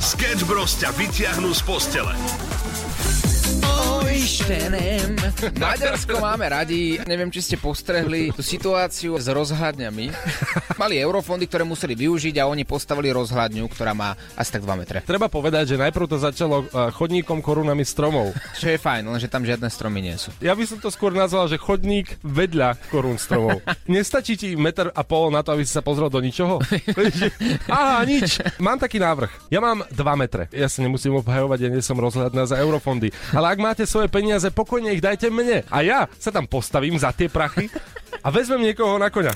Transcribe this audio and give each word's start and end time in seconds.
Sketch 0.00 0.44
Bros 0.44 0.76
ťa 0.78 0.92
vyťahnú 0.94 1.50
z 1.56 1.62
postele. 1.64 2.12
Oištenem. 4.14 5.18
Maďarsko 5.58 6.22
máme 6.22 6.46
radi. 6.46 7.02
Neviem, 7.02 7.34
či 7.34 7.42
ste 7.42 7.56
postrehli 7.58 8.30
tú 8.30 8.46
situáciu 8.46 9.18
s 9.18 9.26
rozhľadňami. 9.26 10.06
Mali 10.78 11.02
eurofondy, 11.02 11.50
ktoré 11.50 11.66
museli 11.66 11.98
využiť 11.98 12.38
a 12.38 12.46
oni 12.46 12.62
postavili 12.62 13.10
rozhľadňu, 13.10 13.66
ktorá 13.66 13.90
má 13.90 14.14
asi 14.38 14.54
tak 14.54 14.62
2 14.62 14.70
metre. 14.78 15.02
Treba 15.02 15.26
povedať, 15.26 15.74
že 15.74 15.82
najprv 15.82 16.06
to 16.06 16.22
začalo 16.22 16.62
uh, 16.62 16.94
chodníkom 16.94 17.42
korunami 17.42 17.82
stromov. 17.82 18.30
Čo 18.54 18.70
je 18.70 18.78
fajn, 18.78 19.02
lenže 19.10 19.26
tam 19.26 19.42
žiadne 19.42 19.66
stromy 19.66 19.98
nie 19.98 20.14
sú. 20.14 20.30
Ja 20.38 20.54
by 20.54 20.62
som 20.62 20.78
to 20.78 20.94
skôr 20.94 21.10
nazval, 21.10 21.50
že 21.50 21.58
chodník 21.58 22.14
vedľa 22.22 22.78
korún 22.94 23.18
stromov. 23.18 23.66
Nestačí 23.90 24.38
ti 24.38 24.54
meter 24.54 24.94
a 24.94 25.02
pol 25.02 25.34
na 25.34 25.42
to, 25.42 25.58
aby 25.58 25.66
si 25.66 25.74
sa 25.74 25.82
pozrel 25.82 26.06
do 26.06 26.22
ničoho? 26.22 26.62
Aha, 27.66 28.06
nič. 28.06 28.38
Mám 28.62 28.78
taký 28.78 29.02
návrh. 29.02 29.50
Ja 29.50 29.58
mám 29.58 29.82
2 29.90 30.22
metre. 30.22 30.46
Ja 30.54 30.70
sa 30.70 30.86
nemusím 30.86 31.18
obhajovať, 31.18 31.58
ja 31.66 31.70
nie 31.74 31.82
som 31.82 31.98
rozhľadná 31.98 32.46
za 32.46 32.62
eurofondy. 32.62 33.10
Ale 33.34 33.50
ak 33.50 33.58
máte 33.58 33.82
svoje 33.82 34.03
peniaze, 34.08 34.48
pokojne 34.50 34.94
ich 34.94 35.04
dajte 35.04 35.28
mne. 35.28 35.66
A 35.68 35.78
ja 35.84 36.06
sa 36.18 36.30
tam 36.30 36.48
postavím 36.48 36.96
za 36.96 37.10
tie 37.10 37.28
prachy 37.28 37.68
a 38.24 38.28
vezmem 38.32 38.72
niekoho 38.72 38.96
na 38.96 39.10
koňa. 39.12 39.34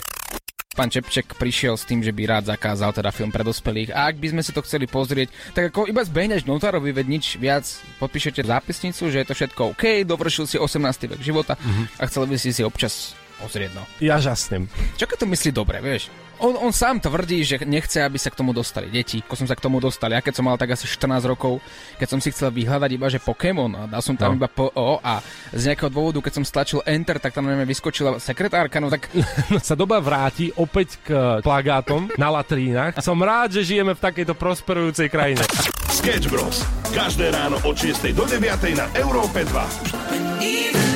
Pán 0.79 0.95
Čepček 0.95 1.35
prišiel 1.35 1.75
s 1.75 1.83
tým, 1.83 2.07
že 2.07 2.15
by 2.15 2.23
rád 2.39 2.55
zakázal 2.55 2.95
teda 2.95 3.11
film 3.11 3.35
pre 3.35 3.43
dospelých. 3.43 3.91
A 3.91 4.07
ak 4.07 4.23
by 4.23 4.31
sme 4.31 4.47
si 4.47 4.55
to 4.55 4.63
chceli 4.63 4.87
pozrieť, 4.87 5.27
tak 5.51 5.75
ako 5.75 5.91
iba 5.91 6.07
zbehneš 6.07 6.47
notárovi, 6.47 6.95
veď 6.95 7.07
nič 7.11 7.35
viac, 7.35 7.67
podpíšete 7.99 8.47
zápisnicu, 8.47 9.11
že 9.11 9.19
je 9.19 9.27
to 9.27 9.35
všetko 9.35 9.75
OK, 9.75 10.07
dovršil 10.07 10.47
si 10.47 10.55
18. 10.55 10.79
vek 11.11 11.19
života 11.19 11.59
a 11.99 12.03
chcel 12.07 12.31
by 12.31 12.39
si 12.39 12.55
si 12.55 12.63
občas 12.63 13.19
pozrieť, 13.43 13.75
no. 13.75 13.83
Ja 13.99 14.23
žasnem. 14.23 14.71
Čo 14.95 15.11
keď 15.11 15.19
to 15.19 15.27
myslí 15.27 15.51
dobre, 15.51 15.83
vieš? 15.83 16.15
On, 16.39 16.55
on 16.55 16.71
sám 16.71 17.03
tvrdí, 17.03 17.43
že 17.43 17.59
nechce, 17.63 17.99
aby 17.99 18.15
sa 18.15 18.31
k 18.31 18.39
tomu 18.39 18.55
dostali 18.55 18.87
deti. 18.89 19.19
Ako 19.21 19.35
som 19.35 19.47
sa 19.47 19.59
k 19.59 19.63
tomu 19.63 19.79
dostal, 19.79 20.11
ja 20.11 20.23
keď 20.23 20.39
som 20.39 20.47
mal 20.47 20.55
tak 20.55 20.71
asi 20.71 20.87
14 20.87 21.27
rokov, 21.27 21.59
keď 21.99 22.09
som 22.09 22.19
si 22.23 22.31
chcel 22.31 22.55
vyhľadať 22.55 22.91
iba, 22.95 23.07
že 23.07 23.19
Pokémon 23.19 23.67
a 23.75 23.83
dal 23.85 23.99
som 23.99 24.15
tam 24.15 24.35
No. 24.35 24.39
iba 24.39 24.49
po 24.49 24.71
o 24.71 25.01
a 25.01 25.19
z 25.51 25.73
nejakého 25.73 25.91
dôvodu, 25.91 26.23
keď 26.23 26.33
som 26.39 26.45
stlačil 26.45 26.79
Enter, 26.87 27.19
tak 27.19 27.35
tam 27.35 27.43
na 27.43 27.57
mňa 27.57 27.67
vyskočila 27.67 28.11
sekretárka, 28.19 28.79
no 28.79 28.87
tak 28.87 29.11
No, 29.51 29.59
sa 29.59 29.75
doba 29.75 29.99
vráti 29.99 30.55
opäť 30.55 31.01
k 31.03 31.09
plagátom 31.41 32.13
na 32.15 32.29
latrínach. 32.29 32.95
Som 33.01 33.19
rád, 33.19 33.59
že 33.59 33.65
žijeme 33.65 33.97
v 33.97 34.01
takejto 34.01 34.37
prosperujúcej 34.37 35.09
krajine. 35.09 35.43
Sketch 35.89 36.29
Bros. 36.29 36.63
Každé 36.93 37.33
ráno 37.33 37.59
od 37.65 37.75
6 37.75 38.15
do 38.15 38.23
9 38.23 38.47
na 38.77 38.87
Európe 38.95 39.43
2. 39.43 40.88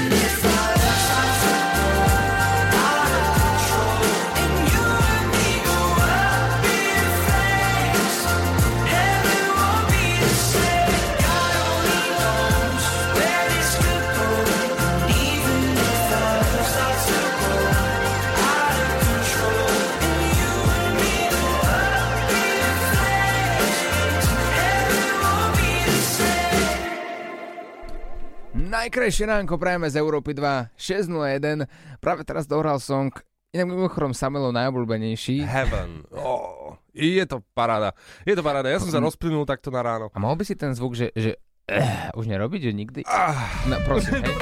najkrajšie 28.93 29.25
ránko 29.25 29.57
prajeme 29.57 29.89
z 29.89 29.97
Európy 30.05 30.37
2 30.37 30.77
601. 30.77 31.65
Práve 31.97 32.29
teraz 32.29 32.45
dohral 32.45 32.77
song 32.77 33.09
Inak 33.57 33.73
mimochodom 33.73 34.13
Samelo 34.13 34.53
najobľúbenejší. 34.53 35.49
Heaven. 35.49 36.05
Oh, 36.13 36.77
je 36.93 37.25
to 37.25 37.41
paráda. 37.57 37.97
Je 38.29 38.37
to 38.37 38.45
paráda. 38.45 38.69
Ja 38.69 38.85
som 38.85 38.93
sa 38.93 39.01
rozplynul 39.01 39.49
takto 39.49 39.73
na 39.73 39.81
ráno. 39.81 40.13
A 40.13 40.21
mohol 40.21 40.37
by 40.37 40.45
si 40.45 40.61
ten 40.61 40.77
zvuk, 40.77 40.93
že, 40.93 41.09
že 41.17 41.41
eh, 41.73 42.13
už 42.13 42.29
nerobiť, 42.29 42.69
že 42.69 42.73
nikdy? 42.77 43.01
Ah, 43.09 43.65
No 43.65 43.81
prosím, 43.89 44.21
hej. 44.29 44.37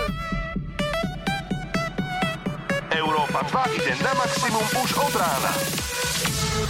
Európa 2.90 3.46
2 3.54 3.78
ide 3.78 3.94
na 4.02 4.12
maximum 4.18 4.66
už 4.82 4.90
od 4.98 5.14
rána. 5.14 5.52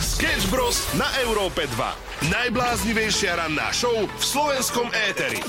Sketch 0.05 0.53
Bros. 0.53 0.85
na 1.01 1.09
Európe 1.25 1.65
2. 1.65 2.29
Najbláznivejšia 2.29 3.41
ranná 3.41 3.73
show 3.73 4.05
v 4.05 4.21
slovenskom 4.21 4.93
éteri. 5.09 5.41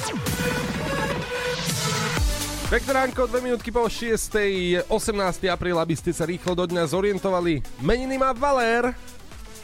Pekné 2.71 3.03
ránko, 3.03 3.27
dve 3.27 3.43
minútky 3.43 3.67
po 3.67 3.83
6. 3.83 4.87
18. 4.87 4.87
apríl, 5.51 5.75
aby 5.75 5.91
ste 5.91 6.15
sa 6.15 6.23
rýchlo 6.23 6.55
do 6.55 6.63
dňa 6.63 6.87
zorientovali. 6.87 7.59
Meniny 7.83 8.15
má 8.15 8.31
Valér. 8.31 8.95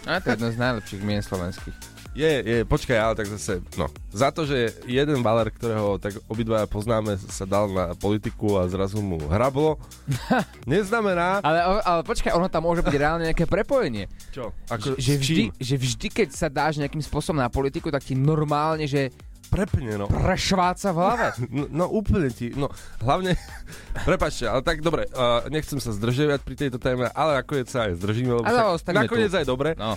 A 0.03 0.19
to 0.19 0.27
je 0.27 0.35
jedno 0.35 0.51
z 0.51 0.59
najlepších 0.59 1.01
mien 1.07 1.23
slovenských. 1.23 1.71
Je, 2.11 2.33
je, 2.43 2.57
počkaj, 2.67 2.99
ale 2.99 3.15
tak 3.15 3.31
zase, 3.31 3.63
no, 3.79 3.87
za 4.11 4.27
to, 4.35 4.43
že 4.43 4.75
jeden 4.91 5.23
Valer, 5.23 5.55
ktorého 5.55 5.95
tak 6.03 6.19
obidvaja 6.27 6.67
poznáme, 6.67 7.15
sa 7.31 7.47
dal 7.47 7.71
na 7.71 7.95
politiku 7.95 8.59
a 8.59 8.67
zrazu 8.67 8.99
mu 8.99 9.23
hrablo, 9.31 9.79
neznamená... 10.67 11.39
Ale, 11.47 11.63
ale 11.63 12.01
počkaj, 12.03 12.35
ono 12.35 12.51
tam 12.51 12.67
môže 12.67 12.83
byť 12.83 12.95
reálne 12.99 13.23
nejaké 13.31 13.47
prepojenie. 13.47 14.11
Čo? 14.35 14.51
Ako, 14.67 14.99
že, 14.99 15.15
s 15.15 15.21
vždy, 15.23 15.43
že 15.55 15.75
vždy, 15.79 16.07
keď 16.11 16.27
sa 16.35 16.51
dáš 16.51 16.75
nejakým 16.75 16.99
spôsobom 16.99 17.39
na 17.39 17.47
politiku, 17.47 17.87
tak 17.87 18.03
ti 18.03 18.19
normálne, 18.19 18.83
že 18.83 19.15
Prepne, 19.47 19.95
no. 19.95 20.05
prešváca 20.07 20.91
v 20.91 20.97
hlave. 20.97 21.27
No, 21.47 21.65
no 21.69 21.85
úplne 21.87 22.27
ti, 22.29 22.51
no 22.51 22.67
hlavne, 22.99 23.39
prepačte, 24.09 24.45
ale 24.45 24.59
tak 24.61 24.83
dobre, 24.83 25.07
uh, 25.09 25.47
nechcem 25.47 25.79
sa 25.79 25.95
zdržiavať 25.95 26.39
pri 26.43 26.55
tejto 26.57 26.77
téme, 26.77 27.07
ale 27.07 27.39
nakoniec 27.39 27.67
sa 27.67 27.87
aj 27.87 27.95
zdržíme, 27.97 28.31
lebo 28.33 28.43
Ale 28.43 28.59
však 28.59 28.75
ostaňme 28.75 28.99
nakoniec 29.03 29.31
tu. 29.31 29.37
aj 29.39 29.45
dobre. 29.47 29.69
No. 29.73 29.95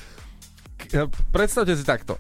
K- 0.79 1.11
predstavte 1.29 1.75
si 1.75 1.83
takto, 1.83 2.17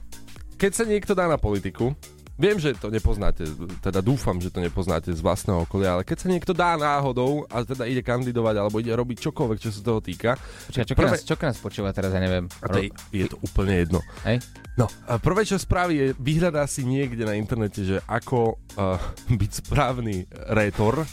keď 0.56 0.70
sa 0.74 0.84
niekto 0.84 1.14
dá 1.14 1.24
na 1.24 1.38
politiku, 1.38 1.94
viem, 2.40 2.56
že 2.56 2.72
to 2.72 2.88
nepoznáte, 2.88 3.44
teda 3.84 4.00
dúfam, 4.00 4.40
že 4.40 4.48
to 4.48 4.64
nepoznáte 4.64 5.12
z 5.12 5.20
vlastného 5.20 5.68
okolia, 5.68 6.00
ale 6.00 6.08
keď 6.08 6.16
sa 6.24 6.28
niekto 6.32 6.56
dá 6.56 6.80
náhodou 6.80 7.44
a 7.52 7.60
teda 7.60 7.84
ide 7.84 8.00
kandidovať 8.00 8.54
alebo 8.56 8.80
ide 8.80 8.96
robiť 8.96 9.28
čokoľvek, 9.28 9.58
čo 9.60 9.70
sa 9.70 9.80
toho 9.84 10.00
týka, 10.00 10.40
Počkaj, 10.40 10.84
čo, 10.88 10.94
Prvé- 10.96 11.12
nás, 11.12 11.22
čo 11.22 11.36
nás 11.36 11.58
počúva 11.60 11.92
teraz, 11.92 12.16
ja 12.16 12.20
neviem. 12.24 12.48
a 12.64 12.66
to 12.72 12.80
je, 12.80 12.88
je 13.12 13.28
to 13.28 13.36
úplne 13.44 13.76
jedno. 13.76 14.00
Hej? 14.24 14.40
No, 14.80 14.88
a 15.04 15.20
prvé, 15.20 15.44
čo 15.44 15.60
spraví, 15.60 15.94
je 16.00 16.08
vyhľadá 16.16 16.64
si 16.64 16.88
niekde 16.88 17.28
na 17.28 17.36
internete, 17.36 17.84
že 17.84 18.00
ako 18.08 18.56
uh, 18.80 18.96
byť 19.40 19.50
správny 19.60 20.24
rétor. 20.56 21.04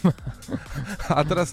a 1.11 1.19
teraz 1.27 1.51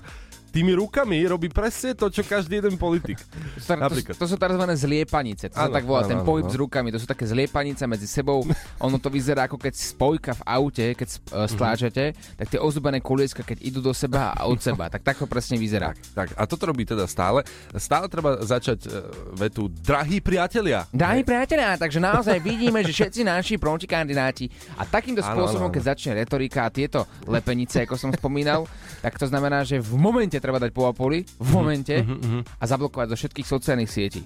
tými 0.54 0.70
rukami 0.78 1.18
robí 1.26 1.50
presne 1.50 1.98
to, 1.98 2.06
čo 2.06 2.22
každý 2.22 2.62
jeden 2.62 2.78
politik. 2.78 3.18
To, 3.18 3.58
sú- 3.58 3.66
to, 3.66 3.74
Napríklad. 3.74 4.14
to 4.14 4.26
sú 4.30 4.36
tzv. 4.38 4.64
zliepanice. 4.78 5.50
To 5.50 5.56
sa 5.58 5.66
Áno, 5.66 5.74
tak 5.74 5.82
volá, 5.82 6.06
áno, 6.06 6.10
ten 6.14 6.20
pohyb 6.22 6.46
áno. 6.46 6.54
s 6.54 6.56
rukami. 6.56 6.88
To 6.94 6.98
sú 7.02 7.10
také 7.10 7.26
zliepanice 7.26 7.82
medzi 7.90 8.06
sebou. 8.06 8.46
Ono 8.78 8.96
to 9.02 9.10
vyzerá 9.10 9.50
ako 9.50 9.58
keď 9.58 9.74
spojka 9.74 10.32
v 10.38 10.42
aute, 10.46 10.86
keď 10.94 11.08
uh, 11.10 11.50
stláčate, 11.50 12.14
tak 12.14 12.46
tie 12.46 12.62
ozdobené 12.62 13.02
kolieska, 13.02 13.42
keď 13.42 13.66
idú 13.66 13.82
do 13.82 13.90
seba 13.90 14.30
a 14.30 14.46
od 14.46 14.62
seba. 14.62 14.86
Tak 14.86 15.02
takto 15.02 15.26
presne 15.26 15.58
vyzerá. 15.58 15.90
Tak, 16.14 16.38
a 16.38 16.46
toto 16.46 16.70
robí 16.70 16.86
teda 16.86 17.10
stále. 17.10 17.42
Stále 17.74 18.06
treba 18.06 18.38
začať 18.38 18.86
uh, 18.86 19.10
vetu 19.34 19.66
Drahí 19.66 20.22
priatelia. 20.22 20.86
Drahí 20.94 21.26
priatelia, 21.26 21.74
takže 21.74 21.98
naozaj 21.98 22.38
vidíme, 22.38 22.78
že 22.86 22.94
všetci 22.94 23.26
naši 23.26 23.58
protikandidáti 23.58 24.46
a 24.78 24.86
takýmto 24.86 25.24
spôsobom, 25.24 25.66
áno, 25.66 25.72
áno. 25.72 25.74
keď 25.74 25.82
začne 25.96 26.12
retorika 26.14 26.68
a 26.68 26.70
tieto 26.70 27.08
lepenice, 27.26 27.82
ako 27.82 27.98
som 27.98 28.14
spomínal, 28.14 28.68
tak 29.02 29.18
to 29.18 29.26
znamená, 29.26 29.64
že 29.64 29.80
v 29.80 29.96
momente 29.98 30.36
treba 30.44 30.60
dať 30.60 30.76
po 30.76 30.84
apoli, 30.84 31.24
v 31.24 31.48
momente 31.48 31.96
a 32.44 32.64
zablokovať 32.68 33.08
zo 33.08 33.16
všetkých 33.16 33.48
sociálnych 33.48 33.88
sietí. 33.88 34.20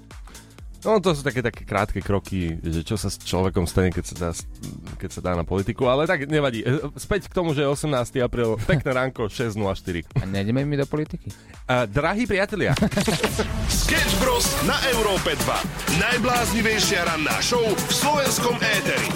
No 0.78 1.02
to 1.02 1.10
sú 1.10 1.26
také, 1.26 1.42
také 1.42 1.66
krátke 1.66 1.98
kroky, 1.98 2.54
že 2.62 2.86
čo 2.86 2.94
sa 2.94 3.10
s 3.10 3.18
človekom 3.18 3.66
stane, 3.66 3.90
keď 3.90 4.04
sa 4.06 4.14
dá, 4.14 4.30
keď 4.94 5.10
sa 5.10 5.20
dá 5.26 5.32
na 5.34 5.42
politiku, 5.42 5.90
ale 5.90 6.06
tak 6.06 6.30
nevadí. 6.30 6.62
E, 6.62 6.94
Späť 6.94 7.26
k 7.26 7.34
tomu, 7.34 7.50
že 7.50 7.66
je 7.66 7.68
18. 7.70 8.22
apríl, 8.22 8.54
pekné 8.62 8.94
ránko, 8.94 9.26
6.04. 9.26 10.22
A 10.22 10.24
nejdeme 10.30 10.62
mi 10.62 10.78
do 10.78 10.86
politiky. 10.86 11.34
Uh, 11.66 11.82
drahí 11.90 12.30
priatelia, 12.30 12.78
Sketch 13.82 14.14
Bros. 14.22 14.46
na 14.70 14.78
Európe 14.94 15.34
2. 15.34 15.98
Najbláznivejšia 15.98 17.10
ranná 17.10 17.42
show 17.42 17.62
v 17.62 17.90
slovenskom 17.90 18.54
éteri. 18.62 19.10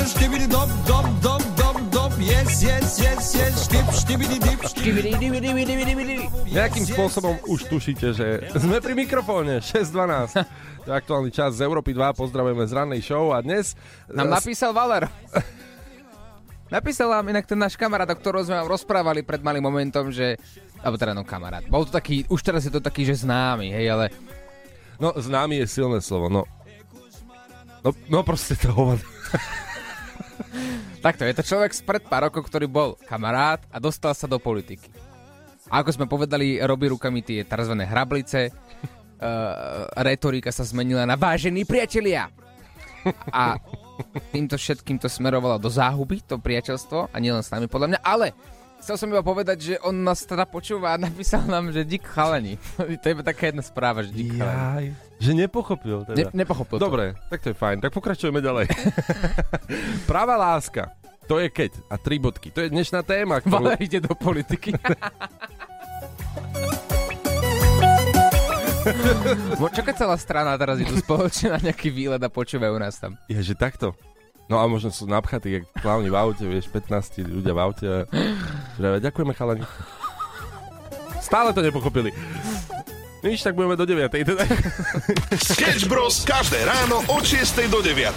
Štibidi 0.00 0.46
dop, 0.48 0.70
dop, 0.88 1.06
dop, 1.20 1.42
dop, 1.56 1.76
dop, 1.92 2.12
yes, 2.16 2.64
yes, 2.64 2.96
yes, 2.96 3.36
yes, 3.36 3.54
štip, 3.68 3.86
štibidi 3.92 4.38
dip, 4.40 4.60
Nejakým 6.48 6.84
spôsobom 6.88 7.36
už 7.44 7.68
tušíte, 7.68 8.16
že 8.16 8.48
sme 8.56 8.80
pri 8.80 8.96
mikrofóne 8.96 9.60
6.12. 9.60 10.40
To 10.84 10.88
je 10.88 10.96
aktuálny 10.96 11.28
čas 11.28 11.60
z 11.60 11.68
Európy 11.68 11.92
2, 11.92 12.16
pozdravujeme 12.16 12.64
z 12.64 12.72
rannej 12.72 13.04
show 13.04 13.36
a 13.36 13.44
dnes... 13.44 13.76
Nám 14.08 14.32
napísal 14.32 14.72
Valer. 14.72 15.04
Napísal 16.72 17.12
vám 17.12 17.26
inak 17.28 17.44
ten 17.44 17.58
náš 17.58 17.76
kamarát, 17.76 18.08
o 18.08 18.16
ktorom 18.16 18.46
sme 18.46 18.56
vám 18.56 18.70
rozprávali 18.70 19.20
pred 19.20 19.44
malým 19.44 19.66
momentom, 19.66 20.08
že... 20.08 20.40
Alebo 20.80 20.96
teda 20.96 21.12
no 21.12 21.26
kamarát. 21.26 21.66
Bol 21.68 21.84
to 21.84 21.92
taký, 21.92 22.24
už 22.30 22.40
teraz 22.40 22.64
je 22.64 22.72
to 22.72 22.80
taký, 22.80 23.04
že 23.04 23.26
známy, 23.26 23.74
hej, 23.76 23.92
ale 23.92 24.08
No, 25.00 25.16
známy 25.16 25.64
je 25.64 25.66
silné 25.66 26.04
slovo, 26.04 26.28
no. 26.28 26.44
No, 27.80 27.96
no 28.12 28.20
proste 28.20 28.52
to 28.56 28.68
hovado. 28.76 29.00
takto, 31.04 31.24
je 31.24 31.34
to 31.36 31.44
človek 31.46 31.72
spred 31.72 32.02
pár 32.04 32.28
rokov, 32.28 32.48
ktorý 32.48 32.66
bol 32.66 32.96
kamarát 33.08 33.64
a 33.70 33.80
dostal 33.80 34.12
sa 34.12 34.28
do 34.28 34.40
politiky. 34.40 34.90
A 35.70 35.84
ako 35.84 35.94
sme 35.94 36.06
povedali, 36.10 36.58
robí 36.58 36.90
rukami 36.90 37.22
tie 37.22 37.46
tzv. 37.46 37.74
hrablice, 37.78 38.50
retorika 39.94 40.50
sa 40.50 40.66
zmenila 40.66 41.06
na 41.06 41.14
vážení 41.14 41.62
priatelia. 41.62 42.32
A 43.30 43.56
týmto 44.32 44.56
všetkým 44.56 44.98
to 45.00 45.08
smerovalo 45.08 45.56
do 45.60 45.68
záhuby, 45.68 46.24
to 46.24 46.40
priateľstvo, 46.40 47.12
a 47.12 47.16
nielen 47.20 47.44
s 47.44 47.52
nami 47.52 47.68
podľa 47.68 47.96
mňa, 47.96 48.00
ale 48.00 48.32
chcel 48.80 48.96
som 48.96 49.08
iba 49.12 49.20
povedať, 49.20 49.58
že 49.60 49.74
on 49.84 49.92
nás 49.92 50.24
teda 50.24 50.48
počúva 50.48 50.96
a 50.96 51.00
napísal 51.00 51.44
nám, 51.44 51.70
že 51.70 51.84
dík 51.84 52.02
chalani. 52.02 52.56
to 53.00 53.04
je 53.04 53.12
iba 53.12 53.24
taká 53.24 53.52
jedna 53.52 53.62
správa, 53.62 54.02
že 54.02 54.10
dík 54.10 54.40
chalani. 54.40 54.96
Že 55.20 55.30
nepochopil 55.36 55.98
teda. 56.08 56.16
Ne, 56.16 56.24
nepochopil 56.44 56.80
to. 56.80 56.84
Dobre, 56.88 57.12
tak 57.28 57.44
to 57.44 57.52
je 57.52 57.56
fajn. 57.56 57.84
Tak 57.84 57.92
pokračujeme 57.92 58.40
ďalej. 58.40 58.72
Pravá 60.10 60.40
láska. 60.40 60.96
To 61.28 61.38
je 61.38 61.52
keď. 61.52 61.76
A 61.92 62.00
tri 62.00 62.18
bodky. 62.18 62.50
To 62.50 62.64
je 62.64 62.72
dnešná 62.72 63.06
téma, 63.06 63.38
ktorú... 63.44 63.76
Valer 63.76 63.78
ide 63.78 64.00
do 64.02 64.16
politiky. 64.16 64.74
Čo 69.70 69.82
keď 69.84 69.94
celá 69.94 70.16
strana 70.16 70.56
teraz 70.56 70.80
idú 70.80 70.96
spoločne 70.98 71.54
na 71.54 71.60
nejaký 71.70 71.92
výlet 71.92 72.18
a 72.18 72.32
počúvajú 72.32 72.74
nás 72.80 72.96
tam? 72.96 73.14
Je, 73.28 73.36
že 73.38 73.54
takto. 73.54 73.92
No 74.50 74.58
a 74.58 74.66
možno 74.66 74.90
sú 74.90 75.06
napchatí, 75.06 75.62
jak 75.62 75.64
kláni 75.78 76.10
v 76.10 76.18
aute, 76.18 76.42
vieš, 76.42 76.66
15 76.74 77.22
ľudia 77.22 77.54
v 77.54 77.60
aute. 77.62 77.86
Že, 78.74 78.98
ďakujeme 78.98 79.30
chalani. 79.30 79.62
Stále 81.22 81.54
to 81.54 81.62
nepochopili. 81.62 82.10
Nič, 83.22 83.46
tak 83.46 83.54
budeme 83.54 83.78
do 83.78 83.86
9. 83.86 84.10
Teda. 84.10 84.42
Sketch 85.38 85.86
Bros. 85.86 86.26
každé 86.26 86.66
ráno 86.66 87.04
od 87.06 87.22
6 87.22 87.70
do 87.70 87.78
9. 87.78 88.10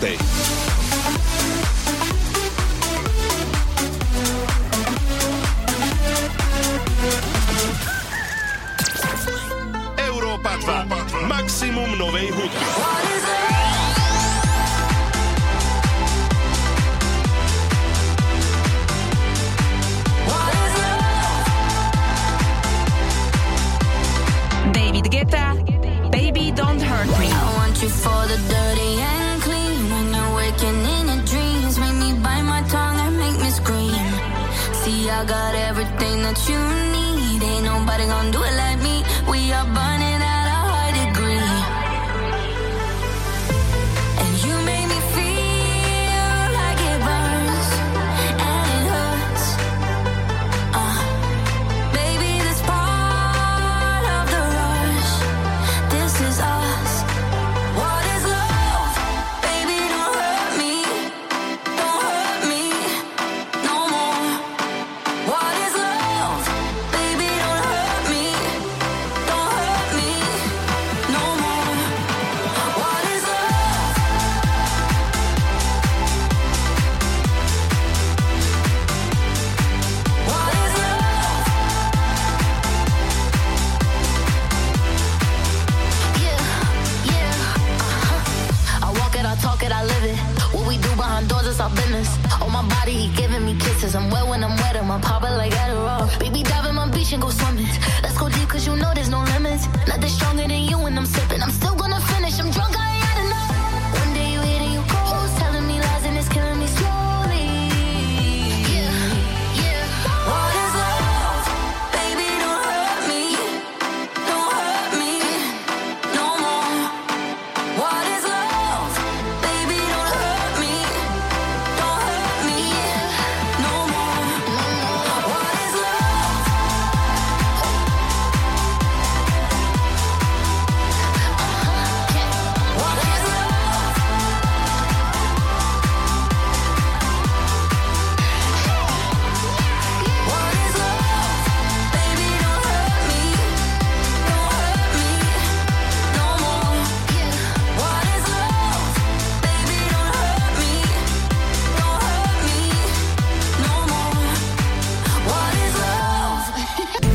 That 36.33 36.49
you 36.49 36.59
need. 36.93 37.43
Ain't 37.43 37.65
nobody 37.65 38.05
gonna 38.05 38.31
do 38.31 38.41
it 38.41 38.55
like 38.57 38.62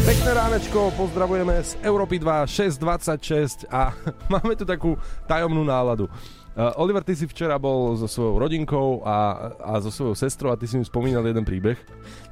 Pekné 0.09 0.41
ránečko, 0.41 0.89
pozdravujeme 0.97 1.61
z 1.61 1.77
Európy 1.85 2.17
2, 2.17 2.49
6.26 2.81 3.69
a 3.69 3.93
máme 4.33 4.57
tu 4.57 4.65
takú 4.65 4.97
tajomnú 5.29 5.61
náladu. 5.69 6.09
Uh, 6.57 6.73
Oliver, 6.81 7.05
ty 7.05 7.13
si 7.13 7.29
včera 7.29 7.61
bol 7.61 7.93
so 7.93 8.09
svojou 8.09 8.41
rodinkou 8.41 9.05
a, 9.05 9.53
a 9.61 9.77
so 9.85 9.93
svojou 9.93 10.17
sestrou 10.17 10.49
a 10.49 10.57
ty 10.57 10.65
si 10.65 10.81
mi 10.81 10.85
spomínal 10.89 11.29
jeden 11.29 11.45
príbeh. 11.45 11.77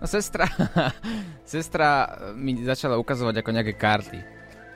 No 0.00 0.08
sestra, 0.08 0.48
sestra 1.44 2.16
mi 2.32 2.64
začala 2.64 2.96
ukazovať 2.96 3.44
ako 3.44 3.50
nejaké 3.52 3.76
karty. 3.76 4.24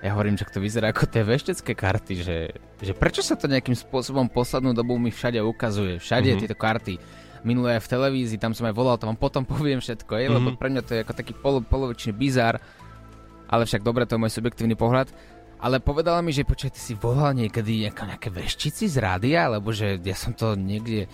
Ja 0.05 0.13
hovorím, 0.13 0.37
že 0.37 0.45
to 0.53 0.61
vyzerá 0.61 0.93
ako 0.93 1.09
tie 1.09 1.25
veštecké 1.25 1.73
karty, 1.73 2.21
že, 2.21 2.53
že 2.85 2.93
prečo 2.93 3.25
sa 3.25 3.33
to 3.33 3.49
nejakým 3.49 3.81
spôsobom 3.81 4.29
poslednú 4.29 4.77
dobu 4.77 5.01
mi 5.01 5.09
všade 5.09 5.41
ukazuje, 5.41 5.97
všade 5.97 6.37
mm-hmm. 6.37 6.41
tieto 6.45 6.53
karty. 6.53 7.01
Minulé 7.49 7.81
aj 7.81 7.89
v 7.89 7.93
televízii, 7.97 8.37
tam 8.37 8.53
som 8.53 8.69
aj 8.69 8.77
volal, 8.77 9.01
to 9.01 9.09
vám 9.09 9.17
potom 9.17 9.49
poviem 9.57 9.81
všetko, 9.81 10.21
je, 10.21 10.29
mm-hmm. 10.29 10.37
lebo 10.37 10.49
pre 10.61 10.69
mňa 10.69 10.83
to 10.85 10.93
je 10.93 11.01
ako 11.01 11.15
taký 11.17 11.33
polo, 11.33 11.65
polovičný 11.65 12.13
bizár, 12.13 12.61
ale 13.51 13.67
však 13.67 13.83
dobre, 13.83 14.07
to 14.07 14.15
je 14.15 14.23
môj 14.23 14.33
subjektívny 14.33 14.79
pohľad. 14.79 15.11
Ale 15.61 15.77
povedala 15.77 16.25
mi, 16.25 16.33
že 16.33 16.49
počkaj, 16.49 16.73
ty 16.73 16.81
si 16.81 16.95
volal 16.97 17.37
niekedy 17.37 17.85
ako 17.93 18.09
nejaké 18.09 18.33
veštici 18.33 18.89
z 18.89 18.97
rádia, 18.97 19.45
lebo 19.53 19.77
že 19.77 20.01
ja 20.01 20.17
som 20.17 20.33
to 20.33 20.57
niekde 20.57 21.05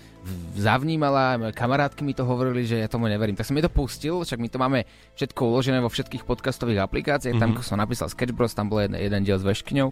zavnímala, 0.54 1.50
kamarátky 1.50 2.06
mi 2.06 2.14
to 2.14 2.22
hovorili, 2.22 2.62
že 2.62 2.78
ja 2.78 2.86
tomu 2.86 3.10
neverím. 3.10 3.34
Tak 3.34 3.50
som 3.50 3.58
mi 3.58 3.62
to 3.62 3.72
pustil, 3.72 4.22
však 4.22 4.38
my 4.38 4.46
to 4.46 4.62
máme 4.62 4.86
všetko 5.18 5.40
uložené 5.50 5.82
vo 5.82 5.90
všetkých 5.90 6.22
podcastových 6.22 6.78
aplikáciách, 6.78 7.34
mm-hmm. 7.34 7.58
tam 7.58 7.66
som 7.66 7.82
napísal 7.82 8.06
Sketch 8.06 8.38
Bros, 8.38 8.54
tam 8.54 8.70
bol 8.70 8.86
jeden, 8.86 8.94
jeden 8.94 9.26
diel 9.26 9.42
s 9.42 9.42
veškňou 9.42 9.90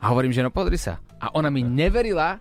a 0.00 0.04
hovorím, 0.06 0.30
že 0.30 0.46
no 0.46 0.54
pozri 0.54 0.78
sa. 0.78 1.02
A 1.18 1.34
ona 1.34 1.50
mi 1.50 1.66
neverila, 1.66 2.38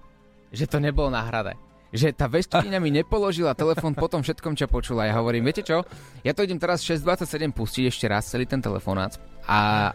že 0.54 0.70
to 0.70 0.78
nebolo 0.78 1.10
náhrade. 1.10 1.58
Že 1.90 2.14
tá 2.14 2.30
veškyňa 2.30 2.78
mi 2.78 2.94
nepoložila 2.94 3.58
telefón 3.58 3.98
po 3.98 4.06
tom 4.06 4.22
všetkom, 4.22 4.54
čo 4.54 4.70
počula. 4.70 5.10
Ja 5.10 5.18
hovorím, 5.18 5.50
viete 5.50 5.66
čo, 5.66 5.82
ja 6.22 6.32
to 6.38 6.46
idem 6.46 6.62
teraz 6.62 6.86
6.27 6.86 7.50
pustiť 7.58 7.84
ešte 7.90 8.06
raz 8.06 8.30
celý 8.30 8.46
ten 8.46 8.62
telefonát 8.62 9.18
a 9.46 9.92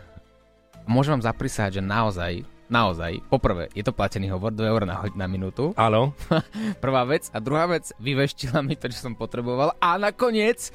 môžem 0.85 1.17
vám 1.17 1.25
zaprisať, 1.25 1.81
že 1.81 1.83
naozaj, 1.85 2.45
naozaj, 2.69 3.21
poprvé, 3.29 3.69
je 3.73 3.85
to 3.85 3.97
platený 3.97 4.33
hovor, 4.33 4.53
2 4.53 4.65
eur 4.65 4.83
na, 4.85 5.01
hoď- 5.01 5.17
na 5.17 5.27
minútu. 5.29 5.73
Áno. 5.77 6.13
Prvá 6.85 7.05
vec. 7.09 7.29
A 7.33 7.41
druhá 7.41 7.65
vec, 7.69 7.93
vyveštila 8.01 8.61
mi 8.65 8.77
to, 8.77 8.89
čo 8.89 9.11
som 9.11 9.15
potreboval. 9.17 9.77
A 9.81 9.97
nakoniec 9.97 10.73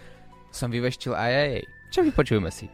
som 0.49 0.69
vyveštil 0.73 1.13
aj 1.13 1.31
jej. 1.31 1.63
Čo 1.89 1.99
vypočujeme 2.05 2.49
si? 2.53 2.69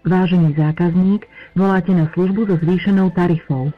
Vážený 0.00 0.56
zákazník, 0.56 1.28
voláte 1.52 1.92
na 1.92 2.08
službu 2.16 2.48
so 2.48 2.56
zvýšenou 2.56 3.12
tarifou. 3.12 3.68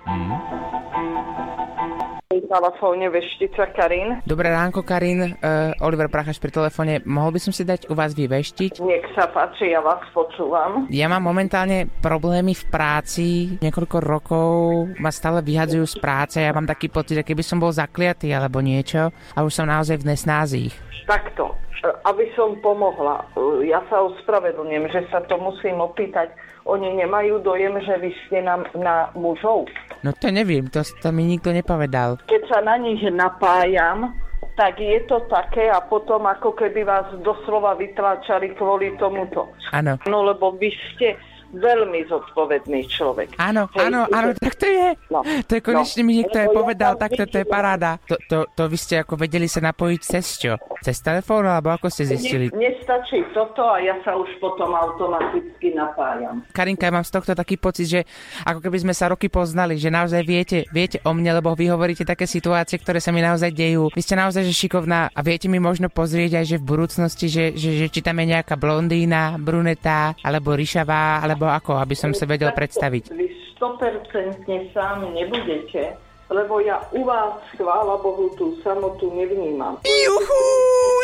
Telefóne 2.53 3.09
Veštica 3.09 3.73
Karin. 3.73 4.21
Dobré 4.29 4.53
ránko, 4.53 4.85
Karin. 4.85 5.41
Uh, 5.41 5.73
Oliver 5.81 6.13
Prachaš 6.13 6.37
pri 6.37 6.53
telefóne. 6.53 7.01
Mohol 7.09 7.41
by 7.41 7.41
som 7.41 7.53
si 7.57 7.65
dať 7.65 7.89
u 7.89 7.97
vás 7.97 8.13
vyveštiť? 8.13 8.77
Nech 8.85 9.09
sa 9.17 9.33
páči, 9.33 9.73
ja 9.73 9.81
vás 9.81 10.05
počúvam. 10.13 10.85
Ja 10.93 11.09
mám 11.09 11.25
momentálne 11.25 11.89
problémy 12.05 12.53
v 12.53 12.65
práci. 12.69 13.29
Niekoľko 13.65 13.99
rokov 14.05 14.53
ma 15.01 15.09
stále 15.09 15.41
vyhadzujú 15.41 15.89
z 15.89 15.97
práce. 15.97 16.37
Ja 16.45 16.53
mám 16.53 16.69
taký 16.69 16.93
pocit, 16.93 17.25
že 17.25 17.25
keby 17.25 17.41
som 17.41 17.57
bol 17.57 17.73
zakliatý 17.73 18.29
alebo 18.37 18.61
niečo 18.61 19.09
a 19.33 19.39
už 19.41 19.53
som 19.57 19.65
naozaj 19.65 20.05
v 20.05 20.13
nesnázích. 20.13 20.75
Takto, 21.09 21.57
e, 21.81 21.89
aby 22.05 22.29
som 22.37 22.61
pomohla, 22.61 23.33
e, 23.33 23.73
ja 23.73 23.81
sa 23.89 24.05
ospravedlňujem, 24.05 24.87
že 24.93 25.01
sa 25.09 25.25
to 25.25 25.41
musím 25.41 25.81
opýtať. 25.81 26.29
Oni 26.63 26.95
nemajú 26.95 27.43
dojem, 27.43 27.75
že 27.83 27.95
vy 27.99 28.11
ste 28.27 28.39
na, 28.43 28.63
na 28.79 29.11
mužov. 29.19 29.67
No 30.07 30.15
to 30.15 30.31
neviem, 30.31 30.71
to, 30.71 30.83
to 30.83 31.09
mi 31.11 31.27
nikto 31.27 31.51
nepovedal. 31.51 32.23
Keď 32.27 32.43
sa 32.47 32.59
na 32.63 32.79
nich 32.79 33.03
napájam, 33.11 34.15
tak 34.55 34.79
je 34.79 35.01
to 35.09 35.25
také 35.33 35.71
a 35.73 35.81
potom 35.81 36.29
ako 36.29 36.53
keby 36.53 36.85
vás 36.85 37.09
doslova 37.25 37.75
vytláčali 37.75 38.53
kvôli 38.55 38.95
tomuto. 39.01 39.49
Áno. 39.73 39.97
No 40.07 40.29
lebo 40.29 40.53
vy 40.55 40.71
ste 40.93 41.17
veľmi 41.53 42.09
zodpovedný 42.09 42.89
človek. 42.89 43.37
Áno, 43.37 43.69
Hej, 43.77 43.89
áno, 43.89 44.01
áno, 44.09 44.29
tak 44.37 44.57
to 44.57 44.67
je. 44.67 44.89
No, 45.13 45.21
To 45.23 45.53
je 45.53 45.63
konečne 45.63 46.03
mi 46.03 46.19
niekto 46.21 46.37
aj 46.41 46.49
Lebo 46.49 46.53
ja 46.53 46.59
povedal, 46.65 46.93
tam 46.97 47.03
takto 47.05 47.23
to 47.29 47.37
je 47.41 47.47
paráda. 47.47 47.91
To, 48.09 48.17
to, 48.29 48.39
to 48.57 48.63
vy 48.69 48.79
ste 48.81 48.95
ako 49.01 49.15
vedeli 49.21 49.47
sa 49.47 49.61
napojiť 49.61 50.01
cez 50.01 50.27
čo? 50.41 50.53
Cez 50.81 50.99
telefón, 51.05 51.47
alebo 51.47 51.71
ako 51.71 51.93
ste 51.93 52.09
zistili? 52.09 52.49
Ne, 52.51 52.73
nestačí 52.73 53.23
toto 53.37 53.63
a 53.63 53.79
ja 53.79 53.95
sa 54.03 54.17
už 54.17 54.29
potom 54.41 54.73
automaticky 54.73 55.77
napájam. 55.77 56.43
Karinka, 56.51 56.89
ja 56.89 56.93
mám 56.93 57.07
z 57.07 57.13
tohto 57.15 57.33
taký 57.37 57.61
pocit, 57.61 57.87
že 57.87 58.01
ako 58.43 58.59
keby 58.65 58.83
sme 58.83 58.95
sa 58.97 59.13
roky 59.13 59.29
poznali, 59.29 59.79
že 59.79 59.93
naozaj 59.93 60.23
viete, 60.25 60.59
viete 60.73 60.99
o 61.07 61.13
mne, 61.15 61.39
lebo 61.39 61.55
vy 61.55 61.71
hovoríte 61.71 62.03
také 62.03 62.25
situácie, 62.25 62.81
ktoré 62.81 62.99
sa 62.99 63.15
mi 63.15 63.23
naozaj 63.23 63.53
dejú. 63.53 63.93
Vy 63.93 64.03
ste 64.03 64.19
naozaj 64.19 64.43
že 64.49 64.55
šikovná 64.57 65.13
a 65.13 65.21
viete 65.23 65.47
mi 65.47 65.63
možno 65.63 65.87
pozrieť 65.93 66.43
aj, 66.43 66.47
že 66.49 66.57
v 66.59 66.65
budúcnosti, 66.67 67.27
že, 67.31 67.45
že, 67.55 67.71
že 67.79 67.87
či 67.93 68.01
tam 68.03 68.19
je 68.19 68.35
nejaká 68.35 68.59
blondína, 68.59 69.39
bruneta, 69.39 70.19
alebo 70.23 70.57
ryšavá, 70.57 71.23
alebo 71.23 71.42
ako, 71.47 71.79
aby 71.79 71.95
som 71.97 72.11
sa 72.15 72.27
vedel 72.27 72.51
predstaviť. 72.53 73.15
Vy 73.15 73.27
100% 73.59 74.75
sám 74.75 75.15
nebudete, 75.15 75.95
lebo 76.33 76.65
ja 76.65 76.81
u 76.97 77.05
vás, 77.05 77.45
chvála 77.55 78.01
Bohu, 78.01 78.33
tú 78.41 78.57
samotu 78.65 79.13
nevnímam. 79.13 79.79
Juchu, 79.85 80.43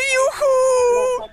juchu, 0.01 0.55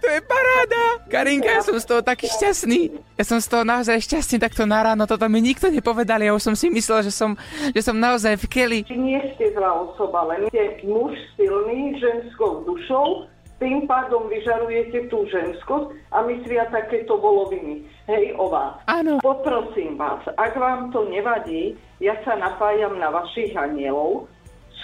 to 0.00 0.06
je 0.06 0.20
paráda. 0.22 0.82
Karinka, 1.08 1.48
ja 1.48 1.62
som 1.64 1.80
z 1.80 1.86
toho 1.88 2.02
taký 2.04 2.28
šťastný. 2.28 2.92
Ja 3.16 3.24
som 3.24 3.40
z 3.40 3.48
toho 3.48 3.64
naozaj 3.64 4.04
šťastný 4.04 4.36
takto 4.36 4.68
na 4.68 4.84
ráno. 4.84 5.08
Toto 5.08 5.24
mi 5.32 5.40
nikto 5.40 5.72
nepovedal. 5.72 6.20
Ja 6.20 6.36
už 6.36 6.52
som 6.52 6.54
si 6.58 6.68
myslel, 6.68 7.08
že 7.08 7.12
som, 7.14 7.38
že 7.72 7.80
som 7.80 7.96
naozaj 7.96 8.36
v 8.36 8.46
keli. 8.50 8.80
Vy 8.84 8.98
nie 9.00 9.20
ste 9.34 9.54
zlá 9.56 9.72
osoba, 9.72 10.28
len 10.28 10.50
ste 10.52 10.84
muž 10.84 11.16
silný, 11.40 11.96
ženskou 11.96 12.68
dušou, 12.68 13.30
tým 13.56 13.88
pádom 13.88 14.28
vyžarujete 14.28 15.08
tú 15.08 15.24
ženskosť 15.28 15.96
a 16.12 16.20
myslia 16.28 16.68
takéto 16.68 17.16
voloviny. 17.16 17.88
Hej, 18.04 18.36
o 18.36 18.52
vás. 18.52 18.76
Áno. 18.86 19.18
Poprosím 19.24 19.96
vás, 19.96 20.22
ak 20.36 20.54
vám 20.54 20.92
to 20.92 21.08
nevadí, 21.08 21.74
ja 21.98 22.14
sa 22.22 22.36
napájam 22.36 23.00
na 23.00 23.08
vašich 23.08 23.56
anielov, 23.56 24.28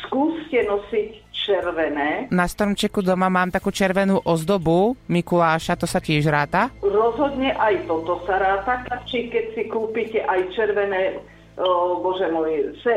skúste 0.09 0.65
nosiť 0.67 1.23
červené, 1.43 2.31
Na 2.31 2.47
stromčeku 2.47 3.03
doma 3.03 3.27
mám 3.27 3.51
takú 3.51 3.75
červenú 3.75 4.23
ozdobu 4.23 4.95
Mikuláša, 5.11 5.75
to 5.75 5.91
sa 5.91 5.99
tiež 5.99 6.31
ráta. 6.31 6.71
Rozhodne 6.81 7.51
aj 7.59 7.91
toto 7.91 8.23
sa 8.23 8.39
ráta, 8.39 8.87
či 9.11 9.27
keď 9.27 9.45
si 9.59 9.63
kúpite 9.67 10.23
aj 10.23 10.55
červené, 10.55 11.19
o, 11.59 11.99
bože 11.99 12.31
môj, 12.31 12.79
se, 12.81 12.95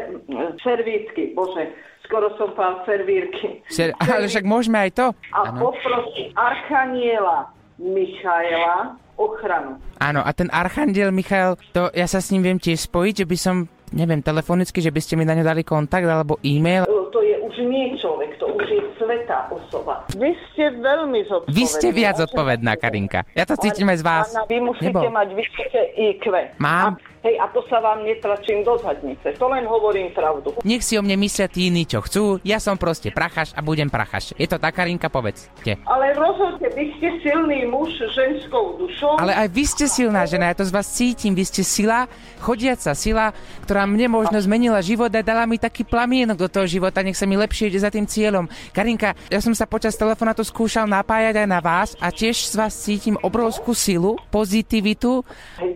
servítky, 0.62 1.34
bože, 1.34 1.74
skoro 2.05 2.31
som 2.38 2.53
pán 2.53 2.81
servírky. 2.85 3.62
Ser- 3.67 3.97
ale 3.97 4.29
však 4.29 4.45
môžeme 4.45 4.77
aj 4.79 4.91
to. 4.93 5.05
A 5.33 5.51
poprosím 5.51 6.31
Archaniela 6.33 7.50
Michaela 7.75 8.95
ochranu. 9.15 9.79
Áno, 10.00 10.19
a 10.24 10.31
ten 10.35 10.51
Archandiel 10.51 11.12
Michael, 11.12 11.55
to 11.71 11.88
ja 11.95 12.07
sa 12.07 12.19
s 12.19 12.31
ním 12.35 12.43
viem 12.43 12.59
tiež 12.59 12.88
spojiť, 12.88 13.24
že 13.24 13.25
by 13.27 13.38
som, 13.39 13.55
neviem, 13.95 14.19
telefonicky, 14.19 14.83
že 14.83 14.91
by 14.91 15.00
ste 15.00 15.15
mi 15.15 15.24
na 15.24 15.35
ňu 15.35 15.43
dali 15.43 15.63
kontakt 15.63 16.03
alebo 16.03 16.35
e-mail. 16.43 16.83
O, 16.88 17.07
To 17.15 17.24
je 17.24 17.39
už 17.39 17.55
nie 17.63 17.95
človek, 17.95 18.35
to 18.43 18.51
už 18.51 18.67
je 18.67 18.81
svetá 19.00 19.47
osoba. 19.47 20.03
Vy 20.19 20.35
ste 20.51 20.67
veľmi 20.83 21.24
zodpovední. 21.31 21.55
Vy 21.55 21.63
ste 21.63 21.88
viac 21.95 22.19
zodpovedná, 22.19 22.75
Karinka. 22.75 23.24
Ja 23.31 23.47
to 23.47 23.55
cítim 23.55 23.88
aj 23.88 23.97
z 24.00 24.03
vás. 24.03 24.27
Vy 24.51 24.59
musíte 24.59 24.91
Nebo? 24.91 25.07
mať 25.15 25.29
vysoké 25.31 25.81
IQ. 25.95 26.27
Mám. 26.59 27.00
A, 27.00 27.14
hej, 27.25 27.36
a 27.41 27.50
to 27.50 27.65
sa 27.65 27.82
vám 27.82 28.05
netlačím 28.05 28.62
do 28.62 28.77
zadnice. 28.77 29.34
To 29.41 29.50
len 29.50 29.65
hovorím 29.65 30.13
pravdu. 30.13 30.53
Nech 30.62 30.86
si 30.86 30.94
o 30.96 31.01
mne 31.01 31.17
myslia 31.17 31.50
tí 31.50 31.74
iní, 31.74 31.89
čo 31.89 32.05
chcú. 32.05 32.38
Ja 32.46 32.62
som 32.62 32.77
proste 32.77 33.10
prachaš 33.10 33.58
a 33.58 33.65
budem 33.65 33.89
prachaš. 33.89 34.38
Je 34.38 34.46
to 34.46 34.62
tak, 34.62 34.77
Karinka, 34.77 35.10
povedzte. 35.10 35.82
Ale 35.89 36.13
rozhodne, 36.13 36.70
vy 36.77 36.94
ste 37.01 37.10
silný 37.25 37.65
muž 37.65 37.98
ženskou 38.13 38.77
dušou. 38.77 39.17
Ale 39.17 39.34
aj 39.34 39.48
vy 39.50 39.63
ste 39.65 39.86
silná 39.89 40.29
žena, 40.29 40.53
ja 40.53 40.55
to 40.62 40.67
z 40.67 40.72
vás 40.75 40.86
cítim. 40.86 41.34
Vy 41.34 41.44
ste 41.50 41.65
sila, 41.65 42.05
chodiaca 42.38 42.94
sila, 42.94 43.34
ktorá 43.65 43.89
mne 43.89 44.13
možno 44.13 44.38
zmenila 44.38 44.86
život 44.86 45.10
a 45.10 45.25
dala 45.25 45.50
mi 45.50 45.58
taký 45.58 45.82
plamienok 45.82 46.38
do 46.38 46.50
toho 46.51 46.70
života, 46.70 47.01
nech 47.01 47.17
sa 47.17 47.25
mi 47.25 47.34
lepšie 47.39 47.74
ide 47.74 47.82
za 47.82 47.89
tým 47.89 48.05
cieľom. 48.05 48.46
Karinka, 48.70 49.17
ja 49.34 49.41
som 49.41 49.58
sa 49.58 49.65
počas 49.65 49.98
telefonátu 49.98 50.46
skúšal 50.46 50.86
napájať 50.86 51.41
aj 51.41 51.48
na 51.50 51.60
vás 51.63 51.98
a 51.98 52.13
tiež 52.13 52.38
z 52.46 52.53
vás 52.53 52.75
cítim 52.75 53.17
obrovskú 53.25 53.74
silu, 53.74 54.20
pozitivitu. 54.29 55.25
Hej. 55.58 55.75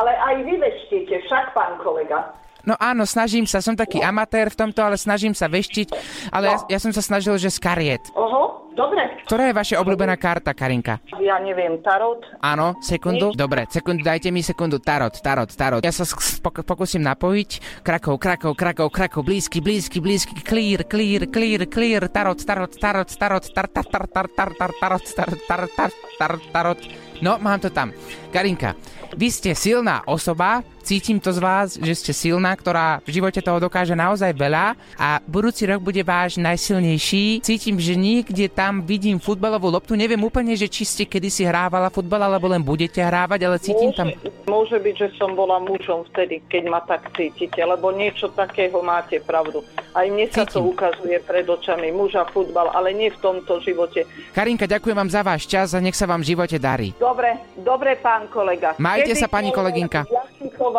Ale 0.00 0.16
aj 0.16 0.34
vy 0.42 0.54
veštíte, 0.56 1.14
však 1.28 1.52
pán 1.52 1.76
kolega. 1.78 2.32
No 2.60 2.76
áno, 2.76 3.08
snažím 3.08 3.48
sa, 3.48 3.64
som 3.64 3.72
taký 3.72 4.04
amatér 4.04 4.52
v 4.52 4.56
tomto, 4.56 4.84
ale 4.84 5.00
snažím 5.00 5.32
sa 5.32 5.48
veštiť, 5.48 5.88
ale 6.28 6.52
ja, 6.52 6.76
ja 6.76 6.78
som 6.80 6.92
sa 6.92 7.00
snažil, 7.00 7.32
že 7.40 7.48
z 7.48 7.56
kariet. 7.56 8.04
Oho, 8.12 8.68
dobre. 8.76 9.00
Ktorá 9.24 9.48
je 9.48 9.56
vaša 9.56 9.80
obľúbená 9.80 10.20
karta, 10.20 10.52
Karinka? 10.52 11.00
Ja 11.24 11.40
neviem, 11.40 11.80
tarot. 11.80 12.20
Áno, 12.44 12.76
sekundu. 12.84 13.32
Dobre, 13.32 13.64
sekundu, 13.64 14.04
dajte 14.04 14.28
mi 14.28 14.44
sekundu. 14.44 14.76
Tarot, 14.76 15.16
tarot, 15.24 15.48
tarot. 15.48 15.80
Ja 15.80 15.88
sa 15.88 16.04
sk- 16.04 16.44
pok- 16.44 16.60
pokúsim 16.60 17.00
napojiť. 17.00 17.80
Krakov, 17.80 18.20
Krakov, 18.20 18.52
Krakov, 18.52 18.92
Krakov, 18.92 19.22
blízky, 19.24 19.64
blízky, 19.64 19.96
blízky, 20.04 20.36
clear, 20.44 20.84
clear, 20.84 21.24
clear, 21.32 21.64
clear, 21.64 22.02
tarot, 22.12 22.36
tarot, 22.44 22.72
tarot, 22.76 23.08
tarot, 23.08 23.44
tar, 23.56 23.66
tar, 23.72 23.86
tar, 23.88 24.04
tar, 24.04 24.26
tar, 24.28 24.48
tar, 24.52 24.70
tarot, 24.76 25.04
tar, 25.16 25.30
tar, 25.48 25.62
tar, 25.72 25.90
tar, 26.20 26.32
tarot. 26.52 26.80
No, 27.24 27.40
mám 27.40 27.56
to 27.60 27.72
tam. 27.72 27.92
Karinka, 28.28 28.76
vy 29.16 29.28
ste 29.30 29.54
silná 29.54 30.02
osoba, 30.06 30.62
cítim 30.90 31.22
to 31.22 31.30
z 31.30 31.38
vás, 31.38 31.78
že 31.78 31.94
ste 31.94 32.10
silná, 32.10 32.50
ktorá 32.58 32.98
v 33.06 33.22
živote 33.22 33.38
toho 33.38 33.62
dokáže 33.62 33.94
naozaj 33.94 34.34
veľa 34.34 34.74
a 34.98 35.22
budúci 35.22 35.62
rok 35.70 35.78
bude 35.78 36.02
váš 36.02 36.34
najsilnejší. 36.34 37.46
Cítim, 37.46 37.78
že 37.78 37.94
niekde 37.94 38.50
tam 38.50 38.82
vidím 38.82 39.22
futbalovú 39.22 39.70
loptu. 39.70 39.94
Neviem 39.94 40.18
úplne, 40.18 40.58
že 40.58 40.66
či 40.66 40.82
ste 40.82 41.06
kedysi 41.06 41.46
hrávala 41.46 41.94
futbal, 41.94 42.26
alebo 42.26 42.50
len 42.50 42.58
budete 42.58 42.98
hrávať, 42.98 43.40
ale 43.46 43.62
cítim 43.62 43.94
tam... 43.94 44.10
Môže 44.50 44.82
byť, 44.82 44.94
že 44.98 45.08
som 45.14 45.38
bola 45.38 45.62
mužom 45.62 46.10
vtedy, 46.10 46.42
keď 46.50 46.62
ma 46.66 46.82
tak 46.82 47.06
cítite, 47.14 47.62
lebo 47.62 47.94
niečo 47.94 48.26
takého 48.34 48.82
máte 48.82 49.22
pravdu. 49.22 49.62
Aj 49.94 50.06
mne 50.10 50.26
sa 50.26 50.42
to 50.42 50.58
Cítim. 50.58 50.74
ukazuje 50.74 51.16
pred 51.22 51.46
očami 51.46 51.94
muža 51.94 52.26
futbal, 52.34 52.74
ale 52.74 52.90
nie 52.90 53.14
v 53.14 53.18
tomto 53.22 53.62
živote. 53.62 54.06
Karinka, 54.34 54.66
ďakujem 54.66 54.96
vám 54.98 55.10
za 55.10 55.22
váš 55.22 55.46
čas 55.46 55.70
a 55.70 55.78
nech 55.78 55.94
sa 55.94 56.10
vám 56.10 56.22
v 56.26 56.34
živote 56.34 56.58
darí. 56.58 56.94
Dobre, 56.98 57.38
dobre, 57.58 57.94
pán 57.98 58.26
kolega. 58.26 58.74
Majte 58.82 59.14
Kedy 59.14 59.22
sa, 59.22 59.30
pani 59.30 59.54
to- 59.54 59.58
kolegynka. 59.62 60.02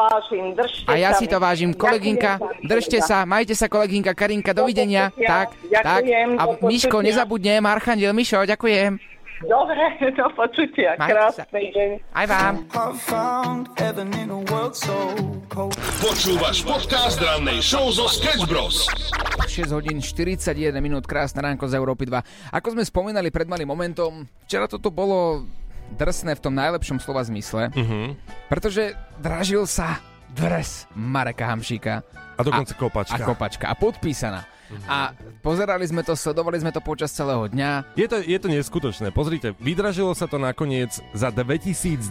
Vážim, 0.01 0.57
držte 0.57 0.89
A 0.89 0.97
ja 0.97 1.13
sa 1.13 1.21
si 1.21 1.29
to 1.29 1.37
vážim. 1.37 1.77
Kolegynka, 1.77 2.41
držte 2.65 3.05
sa, 3.05 3.21
majte 3.29 3.53
sa, 3.53 3.69
kolegynka, 3.69 4.17
Karinka, 4.17 4.49
dovidenia. 4.49 5.13
Tak, 5.13 5.53
tak. 5.69 6.01
Ďakujem, 6.01 6.29
A 6.41 6.43
do 6.49 6.65
Miško, 6.65 6.97
nezabudnem, 7.05 7.61
Archandiel 7.61 8.09
Mišo, 8.17 8.41
ďakujem. 8.41 8.97
Dobre, 9.45 9.81
do 10.17 10.25
počutia. 10.37 10.97
Majte 10.97 11.33
sa. 11.33 11.45
Krásny 11.45 11.73
deň. 11.73 11.89
Aj 12.13 12.25
vám. 12.29 12.53
Počúvaš 16.01 16.57
podcast 16.65 17.17
rannej 17.21 17.61
show 17.61 17.89
zo 17.89 18.05
Sketch 18.09 18.45
Bros. 18.45 18.85
6 19.45 19.75
hodín 19.75 19.97
41 19.99 20.71
minút, 20.81 21.09
krásne 21.09 21.41
ránko 21.41 21.65
z 21.65 21.77
Európy 21.77 22.09
2. 22.09 22.53
Ako 22.53 22.77
sme 22.77 22.85
spomínali 22.85 23.33
pred 23.33 23.49
malým 23.49 23.69
momentom, 23.69 24.23
včera 24.45 24.69
toto 24.69 24.93
bolo 24.93 25.45
drsné 25.95 26.35
v 26.37 26.41
tom 26.41 26.53
najlepšom 26.55 26.99
slova 26.99 27.21
zmysle, 27.23 27.69
pretože 28.47 28.95
dražil 29.19 29.67
sa 29.67 29.99
dres 30.31 30.87
Mareka 30.95 31.47
Hamšíka. 31.47 32.01
A 32.37 32.41
dokonca 32.41 32.73
kopačka. 32.73 33.15
A 33.15 33.27
kopačka. 33.27 33.65
A 33.67 33.75
podpísaná. 33.75 34.47
A 34.87 35.11
pozerali 35.43 35.83
sme 35.83 35.99
to, 35.99 36.15
sledovali 36.15 36.55
sme 36.63 36.71
to 36.71 36.79
počas 36.79 37.11
celého 37.11 37.43
dňa. 37.51 37.91
Je 37.99 38.07
to, 38.07 38.23
je 38.23 38.39
to 38.39 38.47
neskutočné. 38.47 39.11
Pozrite, 39.11 39.51
vydražilo 39.59 40.15
sa 40.15 40.31
to 40.31 40.39
nakoniec 40.39 40.95
za 41.11 41.27
2200 41.27 42.07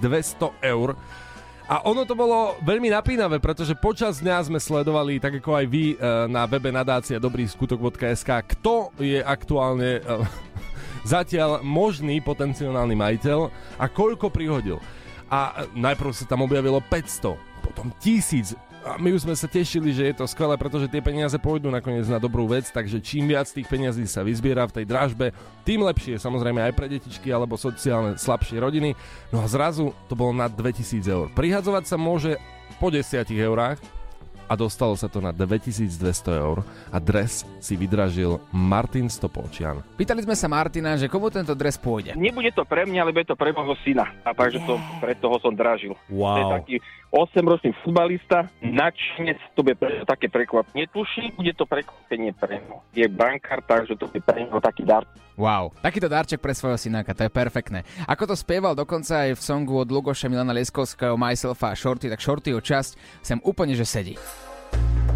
eur. 0.60 0.92
A 1.70 1.87
ono 1.87 2.02
to 2.02 2.18
bolo 2.18 2.58
veľmi 2.66 2.90
napínavé, 2.90 3.38
pretože 3.38 3.78
počas 3.78 4.18
dňa 4.18 4.42
sme 4.42 4.58
sledovali, 4.58 5.22
tak 5.22 5.38
ako 5.38 5.54
aj 5.54 5.66
vy, 5.70 5.94
eh, 5.94 6.26
na 6.26 6.42
webe 6.50 6.75
nadácia 6.75 7.22
dobrý 7.22 7.46
skutok.sk, 7.46 8.26
kto 8.26 8.90
je 8.99 9.22
aktuálne 9.22 10.02
eh, 10.02 10.70
zatiaľ 11.04 11.64
možný 11.64 12.21
potenciálny 12.21 12.95
majiteľ 12.97 13.38
a 13.78 13.87
koľko 13.88 14.28
prihodil. 14.28 14.78
A 15.30 15.66
najprv 15.73 16.11
sa 16.11 16.26
tam 16.26 16.42
objavilo 16.42 16.83
500, 16.83 17.38
potom 17.62 17.95
1000, 18.02 18.59
a 18.80 18.97
my 18.97 19.12
už 19.12 19.28
sme 19.28 19.37
sa 19.37 19.45
tešili, 19.45 19.92
že 19.92 20.09
je 20.09 20.14
to 20.16 20.25
skvelé, 20.25 20.57
pretože 20.57 20.88
tie 20.88 21.04
peniaze 21.04 21.37
pôjdu 21.37 21.69
nakoniec 21.69 22.09
na 22.09 22.16
dobrú 22.16 22.49
vec, 22.49 22.64
takže 22.73 22.97
čím 23.04 23.28
viac 23.28 23.45
tých 23.45 23.69
peniazí 23.69 24.09
sa 24.09 24.25
vyzbiera 24.25 24.64
v 24.64 24.80
tej 24.80 24.85
dražbe, 24.88 25.37
tým 25.69 25.85
lepšie 25.85 26.16
samozrejme 26.16 26.64
aj 26.64 26.73
pre 26.73 26.88
detičky 26.88 27.28
alebo 27.28 27.61
sociálne 27.61 28.16
slabšie 28.16 28.57
rodiny. 28.57 28.97
No 29.37 29.45
a 29.45 29.47
zrazu 29.52 29.92
to 30.09 30.16
bolo 30.16 30.33
na 30.33 30.49
2000 30.49 31.04
eur. 31.04 31.28
Prihadzovať 31.37 31.85
sa 31.92 32.00
môže 32.00 32.40
po 32.80 32.88
10 32.88 33.04
eurách, 33.37 33.76
a 34.50 34.59
dostalo 34.59 34.99
sa 34.99 35.07
to 35.07 35.23
na 35.23 35.30
2200 35.30 35.95
eur 36.35 36.66
a 36.90 36.99
dres 36.99 37.47
si 37.62 37.78
vydražil 37.78 38.42
Martin 38.50 39.07
Stopolčian. 39.07 39.78
Pýtali 39.95 40.26
sme 40.26 40.35
sa 40.35 40.50
Martina, 40.50 40.99
že 40.99 41.07
komu 41.07 41.30
tento 41.30 41.54
dres 41.54 41.78
pôjde. 41.78 42.19
Nebude 42.19 42.50
to 42.50 42.66
pre 42.66 42.83
mňa, 42.83 43.07
lebo 43.07 43.23
je 43.23 43.30
to 43.30 43.38
pre 43.38 43.54
môjho 43.54 43.78
syna. 43.87 44.11
A 44.26 44.35
takže 44.35 44.59
som, 44.66 44.83
pre 44.99 45.14
toho 45.14 45.38
som 45.38 45.54
dražil. 45.54 45.95
To 45.95 46.11
je 46.11 46.19
Wow. 46.19 46.59
taký 46.59 46.75
8-ročný 47.11 47.75
futbalista, 47.83 48.47
načnec, 48.62 49.38
to 49.59 49.67
bude 49.67 49.75
pre 49.75 50.07
také 50.07 50.31
prekvapenie. 50.31 50.87
Netuší, 50.87 51.35
bude 51.35 51.50
to 51.59 51.67
prekvapenie 51.67 52.31
pre 52.38 52.62
ňo. 52.62 52.87
Je 52.95 53.07
bankár, 53.11 53.67
takže 53.67 53.99
to 53.99 54.07
je 54.14 54.23
pre 54.23 54.47
ňo 54.47 54.62
taký 54.62 54.87
dar. 54.87 55.02
Wow. 55.35 55.75
Takýto 55.83 56.07
darček 56.07 56.38
pre 56.38 56.55
svojho 56.55 56.79
synáka, 56.79 57.11
to 57.11 57.26
je 57.26 57.33
perfektné. 57.33 57.83
Ako 58.07 58.31
to 58.31 58.38
spieval 58.38 58.79
dokonca 58.79 59.26
aj 59.26 59.35
v 59.35 59.43
songu 59.43 59.83
od 59.83 59.90
Lugoša 59.90 60.31
Milana 60.31 60.55
Lieskovského 60.55 61.19
Myself 61.19 61.59
a 61.67 61.75
Shorty, 61.75 62.07
tak 62.07 62.23
Shortyho 62.23 62.62
časť 62.62 63.25
sem 63.26 63.43
úplne 63.43 63.75
že 63.75 63.88
sedí. 63.88 64.14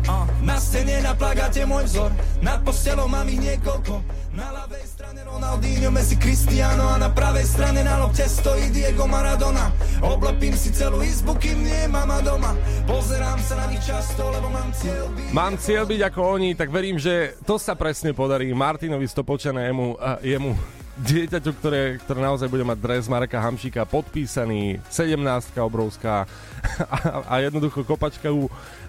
Uh, 0.04 0.28
na 0.44 0.60
stene 0.60 1.00
na 1.00 1.16
plagáte 1.16 1.64
môj 1.64 1.88
vzor 1.88 2.12
Nad 2.44 2.60
postelou 2.60 3.08
mám 3.08 3.24
ich 3.24 3.40
niekoľko. 3.40 4.04
Na 4.36 4.52
ľavej 4.52 4.84
strane 4.84 5.24
Ronaldinho, 5.24 5.88
Messi, 5.88 6.20
Cristiano 6.20 6.92
A 6.92 7.00
na 7.00 7.08
pravej 7.08 7.48
strane 7.48 7.80
na 7.80 7.96
lopte 7.96 8.28
stojí 8.28 8.68
Diego 8.68 9.08
Maradona. 9.08 9.72
Oblepím 10.04 10.52
si 10.60 10.76
celú 10.76 11.00
izbu, 11.00 11.40
kým 11.40 11.56
nie 11.64 11.88
mama 11.88 12.20
doma. 12.20 12.52
Pozerám 12.84 13.40
sa 13.40 13.64
na 13.64 13.72
nich 13.72 13.80
často, 13.80 14.28
lebo 14.28 14.52
mám 14.52 14.68
cieľ 14.76 15.08
byť 15.08 15.28
Mám 15.32 15.54
cieľ 15.56 15.84
byť 15.88 16.00
ako 16.12 16.20
oni, 16.36 16.50
tak 16.52 16.68
verím, 16.68 17.00
že 17.00 17.40
to 17.48 17.56
sa 17.56 17.72
presne 17.72 18.12
podarí 18.12 18.52
Martinovi 18.52 19.08
Stopolčana 19.08 19.64
jemu, 19.64 19.96
a 19.96 20.20
jemu 20.20 20.52
dieťaťu, 20.94 21.50
ktoré, 21.58 21.98
ktoré 21.98 22.18
naozaj 22.22 22.46
bude 22.46 22.62
mať 22.62 22.78
dres 22.78 23.10
Mareka 23.10 23.42
Hamšíka 23.42 23.82
podpísaný, 23.88 24.78
17 24.90 25.18
obrovská 25.58 26.24
a, 26.94 26.96
a 27.26 27.34
jednoducho 27.42 27.82
kopačka, 27.82 28.30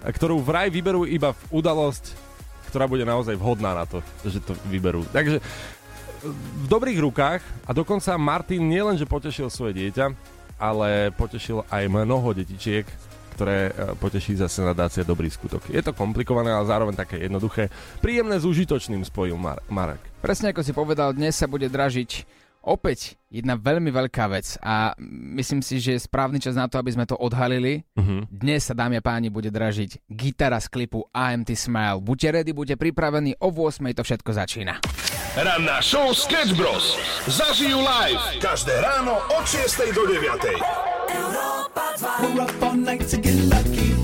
ktorú 0.06 0.36
vraj 0.38 0.70
vyberú 0.70 1.02
iba 1.02 1.34
v 1.34 1.42
udalosť, 1.62 2.14
ktorá 2.70 2.86
bude 2.86 3.02
naozaj 3.02 3.34
vhodná 3.34 3.74
na 3.74 3.84
to, 3.88 4.02
že 4.22 4.38
to 4.38 4.54
vyberú. 4.70 5.02
Takže 5.10 5.42
v 6.26 6.66
dobrých 6.66 6.98
rukách 7.02 7.42
a 7.66 7.70
dokonca 7.74 8.18
Martin 8.18 8.66
nielenže 8.66 9.06
potešil 9.06 9.50
svoje 9.50 9.74
dieťa, 9.78 10.06
ale 10.56 11.12
potešil 11.14 11.66
aj 11.68 11.84
mnoho 11.90 12.32
detičiek, 12.32 12.88
ktoré 13.36 13.68
e, 13.68 13.72
poteší 14.00 14.40
zase 14.40 14.64
nadácia 14.64 15.04
Dobrý 15.04 15.28
skutok. 15.28 15.68
Je 15.68 15.84
to 15.84 15.92
komplikované, 15.92 16.48
ale 16.48 16.64
zároveň 16.64 16.96
také 16.96 17.20
jednoduché. 17.20 17.68
Príjemné 18.00 18.40
s 18.40 18.48
užitočným 18.48 19.04
spojil 19.04 19.36
Mar- 19.36 19.60
Marek. 19.68 20.00
Presne 20.26 20.50
ako 20.50 20.66
si 20.66 20.74
povedal, 20.74 21.14
dnes 21.14 21.38
sa 21.38 21.46
bude 21.46 21.70
dražiť 21.70 22.26
opäť 22.66 23.14
jedna 23.30 23.54
veľmi 23.54 23.94
veľká 23.94 24.26
vec 24.26 24.58
a 24.58 24.90
myslím 25.38 25.62
si, 25.62 25.78
že 25.78 25.94
je 25.94 26.02
správny 26.02 26.42
čas 26.42 26.58
na 26.58 26.66
to, 26.66 26.82
aby 26.82 26.90
sme 26.90 27.06
to 27.06 27.14
odhalili. 27.14 27.86
Uh-huh. 27.94 28.26
Dnes 28.26 28.66
sa, 28.66 28.74
dámy 28.74 28.98
a 28.98 29.02
páni, 29.06 29.30
bude 29.30 29.54
dražiť 29.54 30.02
gitara 30.10 30.58
z 30.58 30.66
klipu 30.66 31.06
AMT 31.14 31.54
Smile. 31.54 32.02
Buďte 32.02 32.42
ready, 32.42 32.50
buďte 32.50 32.74
pripravení, 32.74 33.38
o 33.38 33.54
8 33.54 33.86
to 33.94 34.02
všetko 34.02 34.30
začína. 34.34 34.82
Ranná 35.38 35.78
show 35.78 36.10
Sketch 36.10 36.58
Bros. 36.58 36.98
Zažijú 37.30 37.78
live 37.86 38.42
každé 38.42 38.82
ráno 38.82 39.22
od 39.30 39.46
6 39.46 39.94
do 39.94 40.10
9. 40.10 40.42
We're 42.18 42.42
up 42.42 42.50
all 42.66 42.74
night 42.74 43.06
to 43.14 43.16
get 43.22 43.38
lucky 43.46 43.94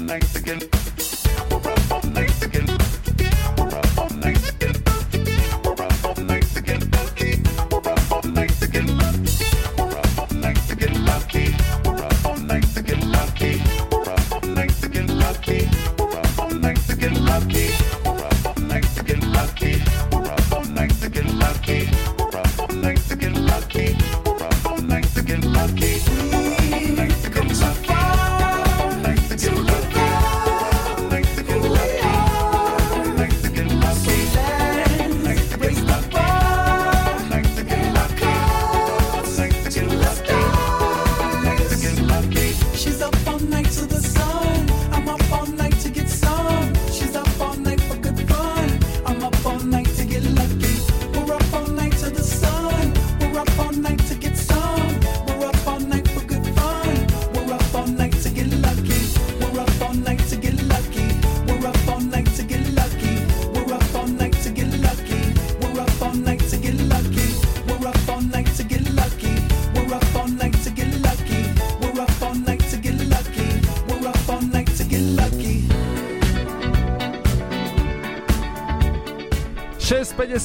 Mexican. 0.00 0.89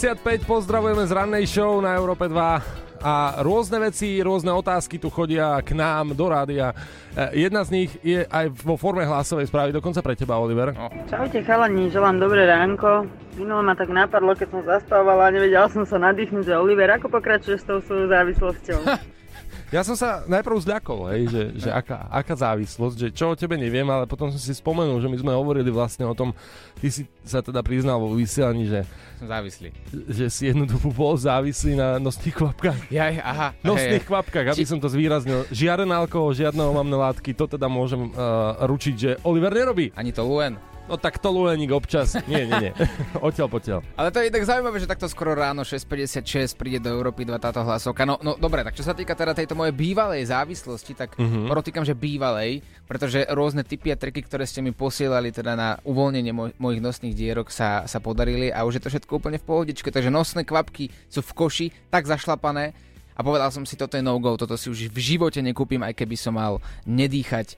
6.55 0.05 0.45
pozdravujeme 0.45 1.01
z 1.09 1.17
rannej 1.17 1.49
show 1.49 1.81
na 1.81 1.97
Európe 1.97 2.29
2 2.29 3.01
a 3.01 3.41
rôzne 3.41 3.89
veci, 3.89 4.21
rôzne 4.21 4.53
otázky 4.53 5.01
tu 5.01 5.09
chodia 5.09 5.57
k 5.65 5.73
nám 5.73 6.13
do 6.13 6.29
rádia. 6.29 6.77
E, 7.17 7.41
Jedna 7.41 7.65
z 7.65 7.69
nich 7.73 7.89
je 8.05 8.21
aj 8.21 8.53
vo 8.53 8.77
forme 8.77 9.01
hlasovej 9.01 9.49
správy, 9.49 9.73
dokonca 9.73 10.05
pre 10.05 10.13
teba, 10.13 10.37
Oliver. 10.37 10.77
Čaute 11.09 11.41
chalani, 11.41 11.89
želám 11.89 12.21
dobré 12.21 12.45
ránko. 12.45 13.09
Minulo 13.41 13.65
ma 13.65 13.73
tak 13.73 13.89
napadlo, 13.89 14.37
keď 14.37 14.47
som 14.53 14.61
zaspávala 14.61 15.25
a 15.25 15.33
nevedela 15.33 15.73
som 15.73 15.89
sa 15.89 15.97
nadýchnuť, 15.97 16.53
že 16.53 16.53
Oliver, 16.53 17.01
ako 17.01 17.09
pokračuješ 17.09 17.65
s 17.65 17.65
tou 17.65 17.81
svojou 17.81 18.05
závislosťou? 18.05 18.85
Ja 19.73 19.81
som 19.81 19.97
sa 19.97 20.21
najprv 20.29 20.61
zľakol, 20.61 20.99
hej, 21.09 21.23
že, 21.25 21.41
že 21.65 21.69
aká, 21.73 22.05
aká 22.13 22.37
závislosť, 22.37 22.95
že 22.95 23.07
čo 23.09 23.33
o 23.33 23.35
tebe 23.35 23.57
neviem, 23.57 23.85
ale 23.89 24.05
potom 24.05 24.29
som 24.29 24.37
si 24.37 24.53
spomenul, 24.53 25.01
že 25.01 25.09
my 25.09 25.17
sme 25.17 25.31
hovorili 25.33 25.73
vlastne 25.73 26.05
o 26.05 26.13
tom, 26.13 26.37
ty 26.77 26.93
si 26.93 27.09
sa 27.25 27.41
teda 27.41 27.65
priznal 27.65 27.97
vo 27.97 28.13
vysielaní, 28.13 28.69
že, 28.69 28.85
Som 29.17 29.25
závislý. 29.25 29.73
že 30.05 30.29
si 30.29 30.53
jednoducho 30.53 30.93
bol 30.93 31.17
závislý 31.17 31.73
na 31.73 31.97
nosných 31.97 32.37
kvapkách. 32.37 32.93
Jaj, 32.93 33.15
aha. 33.25 33.47
Nosných 33.65 34.05
hej. 34.05 34.09
kvapkách, 34.09 34.45
aby 34.53 34.61
Či- 34.61 34.69
som 34.69 34.77
to 34.77 34.85
zvýraznil. 34.85 35.49
Žiaden 35.49 35.89
alkohol, 35.89 36.37
žiadne 36.37 36.61
omamné 36.61 36.93
látky, 36.93 37.33
to 37.33 37.49
teda 37.49 37.65
môžem 37.65 38.13
uh, 38.13 38.61
ručiť, 38.69 38.95
že 38.95 39.09
Oliver 39.25 39.49
nerobí. 39.49 39.89
Ani 39.97 40.13
to 40.13 40.21
Luen. 40.21 40.61
No 40.85 41.01
tak 41.01 41.17
to 41.17 41.33
lueník 41.33 41.73
občas. 41.73 42.13
Nie, 42.29 42.45
nie, 42.45 42.69
nie. 42.69 42.73
Odtiaľ 43.25 43.49
potiaľ. 43.49 43.79
Ale 43.97 44.13
to 44.13 44.21
je 44.21 44.29
tak 44.29 44.45
zaujímavé, 44.45 44.77
že 44.77 44.85
takto 44.85 45.09
skoro 45.09 45.33
ráno 45.33 45.65
6.56 45.65 46.53
príde 46.53 46.77
do 46.77 46.93
Európy 46.93 47.25
2 47.25 47.41
táto 47.41 47.65
hlasovka. 47.65 48.05
No, 48.05 48.21
no 48.21 48.37
dobre, 48.37 48.61
tak 48.61 48.77
čo 48.77 48.85
sa 48.85 48.93
týka 48.93 49.17
teda 49.17 49.33
tejto 49.33 49.57
mojej 49.57 49.73
bývalej 49.73 50.29
závislosti, 50.29 50.93
tak 50.93 51.17
Mhm. 51.17 51.25
mm-hmm. 51.25 51.45
podotýkam, 51.49 51.81
že 51.81 51.97
bývalej, 51.97 52.61
pretože 52.85 53.25
rôzne 53.33 53.65
typy 53.65 53.89
a 53.89 53.97
triky, 53.97 54.21
ktoré 54.21 54.45
ste 54.45 54.61
mi 54.61 54.69
posielali 54.69 55.33
teda 55.33 55.57
na 55.57 55.69
uvoľnenie 55.81 56.33
moj, 56.35 56.53
mojich 56.61 56.85
nosných 56.85 57.17
dierok 57.17 57.49
sa, 57.49 57.89
sa 57.89 57.97
podarili 57.97 58.53
a 58.53 58.61
už 58.61 58.77
je 58.77 58.83
to 58.85 58.91
všetko 58.93 59.17
úplne 59.17 59.41
v 59.41 59.47
pohodičke, 59.47 59.89
takže 59.89 60.13
nosné 60.13 60.45
kvapky 60.45 60.93
sú 61.09 61.25
v 61.25 61.31
koši, 61.33 61.67
tak 61.89 62.05
zašlapané 62.05 62.77
a 63.15 63.23
povedal 63.23 63.49
som 63.49 63.65
si, 63.65 63.73
toto 63.73 63.95
je 63.97 64.03
no-go, 64.03 64.35
toto 64.37 64.53
si 64.53 64.69
už 64.69 64.91
v 64.91 64.99
živote 64.99 65.39
nekúpim, 65.41 65.81
aj 65.81 65.97
keby 65.97 66.13
som 66.13 66.35
mal 66.35 66.59
nedýchať 66.85 67.55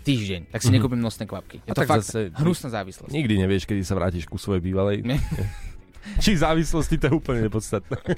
týždeň, 0.00 0.40
tak 0.48 0.60
si 0.60 0.68
Mhm. 0.68 0.74
nekúpim 0.74 0.98
nosné 0.98 1.24
kvapky. 1.24 1.60
A 1.60 1.62
Je 1.62 1.70
to 1.70 1.76
tak 1.76 1.88
fakt 1.88 2.02
zase- 2.02 2.32
hnusná 2.34 2.68
závislosť. 2.72 3.10
Nikdy 3.10 3.34
nevieš, 3.38 3.64
kedy 3.64 3.80
sa 3.80 3.94
vrátiš 3.94 4.24
ku 4.24 4.34
svojej 4.34 4.60
bývalej. 4.60 5.02
Ne. 5.02 5.20
Či 6.18 6.34
závislosti, 6.34 6.96
to 6.96 7.06
je 7.06 7.14
úplne 7.14 7.40
nepodstatné. 7.42 7.96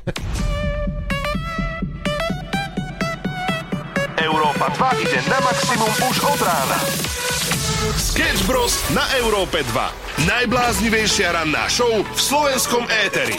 Európa 4.17 4.71
2 4.71 5.03
ide 5.03 5.19
na 5.27 5.39
maximum 5.41 5.91
už 6.05 6.17
od 6.23 6.41
rána. 6.41 6.79
Sketch 7.93 8.47
Bros. 8.47 8.77
na 8.91 9.03
Európe 9.17 9.65
2. 9.65 9.91
Najbláznivejšia 10.25 11.35
ranná 11.35 11.67
show 11.67 11.91
v 11.91 12.21
slovenskom 12.21 12.87
éteri. 13.01 13.35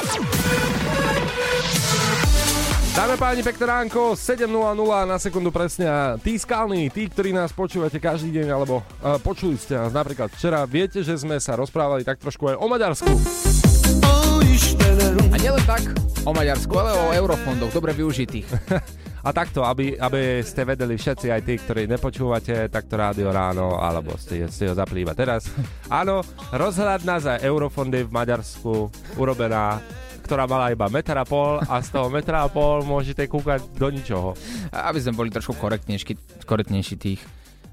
Dáme 2.93 3.17
páni, 3.17 3.41
pekné 3.41 3.65
ránko, 3.65 4.13
7.00 4.13 4.53
na 5.10 5.17
sekundu 5.17 5.49
presne 5.49 5.89
a 5.89 6.13
tí 6.13 6.38
skalní, 6.38 6.93
tí, 6.93 7.10
ktorí 7.10 7.34
nás 7.34 7.49
počúvate 7.49 7.97
každý 7.97 8.29
deň, 8.29 8.47
alebo 8.53 8.86
uh, 8.86 9.17
počuli 9.17 9.58
ste 9.58 9.73
nás 9.73 9.89
napríklad 9.89 10.29
včera, 10.29 10.62
viete, 10.69 11.01
že 11.01 11.17
sme 11.17 11.41
sa 11.41 11.58
rozprávali 11.58 12.06
tak 12.06 12.21
trošku 12.21 12.53
aj 12.53 12.56
o 12.62 12.69
Maďarsku. 12.69 13.10
A 15.25 15.36
nielen 15.41 15.63
tak 15.65 15.89
o 16.21 16.38
Maďarsku, 16.38 16.69
ale 16.77 16.93
o 16.93 17.10
eurofondoch, 17.17 17.73
dobre 17.73 17.97
využitých. 17.97 18.45
A 19.23 19.32
takto, 19.32 19.63
aby, 19.63 19.95
aby 19.95 20.43
ste 20.43 20.67
vedeli 20.67 20.99
všetci, 20.99 21.32
aj 21.32 21.41
tí, 21.47 21.56
ktorí 21.56 21.88
nepočúvate 21.88 22.67
takto 22.67 22.99
rádio 22.99 23.32
ráno, 23.32 23.79
alebo 23.79 24.19
ste, 24.19 24.51
ste 24.51 24.67
ho 24.67 24.75
zapli 24.75 25.08
iba 25.08 25.15
teraz. 25.15 25.47
Áno, 25.88 26.27
rozhľadná 26.51 27.23
za 27.23 27.34
eurofondy 27.39 28.03
v 28.03 28.12
Maďarsku 28.12 28.91
urobená 29.15 29.79
ktorá 30.23 30.47
mala 30.47 30.71
iba 30.71 30.88
meter 30.88 31.19
a 31.19 31.27
pol 31.27 31.59
a 31.59 31.83
z 31.83 31.91
toho 31.91 32.07
metra 32.07 32.47
a 32.47 32.49
pol 32.49 32.81
môžete 32.88 33.27
kúkať 33.27 33.67
do 33.75 33.91
ničoho. 33.91 34.33
Aby 34.71 35.03
sme 35.03 35.19
boli 35.19 35.29
trošku 35.29 35.59
korektnejší, 35.59 36.43
korektnejší 36.47 36.95
tých 36.95 37.21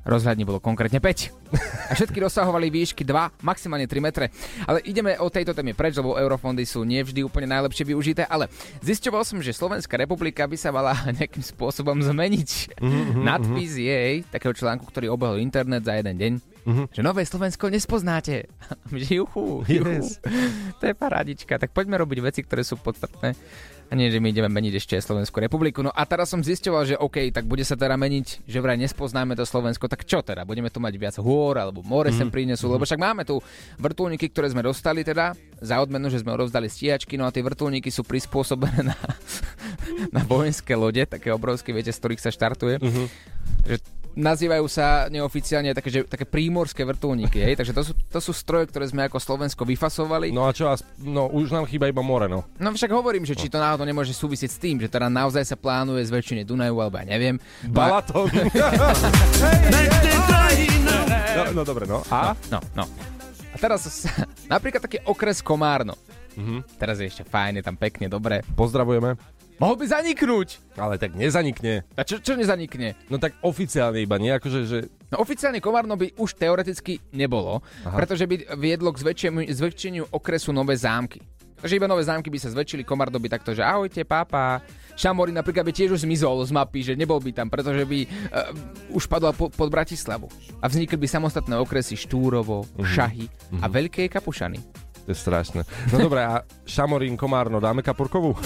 rozhľadní 0.05 0.45
bolo 0.49 0.63
konkrétne 0.63 0.99
5. 0.99 1.51
A 1.91 1.93
všetky 1.99 2.23
dosahovali 2.23 2.71
výšky 2.71 3.03
2, 3.03 3.43
maximálne 3.43 3.85
3 3.85 3.99
metre. 4.01 4.31
Ale 4.65 4.81
ideme 4.87 5.19
o 5.19 5.27
tejto 5.29 5.53
téme 5.53 5.75
preč, 5.75 5.99
lebo 5.99 6.15
eurofondy 6.17 6.63
sú 6.63 6.87
nevždy 6.87 7.27
úplne 7.27 7.51
najlepšie 7.51 7.85
využité, 7.91 8.23
ale 8.25 8.47
zisťoval 8.81 9.23
som, 9.27 9.43
že 9.43 9.57
Slovenská 9.57 9.99
republika 9.99 10.47
by 10.47 10.57
sa 10.57 10.71
mala 10.71 10.95
nejakým 11.19 11.43
spôsobom 11.43 11.99
zmeniť. 11.99 12.79
Mm-hmm, 12.79 13.23
Nadpis 13.27 13.75
jej, 13.77 14.23
takého 14.31 14.55
článku, 14.55 14.87
ktorý 14.87 15.11
obehol 15.11 15.43
internet 15.43 15.83
za 15.83 15.99
jeden 15.99 16.17
deň, 16.17 16.33
mm-hmm. 16.39 16.87
že 16.95 17.01
Nové 17.03 17.27
Slovensko 17.27 17.69
nespoznáte. 17.69 18.47
že 19.01 19.19
juchu, 19.19 19.67
juchu. 19.67 20.01
Yes. 20.01 20.23
To 20.79 20.85
je 20.87 20.95
paradička. 20.95 21.59
Tak 21.59 21.75
poďme 21.75 21.99
robiť 21.99 22.19
veci, 22.23 22.41
ktoré 22.47 22.63
sú 22.63 22.79
podstatné. 22.79 23.35
A 23.91 23.99
nie, 23.99 24.07
že 24.07 24.23
my 24.23 24.31
ideme 24.31 24.47
meniť 24.47 24.79
ešte 24.79 24.95
Slovenskú 25.03 25.43
republiku. 25.43 25.83
No 25.83 25.91
a 25.91 26.07
teraz 26.07 26.31
som 26.31 26.39
zisťoval, 26.39 26.83
že 26.87 26.95
OK, 26.95 27.35
tak 27.35 27.51
bude 27.51 27.67
sa 27.67 27.75
teda 27.75 27.99
meniť, 27.99 28.47
že 28.47 28.63
vraj 28.63 28.79
nespoznáme 28.79 29.35
to 29.35 29.43
Slovensko, 29.43 29.91
tak 29.91 30.07
čo 30.07 30.23
teda? 30.23 30.47
Budeme 30.47 30.71
tu 30.71 30.79
mať 30.79 30.95
viac 30.95 31.19
hôr, 31.19 31.59
alebo 31.59 31.83
more 31.83 32.15
sem 32.15 32.31
prinesú, 32.31 32.71
lebo 32.71 32.87
však 32.87 33.03
máme 33.03 33.27
tu 33.27 33.43
vrtulníky, 33.83 34.31
ktoré 34.31 34.55
sme 34.55 34.63
dostali 34.63 35.03
teda 35.03 35.35
za 35.59 35.83
odmenu, 35.83 36.07
že 36.07 36.23
sme 36.23 36.39
rozdali 36.39 36.71
stíhačky, 36.71 37.19
no 37.19 37.27
a 37.27 37.35
tie 37.35 37.43
vrtulníky 37.43 37.91
sú 37.91 38.07
prispôsobené 38.07 38.95
na, 38.95 38.97
na 40.17 40.23
vojenské 40.23 40.79
lode, 40.79 41.03
také 41.11 41.35
obrovské, 41.35 41.75
viete, 41.75 41.91
z 41.91 41.99
ktorých 41.99 42.23
sa 42.23 42.31
štartuje. 42.31 42.79
Že 43.67 43.77
nazývajú 44.15 44.67
sa 44.67 45.07
neoficiálne 45.11 45.75
také, 45.75 45.91
že, 45.91 46.01
také 46.07 46.27
prímorské 46.27 46.83
vrtulníky, 46.83 47.39
hej? 47.43 47.55
takže 47.55 47.73
to 47.75 47.83
sú, 47.87 47.93
to 47.95 48.19
sú 48.19 48.33
stroje, 48.35 48.67
ktoré 48.71 48.87
sme 48.91 49.07
ako 49.07 49.19
Slovensko 49.23 49.63
vyfasovali. 49.67 50.31
No 50.35 50.47
a 50.47 50.55
čo, 50.55 50.67
no 51.03 51.31
už 51.31 51.55
nám 51.55 51.67
chýba 51.67 51.87
iba 51.91 52.03
more, 52.03 52.27
no. 52.27 52.45
No 52.59 52.75
však 52.75 52.91
hovorím, 52.91 53.27
že 53.27 53.39
či 53.39 53.47
to 53.51 53.59
náhodou 53.59 53.87
nemôže 53.87 54.15
súvisieť 54.15 54.51
s 54.51 54.59
tým, 54.59 54.77
že 54.83 54.91
teda 54.91 55.07
naozaj 55.11 55.47
sa 55.47 55.57
plánuje 55.59 56.07
zväčšenie 56.11 56.43
Dunaju, 56.47 56.77
alebo 56.83 56.99
ja 56.99 57.07
neviem. 57.07 57.37
Ba- 57.71 58.01
Balaton. 58.01 58.31
no, 61.37 61.43
no 61.55 61.63
dobre, 61.63 61.85
no. 61.87 62.03
A? 62.11 62.35
No, 62.51 62.59
no. 62.75 62.85
A 63.51 63.57
teraz 63.59 64.07
napríklad 64.47 64.83
taký 64.83 65.03
okres 65.07 65.43
Komárno. 65.43 65.95
Mhm. 66.39 66.79
Teraz 66.79 67.03
je 67.03 67.11
ešte 67.11 67.25
fajn, 67.27 67.59
je 67.61 67.65
tam 67.67 67.75
pekne, 67.75 68.07
dobre. 68.07 68.47
Pozdravujeme. 68.55 69.40
Mohol 69.61 69.77
by 69.77 69.87
zaniknúť. 69.93 70.49
Ale 70.81 70.97
tak 70.97 71.13
nezanikne. 71.13 71.85
A 71.93 72.01
čo, 72.01 72.17
čo 72.17 72.33
nezanikne? 72.33 72.97
No 73.13 73.21
tak 73.21 73.37
oficiálne 73.45 74.01
iba, 74.01 74.17
nie 74.17 74.33
akože, 74.33 74.61
že... 74.65 74.89
No 75.13 75.21
oficiálne 75.21 75.61
Komárno 75.61 76.01
by 76.01 76.17
už 76.17 76.33
teoreticky 76.33 76.97
nebolo, 77.13 77.61
Aha. 77.85 77.93
pretože 77.93 78.25
by 78.25 78.57
viedlo 78.57 78.89
k 78.89 79.05
zväčšeniu, 79.05 79.45
zväčšeniu 79.53 80.03
okresu 80.17 80.57
Nové 80.57 80.81
zámky. 80.81 81.21
Takže 81.61 81.77
iba 81.77 81.85
nové 81.85 82.01
zámky 82.01 82.33
by 82.33 82.41
sa 82.41 82.49
zväčšili, 82.49 82.89
Komárno 82.89 83.21
by 83.21 83.29
takto, 83.29 83.53
že 83.53 83.61
ahojte, 83.61 84.01
pápa. 84.09 84.65
Šamorín 84.97 85.37
napríklad 85.37 85.69
by 85.69 85.77
tiež 85.77 85.93
už 85.93 86.09
zmizol 86.09 86.41
z 86.49 86.57
mapy, 86.57 86.81
že 86.81 86.97
nebol 86.97 87.21
by 87.21 87.37
tam, 87.37 87.53
pretože 87.53 87.85
by 87.85 88.09
uh, 88.09 88.97
už 88.97 89.05
padla 89.05 89.37
po, 89.37 89.53
pod 89.53 89.69
Bratislavu. 89.69 90.33
A 90.65 90.73
vznikli 90.73 90.97
by 90.97 91.05
samostatné 91.05 91.61
okresy 91.61 92.01
Štúrovo, 92.01 92.65
Šahy 92.81 93.29
a 93.61 93.69
Veľké 93.69 94.09
Kapušany. 94.09 94.89
To 95.11 95.19
je 95.19 95.27
strašné. 95.27 95.67
No 95.91 96.07
dobré, 96.07 96.23
a 96.23 96.47
Šamorín, 96.63 97.19
Komárno, 97.19 97.59
dáme 97.59 97.83
kapurkovú? 97.83 98.39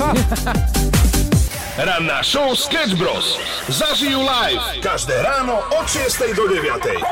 Ranná 1.77 2.25
show 2.25 2.57
Sketch 2.57 2.97
Bros. 2.97 3.37
Zažijú 3.69 4.25
live 4.25 4.81
každé 4.81 5.13
ráno 5.21 5.61
od 5.61 5.85
6 5.85 6.33
do 6.33 6.49
9. 6.49 7.05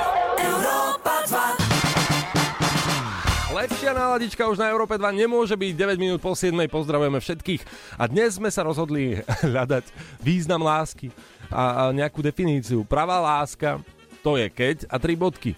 Lepšia 3.53 3.93
náladička 3.93 4.49
už 4.49 4.57
na 4.57 4.73
Európe 4.73 4.97
2 4.97 5.13
nemôže 5.13 5.53
byť 5.53 5.73
9 5.77 6.01
minút 6.01 6.25
po 6.25 6.33
7. 6.33 6.57
Pozdravujeme 6.73 7.21
všetkých. 7.21 7.61
A 8.01 8.09
dnes 8.09 8.41
sme 8.41 8.49
sa 8.49 8.65
rozhodli 8.65 9.21
hľadať 9.53 9.85
význam 10.25 10.65
lásky 10.65 11.13
a, 11.53 11.93
a 11.93 11.93
nejakú 11.93 12.25
definíciu. 12.25 12.89
Pravá 12.89 13.21
láska, 13.21 13.85
to 14.25 14.41
je 14.41 14.49
keď 14.49 14.89
a 14.89 14.97
tri 14.97 15.13
bodky. 15.13 15.53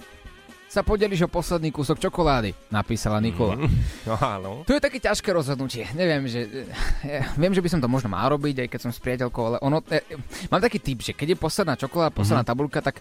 Sa 0.75 0.83
podeliš 0.83 1.23
o 1.23 1.31
posledný 1.31 1.71
kúsok 1.71 2.03
čokolády, 2.03 2.51
napísala 2.69 3.23
Nikola. 3.23 3.55
No 4.05 4.19
áno. 4.19 4.51
To 4.67 4.75
je 4.75 4.83
také 4.83 4.99
ťažké 4.99 5.31
rozhodnutie. 5.31 5.87
Neviem, 5.95 6.27
že... 6.27 6.67
Ja, 7.01 7.31
viem, 7.33 7.55
že 7.55 7.63
by 7.63 7.69
som 7.69 7.79
to 7.79 7.87
možno 7.87 8.11
mal 8.11 8.27
robiť, 8.29 8.67
aj 8.67 8.69
keď 8.69 8.81
som 8.81 8.91
s 8.91 8.99
priateľkou, 8.99 9.43
ale 9.45 9.57
ono... 9.61 9.87
E, 9.87 10.03
mám 10.51 10.59
taký 10.59 10.77
typ, 10.77 10.99
že 11.01 11.13
keď 11.13 11.29
je 11.31 11.39
posledná 11.39 11.75
čokoláda, 11.75 12.11
posledná 12.11 12.43
Mhm. 12.43 12.51
tabulka, 12.51 12.83
tak 12.83 12.99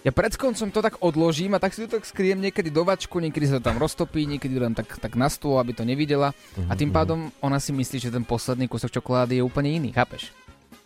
ja 0.00 0.10
pred 0.10 0.34
koncom 0.34 0.66
to 0.66 0.80
tak 0.80 0.98
odložím 0.98 1.54
a 1.54 1.58
tak 1.58 1.70
si 1.70 1.84
to 1.84 1.94
tak 1.94 2.02
skriem 2.02 2.36
niekedy 2.36 2.68
do 2.68 2.82
vačku, 2.82 3.16
niekedy 3.16 3.46
sa 3.46 3.56
to 3.56 3.64
tam 3.64 3.76
roztopí, 3.76 4.26
niekedy 4.26 4.50
to 4.50 4.60
dám 4.60 4.74
tak, 4.74 4.90
tak 4.90 5.14
na 5.14 5.28
stôl, 5.28 5.56
aby 5.56 5.70
to 5.70 5.84
nevidela. 5.84 6.34
A 6.66 6.74
Mhm, 6.74 6.76
tým 6.76 6.90
pádom 6.90 7.18
ona 7.38 7.56
si 7.56 7.70
myslí, 7.70 7.96
že 8.00 8.10
ten 8.10 8.24
posledný 8.24 8.66
kúsok 8.66 8.90
čokolády 8.90 9.38
je 9.38 9.46
úplne 9.46 9.70
iný, 9.70 9.94
chápeš? 9.94 10.34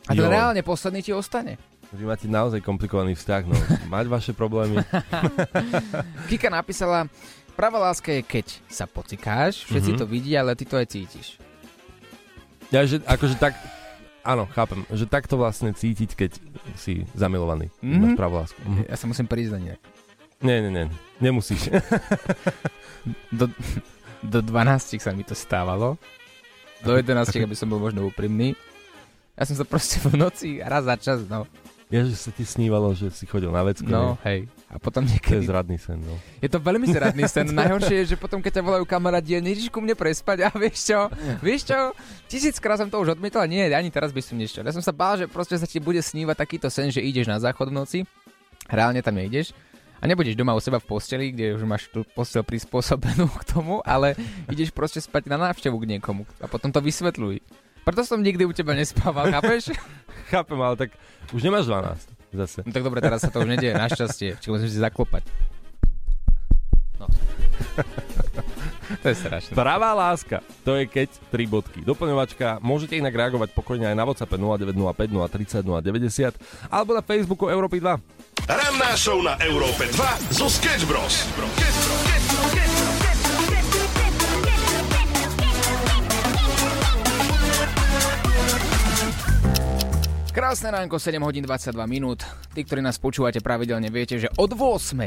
A 0.05 0.13
ten 0.13 0.21
Jo. 0.21 0.29
reálne 0.29 0.61
posledný 0.61 1.01
ti 1.01 1.11
ostane. 1.11 1.57
Vy 1.95 2.05
máte 2.05 2.27
naozaj 2.27 2.59
komplikovaný 2.59 3.15
vzťah, 3.15 3.43
no. 3.45 3.55
Mať 3.87 4.07
vaše 4.07 4.33
problémy. 4.33 4.83
Kika 6.29 6.51
napísala, 6.51 7.07
pravá 7.55 7.79
láska 7.81 8.11
je 8.11 8.21
keď 8.21 8.47
sa 8.67 8.85
pocikáš, 8.85 9.63
všetci 9.65 9.95
Mhm. 9.95 9.99
to 9.99 10.05
vidia, 10.05 10.43
ale 10.43 10.53
ty 10.53 10.65
to 10.65 10.75
aj 10.75 10.87
cítiš. 10.87 11.39
Ja, 12.69 12.83
že 12.83 12.99
akože 13.01 13.39
tak... 13.39 13.55
Áno, 14.23 14.49
chápem, 14.49 14.89
že 14.89 15.05
takto 15.05 15.37
vlastne 15.37 15.71
cítiť, 15.71 16.11
keď 16.17 16.31
si 16.75 17.05
zamilovaný. 17.13 17.69
Mhm. 17.79 17.99
Máš 18.01 18.13
pravú 18.17 18.35
lásku. 18.37 18.59
Mhm. 18.59 18.83
Ja 18.85 18.97
sa 18.97 19.07
musím 19.07 19.27
priznať 19.27 19.61
inak. 19.65 19.81
Nie, 20.41 20.61
nie, 20.61 20.73
nie. 20.73 20.85
Nemusíš. 21.21 21.71
Do, 23.31 23.53
do 24.23 24.41
12 24.41 24.97
sa 24.97 25.13
mi 25.13 25.21
to 25.21 25.37
stávalo. 25.37 26.01
Do 26.81 26.97
11, 26.97 27.29
aby 27.37 27.53
som 27.53 27.69
bol 27.69 27.77
možno 27.79 28.01
úprimný. 28.03 28.57
Ja 29.37 29.45
som 29.45 29.53
sa 29.53 29.65
proste 29.65 30.01
v 30.01 30.17
noci 30.17 30.57
raz 30.59 30.85
za 30.85 30.97
čas, 30.97 31.19
no. 31.27 31.45
Ja, 31.93 32.01
že 32.03 32.17
sa 32.17 32.33
ti 32.33 32.49
snívalo, 32.49 32.97
že 32.97 33.13
si 33.13 33.29
chodil 33.29 33.53
na 33.53 33.61
vecko. 33.61 33.87
No, 33.87 34.17
hej. 34.25 34.49
A 34.73 34.81
potom 34.81 35.05
To 35.05 35.13
je 35.13 35.21
niekedy... 35.21 35.45
zradný 35.47 35.77
sen, 35.77 36.01
no. 36.01 36.17
Je 36.41 36.49
to 36.49 36.59
veľmi 36.59 36.89
zradný 36.91 37.29
sen. 37.29 37.47
Najhoršie 37.53 38.03
je, 38.03 38.07
že 38.13 38.17
potom, 38.17 38.41
keď 38.41 38.59
ťa 38.59 38.65
volajú 38.65 38.85
kamarádi, 38.89 39.39
nejdeš 39.39 39.69
ku 39.69 39.85
mne 39.85 39.95
prespať 39.95 40.49
a 40.49 40.51
vieš 40.57 40.91
čo? 40.91 41.07
Vieš 41.45 41.71
čo? 41.71 41.79
Tisíckrát 42.27 42.81
som 42.81 42.89
to 42.89 42.99
už 42.99 43.15
odmietol 43.21 43.45
a 43.45 43.49
nie, 43.49 43.69
ani 43.69 43.93
teraz 43.93 44.11
by 44.11 44.25
som 44.25 44.41
nešiel. 44.41 44.65
Ja 44.65 44.75
som 44.75 44.83
sa 44.83 44.91
bál, 44.97 45.21
že 45.21 45.29
proste 45.29 45.55
sa 45.61 45.69
ti 45.69 45.79
bude 45.79 46.01
snívať 46.01 46.35
takýto 46.35 46.67
sen, 46.73 46.89
že 46.89 47.05
ideš 47.05 47.29
na 47.31 47.39
záchod 47.39 47.71
v 47.71 47.77
noci, 47.77 47.99
reálne 48.67 49.05
tam 49.05 49.15
nejdeš 49.21 49.53
a 50.01 50.05
nebudeš 50.05 50.37
doma 50.37 50.53
u 50.53 50.61
seba 50.61 50.77
v 50.77 50.89
posteli, 50.89 51.33
kde 51.33 51.57
už 51.57 51.65
máš 51.65 51.89
tú 51.89 52.05
postel 52.13 52.45
prispôsobenú 52.45 53.25
k 53.41 53.45
tomu, 53.49 53.81
ale 53.89 54.13
ideš 54.53 54.69
proste 54.75 55.01
spať 55.01 55.33
na 55.33 55.41
návštevu 55.41 55.77
k 55.81 55.97
niekomu 55.97 56.29
a 56.41 56.47
potom 56.51 56.69
to 56.69 56.85
vysvetľuj. 56.85 57.41
Preto 57.85 58.01
som 58.01 58.25
nikdy 58.25 58.49
u 58.49 58.53
teba 58.57 58.73
nespával, 58.73 59.29
chápeš? 59.29 59.77
Chápem, 60.33 60.57
ale 60.57 60.75
tak 60.75 60.91
už 61.37 61.45
nemáš 61.45 61.69
12 61.69 62.09
zase. 62.35 62.59
No 62.65 62.73
tak 62.73 62.83
dobre, 62.83 62.99
teraz 63.05 63.23
sa 63.23 63.31
to 63.31 63.45
už 63.45 63.49
nedieje, 63.49 63.77
našťastie. 63.77 64.41
Čiže 64.41 64.51
musím 64.51 64.71
si 64.73 64.81
zaklopať. 64.81 65.23
No. 66.99 67.07
to 69.05 69.07
je 69.13 69.17
strašné. 69.21 69.53
Pravá 69.53 69.93
láska, 69.93 70.41
to 70.65 70.81
je 70.81 70.89
keď 70.89 71.09
tri 71.29 71.45
bodky. 71.45 71.85
Doplňovačka, 71.85 72.59
môžete 72.65 72.99
inak 72.99 73.15
reagovať 73.15 73.53
pokojne 73.53 73.93
aj 73.93 73.97
na 73.97 74.05
WhatsApp 74.09 74.33
0905 74.35 75.13
030 75.13 75.61
090 75.61 76.73
alebo 76.73 76.91
na 76.97 77.03
Facebooku 77.05 77.53
Európy 77.53 77.79
2. 77.79 78.49
Ranná 78.49 78.93
show 78.99 79.21
na 79.21 79.37
Európe 79.45 79.87
2 79.93 80.35
zo 80.35 80.49
Sketch 80.51 80.89
Bros. 80.89 81.29
Krásne 90.35 90.75
ránko, 90.75 90.99
7 90.99 91.23
hodín 91.23 91.47
22 91.47 91.79
minút. 91.87 92.27
Tí, 92.51 92.67
ktorí 92.67 92.83
nás 92.83 92.99
počúvate 92.99 93.39
pravidelne, 93.39 93.87
viete, 93.87 94.19
že 94.19 94.27
od 94.35 94.51
8 94.51 94.99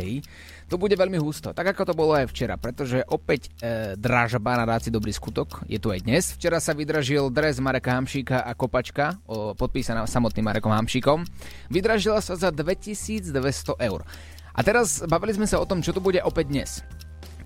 to 0.71 0.79
bude 0.79 0.95
veľmi 0.95 1.19
husto. 1.19 1.51
Tak 1.51 1.75
ako 1.75 1.83
to 1.83 1.93
bolo 1.99 2.15
aj 2.15 2.31
včera, 2.31 2.55
pretože 2.55 3.03
opäť 3.11 3.51
e, 3.59 3.99
dražba 3.99 4.55
na 4.55 4.63
ráci 4.63 4.87
dobrý 4.87 5.11
skutok 5.11 5.67
je 5.67 5.83
tu 5.83 5.91
aj 5.91 6.07
dnes. 6.07 6.31
Včera 6.39 6.63
sa 6.63 6.71
vydražil 6.71 7.27
dres 7.27 7.59
Mareka 7.59 7.99
Hamšíka 7.99 8.39
a 8.39 8.55
kopačka, 8.55 9.19
o, 9.27 9.51
podpísaná 9.51 10.07
samotným 10.07 10.47
Marekom 10.47 10.71
Hamšíkom. 10.71 11.27
Vydražila 11.75 12.23
sa 12.23 12.39
za 12.39 12.47
2200 12.47 13.35
eur. 13.83 14.07
A 14.55 14.59
teraz 14.63 15.03
bavili 15.11 15.35
sme 15.35 15.43
sa 15.43 15.59
o 15.59 15.67
tom, 15.67 15.83
čo 15.83 15.91
tu 15.91 15.99
bude 15.99 16.23
opäť 16.23 16.55
dnes. 16.55 16.69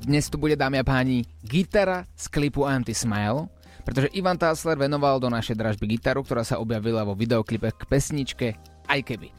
Dnes 0.06 0.30
tu 0.30 0.38
bude, 0.38 0.54
dámy 0.54 0.78
a 0.78 0.86
páni, 0.86 1.26
gitara 1.42 2.06
z 2.14 2.30
klipu 2.30 2.62
Anti 2.62 2.94
Smile, 2.94 3.50
pretože 3.82 4.14
Ivan 4.16 4.38
Tásler 4.38 4.78
venoval 4.78 5.20
do 5.20 5.28
našej 5.28 5.58
dražby 5.58 5.98
gitaru, 5.98 6.24
ktorá 6.24 6.46
sa 6.46 6.62
objavila 6.62 7.04
vo 7.04 7.18
videoklipe 7.18 7.74
k 7.74 7.82
pesničke 7.90 8.48
Aj 8.88 9.02
keby. 9.02 9.34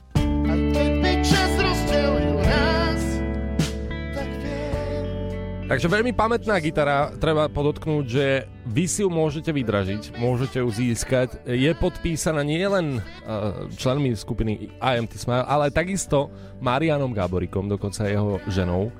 Takže 5.72 5.88
veľmi 5.88 6.12
pamätná 6.12 6.61
gitara, 6.61 7.16
treba 7.16 7.48
podotknúť, 7.48 8.05
že 8.05 8.44
vy 8.68 8.85
si 8.85 9.00
ju 9.00 9.09
môžete 9.09 9.57
vydražiť, 9.57 10.20
môžete 10.20 10.61
ju 10.61 10.68
získať. 10.68 11.40
Je 11.48 11.72
podpísaná 11.72 12.44
nielen 12.44 13.00
uh, 13.00 13.64
členmi 13.72 14.12
skupiny 14.12 14.68
IMT 14.76 15.16
Smile, 15.16 15.48
ale 15.48 15.72
takisto 15.72 16.28
Marianom 16.61 17.16
Gáborikom, 17.16 17.72
dokonca 17.72 18.05
jeho 18.05 18.37
ženou. 18.52 18.92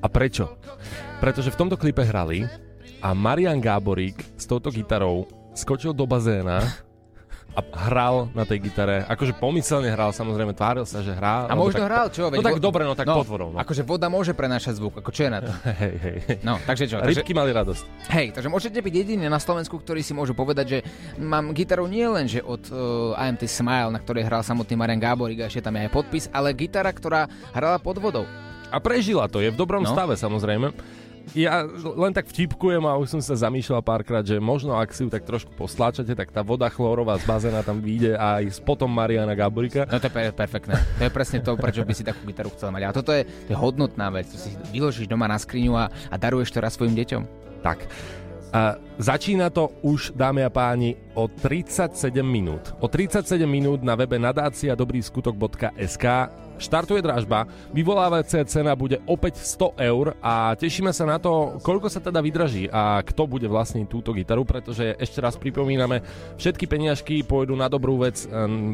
A 0.00 0.08
prečo? 0.08 0.56
Pretože 1.20 1.52
v 1.52 1.60
tomto 1.60 1.76
klipe 1.76 2.00
hrali 2.08 2.48
a 2.98 3.12
Marian 3.12 3.58
Gáborík 3.58 4.18
s 4.34 4.44
touto 4.44 4.68
gitarou 4.68 5.24
skočil 5.52 5.90
do 5.90 6.02
bazéna 6.02 6.62
a 7.50 7.60
hral 7.90 8.30
na 8.32 8.46
tej 8.46 8.62
gitare. 8.62 9.02
Akože 9.04 9.34
pomyselne 9.34 9.90
hral, 9.90 10.14
samozrejme, 10.14 10.54
tváril 10.54 10.86
sa, 10.86 11.02
že 11.02 11.10
hrá. 11.10 11.50
A 11.50 11.58
možno 11.58 11.82
tak, 11.82 11.90
hral, 11.90 12.06
čo? 12.08 12.30
No 12.30 12.38
Veď 12.38 12.44
tak 12.44 12.54
vo- 12.54 12.62
dobre, 12.62 12.82
no 12.82 12.94
tak 12.94 13.06
no, 13.10 13.18
potvorou. 13.18 13.50
No. 13.50 13.58
Akože 13.58 13.82
voda 13.82 14.06
môže 14.06 14.30
prenášať 14.30 14.78
zvuk, 14.78 14.94
ako 14.94 15.10
čo 15.10 15.26
je 15.26 15.30
na 15.30 15.40
to? 15.42 15.50
Hej, 15.82 15.94
hej. 15.98 16.16
No, 16.42 16.54
takže 16.62 16.86
čo? 16.86 17.02
Takže, 17.02 17.18
Rybky 17.18 17.34
mali 17.34 17.50
radosť. 17.50 17.82
hej, 18.14 18.26
takže 18.30 18.46
môžete 18.46 18.78
byť 18.78 18.94
jediní 18.94 19.26
na 19.26 19.42
Slovensku, 19.42 19.74
ktorí 19.74 20.00
si 20.00 20.14
môžu 20.14 20.38
povedať, 20.38 20.66
že 20.68 20.78
mám 21.18 21.50
gitaru 21.50 21.86
nie 21.86 22.06
len, 22.06 22.26
že 22.26 22.38
od 22.40 22.62
uh, 22.68 22.78
IMT 23.18 23.42
Smile, 23.44 23.90
na 23.90 23.98
ktorej 23.98 24.22
hral 24.22 24.42
samotný 24.42 24.78
Marian 24.78 25.02
Gáborík 25.02 25.42
a 25.42 25.50
ešte 25.50 25.58
tam 25.60 25.74
je 25.74 25.86
aj 25.86 25.90
podpis, 25.90 26.30
ale 26.30 26.54
gitara, 26.54 26.90
ktorá 26.90 27.26
hrala 27.50 27.82
pod 27.82 27.98
vodou. 27.98 28.22
A 28.68 28.78
prežila 28.78 29.26
to, 29.26 29.40
je 29.40 29.48
v 29.48 29.56
dobrom 29.56 29.82
No. 29.82 29.90
stave 29.90 30.14
samozrejme. 30.14 30.70
Ja 31.36 31.64
len 31.96 32.12
tak 32.14 32.28
vtipkujem 32.28 32.84
a 32.88 32.96
už 32.96 33.18
som 33.18 33.22
sa 33.24 33.34
zamýšľal 33.36 33.82
párkrát, 33.84 34.24
že 34.24 34.40
možno 34.40 34.76
ak 34.76 34.92
si 34.94 35.04
ju 35.04 35.10
tak 35.12 35.24
trošku 35.28 35.52
postláčate, 35.52 36.14
tak 36.16 36.32
tá 36.32 36.40
voda 36.40 36.68
chlórová 36.72 37.18
z 37.20 37.24
bazéna 37.28 37.60
tam 37.60 37.80
vyjde 37.80 38.16
aj 38.16 38.44
s 38.48 38.58
potom 38.62 38.88
Mariana 38.88 39.36
Gaborika. 39.36 39.84
No 39.88 40.00
to 40.00 40.08
je 40.08 40.14
per- 40.14 40.32
perfektné. 40.32 40.74
To 41.00 41.02
je 41.04 41.12
presne 41.12 41.38
to, 41.44 41.56
prečo 41.58 41.84
by 41.84 41.92
si 41.92 42.04
takú 42.06 42.24
gitaru 42.24 42.48
chcel 42.56 42.72
mať. 42.72 42.82
A 42.88 42.90
toto 42.96 43.12
je, 43.12 43.24
to 43.24 43.50
je 43.52 43.58
hodnotná 43.58 44.08
vec. 44.14 44.30
To 44.32 44.38
si 44.40 44.56
vyložíš 44.72 45.08
doma 45.10 45.28
na 45.28 45.36
skriňu 45.36 45.76
a, 45.76 45.90
a 45.90 46.14
daruješ 46.16 46.54
to 46.54 46.64
raz 46.64 46.76
svojim 46.76 46.96
deťom. 46.96 47.22
Tak. 47.60 47.84
A 48.48 48.80
začína 48.96 49.52
to 49.52 49.68
už, 49.84 50.16
dámy 50.16 50.40
a 50.40 50.48
páni, 50.48 50.96
o 51.12 51.28
37 51.28 52.24
minút. 52.24 52.72
O 52.80 52.88
37 52.88 53.44
minút 53.44 53.84
na 53.84 53.92
webe 53.92 54.16
nadáciadobrýskutok.sk 54.16 56.06
štartuje 56.58 57.00
dražba, 57.02 57.46
vyvolávacia 57.70 58.42
cena 58.44 58.74
bude 58.74 58.98
opäť 59.06 59.42
100 59.42 59.78
eur 59.78 60.06
a 60.22 60.54
tešíme 60.58 60.90
sa 60.90 61.06
na 61.06 61.16
to, 61.22 61.58
koľko 61.62 61.86
sa 61.90 62.02
teda 62.02 62.18
vydraží 62.18 62.66
a 62.68 63.00
kto 63.02 63.26
bude 63.30 63.46
vlastniť 63.46 63.86
túto 63.86 64.10
gitaru, 64.14 64.42
pretože 64.44 64.98
ešte 64.98 65.22
raz 65.22 65.38
pripomíname, 65.38 66.02
všetky 66.36 66.66
peniažky 66.66 67.22
pôjdu 67.22 67.54
na 67.54 67.70
dobrú 67.70 68.02
vec 68.02 68.26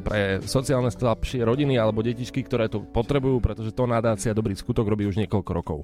pre 0.02 0.40
sociálne 0.44 0.90
slabšie 0.90 1.44
rodiny 1.44 1.76
alebo 1.76 2.02
detičky, 2.02 2.42
ktoré 2.42 2.72
to 2.72 2.82
potrebujú, 2.82 3.38
pretože 3.38 3.72
to 3.72 3.84
nadácia 3.84 4.34
Dobrý 4.34 4.56
skutok 4.58 4.88
robí 4.90 5.06
už 5.06 5.20
niekoľko 5.20 5.50
rokov. 5.54 5.78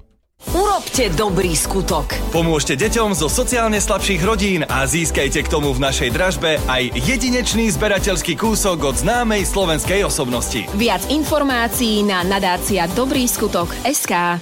Urobte 0.71 1.11
dobrý 1.19 1.51
skutok. 1.51 2.15
Pomôžte 2.31 2.79
deťom 2.79 3.11
zo 3.11 3.27
sociálne 3.27 3.75
slabších 3.75 4.23
rodín 4.23 4.63
a 4.63 4.87
získajte 4.87 5.43
k 5.43 5.51
tomu 5.51 5.75
v 5.75 5.83
našej 5.83 6.15
dražbe 6.15 6.63
aj 6.63 6.95
jedinečný 6.95 7.67
zberateľský 7.75 8.39
kúsok 8.39 8.79
od 8.79 8.95
známej 8.95 9.43
slovenskej 9.43 10.07
osobnosti. 10.07 10.63
Viac 10.79 11.03
informácií 11.11 12.07
na 12.07 12.23
nadácia 12.23 12.87
Dobrý 12.95 13.27
skutok 13.27 13.67
SK. 13.83 14.39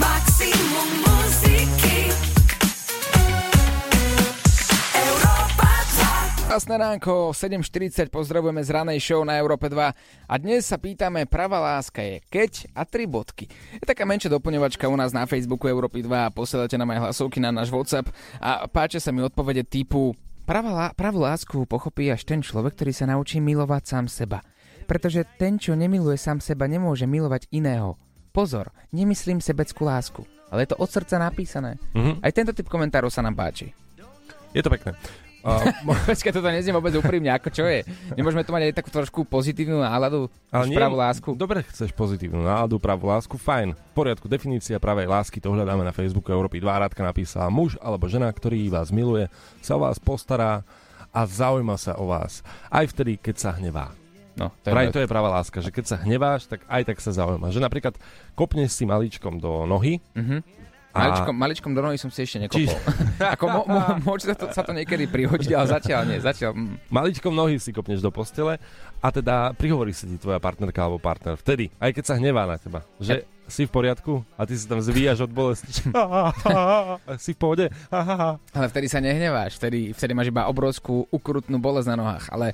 Maximum 0.00 0.67
Krásne 6.48 6.80
ránko, 6.80 7.36
7.40, 7.36 8.08
pozdravujeme 8.08 8.64
z 8.64 8.72
ranej 8.72 9.04
show 9.04 9.20
na 9.20 9.36
Európe 9.36 9.68
2 9.68 9.92
a 10.32 10.34
dnes 10.40 10.64
sa 10.64 10.80
pýtame, 10.80 11.28
pravá 11.28 11.60
láska 11.60 12.00
je 12.00 12.24
keď 12.24 12.72
a 12.72 12.88
tri 12.88 13.04
bodky. 13.04 13.52
Je 13.76 13.84
taká 13.84 14.08
menšia 14.08 14.32
doplňovačka 14.32 14.88
u 14.88 14.96
nás 14.96 15.12
na 15.12 15.28
Facebooku 15.28 15.68
Európy 15.68 16.00
2 16.00 16.08
a 16.08 16.32
posielate 16.32 16.80
nám 16.80 16.96
aj 16.96 17.00
hlasovky 17.04 17.36
na 17.36 17.52
náš 17.52 17.68
WhatsApp 17.68 18.08
a 18.40 18.64
páčia 18.64 18.96
sa 18.96 19.12
mi 19.12 19.20
odpovede 19.20 19.60
typu 19.60 20.16
pravá, 20.48 20.88
pravú 20.96 21.20
lásku 21.20 21.68
pochopí 21.68 22.08
až 22.08 22.24
ten 22.24 22.40
človek, 22.40 22.80
ktorý 22.80 22.96
sa 22.96 23.04
naučí 23.12 23.44
milovať 23.44 23.82
sám 23.84 24.08
seba. 24.08 24.40
Pretože 24.88 25.28
ten, 25.36 25.60
čo 25.60 25.76
nemiluje 25.76 26.16
sám 26.16 26.40
seba, 26.40 26.64
nemôže 26.64 27.04
milovať 27.04 27.44
iného. 27.52 28.00
Pozor, 28.32 28.72
nemyslím 28.88 29.44
sebeckú 29.44 29.84
lásku, 29.84 30.24
ale 30.48 30.64
je 30.64 30.72
to 30.72 30.80
od 30.80 30.88
srdca 30.88 31.20
napísané. 31.20 31.76
Mhm. 31.92 32.24
Aj 32.24 32.32
tento 32.32 32.56
typ 32.56 32.72
komentárov 32.72 33.12
sa 33.12 33.20
nám 33.20 33.36
páči. 33.36 33.68
Je 34.56 34.64
to 34.64 34.72
pekné. 34.72 34.96
Uh, 35.38 35.62
Počkaj, 36.10 36.34
toto 36.34 36.50
neznie 36.50 36.74
vôbec 36.74 36.90
úprimne, 36.98 37.30
ako 37.30 37.48
čo 37.54 37.64
je? 37.64 37.86
Nemôžeme 38.18 38.42
tu 38.42 38.50
mať 38.50 38.68
aj 38.68 38.74
takú 38.74 38.90
trošku 38.90 39.22
pozitívnu 39.22 39.78
náladu, 39.78 40.26
Ale 40.50 40.66
nie, 40.66 40.74
pravú 40.74 40.98
lásku. 40.98 41.30
Dobre, 41.38 41.62
chceš 41.70 41.94
pozitívnu 41.94 42.42
náladu, 42.42 42.82
pravú 42.82 43.06
lásku, 43.06 43.38
fajn. 43.38 43.78
V 43.78 43.92
poriadku, 43.94 44.26
definícia 44.26 44.82
pravej 44.82 45.06
lásky, 45.06 45.38
to 45.38 45.54
hľadáme 45.54 45.86
na 45.86 45.94
Facebooku 45.94 46.34
Európy. 46.34 46.58
Dva 46.58 46.82
rádka 46.82 47.06
napísala 47.06 47.46
muž 47.48 47.78
alebo 47.78 48.10
žena, 48.10 48.26
ktorý 48.28 48.66
vás 48.66 48.90
miluje, 48.90 49.30
sa 49.62 49.78
o 49.78 49.86
vás 49.86 50.02
postará 50.02 50.66
a 51.14 51.20
zaujíma 51.24 51.78
sa 51.78 51.94
o 51.96 52.10
vás. 52.10 52.42
Aj 52.68 52.84
vtedy, 52.84 53.16
keď 53.16 53.36
sa 53.38 53.50
hnevá. 53.54 53.94
No, 54.38 54.54
to 54.62 54.70
je 54.70 54.74
Vraj 54.74 54.94
to 54.94 55.02
je 55.02 55.10
pravá 55.10 55.34
láska, 55.34 55.58
že 55.58 55.74
keď 55.74 55.84
sa 55.86 55.96
hneváš, 55.98 56.46
tak 56.46 56.62
aj 56.70 56.82
tak 56.86 56.98
sa 57.02 57.10
zaujíma. 57.10 57.50
Že 57.50 57.58
napríklad 57.58 57.94
kopneš 58.38 58.70
si 58.70 58.86
maličkom 58.86 59.42
do 59.42 59.66
nohy 59.66 59.98
Mhm. 60.14 60.67
Maličkom, 60.98 61.34
maličkom 61.34 61.72
do 61.72 61.80
nohy 61.80 61.96
som 61.96 62.10
si 62.10 62.26
ešte 62.26 62.42
nekopol. 62.42 62.74
Ako 63.38 63.44
mo, 63.46 63.60
mo, 63.64 63.80
môže 64.02 64.26
sa 64.26 64.34
to, 64.34 64.46
sa 64.50 64.62
to 64.66 64.74
niekedy 64.74 65.06
prihodiť, 65.06 65.50
ale 65.54 65.66
zatiaľ 65.70 66.00
nie. 66.10 66.18
Zatiaľ, 66.18 66.58
mm. 66.58 66.90
maličkom 66.90 67.32
nohy 67.32 67.62
si 67.62 67.70
kopneš 67.70 68.02
do 68.02 68.10
postele 68.10 68.58
a 68.98 69.08
teda 69.14 69.54
prihovorí 69.54 69.94
sa 69.94 70.10
ti 70.10 70.18
tvoja 70.18 70.42
partnerka 70.42 70.82
alebo 70.82 70.98
partner 70.98 71.38
vtedy, 71.38 71.70
aj 71.78 71.90
keď 71.94 72.04
sa 72.04 72.14
hnevá 72.18 72.44
na 72.44 72.58
teba, 72.58 72.82
že 72.98 73.22
si 73.48 73.64
v 73.64 73.72
poriadku 73.72 74.20
a 74.36 74.44
ty 74.44 74.54
si 74.54 74.68
tam 74.68 74.78
zvíjaš 74.78 75.24
od 75.24 75.32
bolesti. 75.32 75.88
si 77.24 77.32
v 77.32 77.38
pohode? 77.40 77.66
Ale 78.52 78.66
vtedy 78.68 78.86
sa 78.92 79.00
nehneváš, 79.00 79.56
vtedy, 79.56 79.96
vtedy 79.96 80.12
máš 80.12 80.28
iba 80.28 80.44
obrovskú 80.46 81.08
ukrutnú 81.08 81.56
bolesť 81.56 81.88
na 81.94 81.96
nohách, 81.96 82.28
ale 82.28 82.52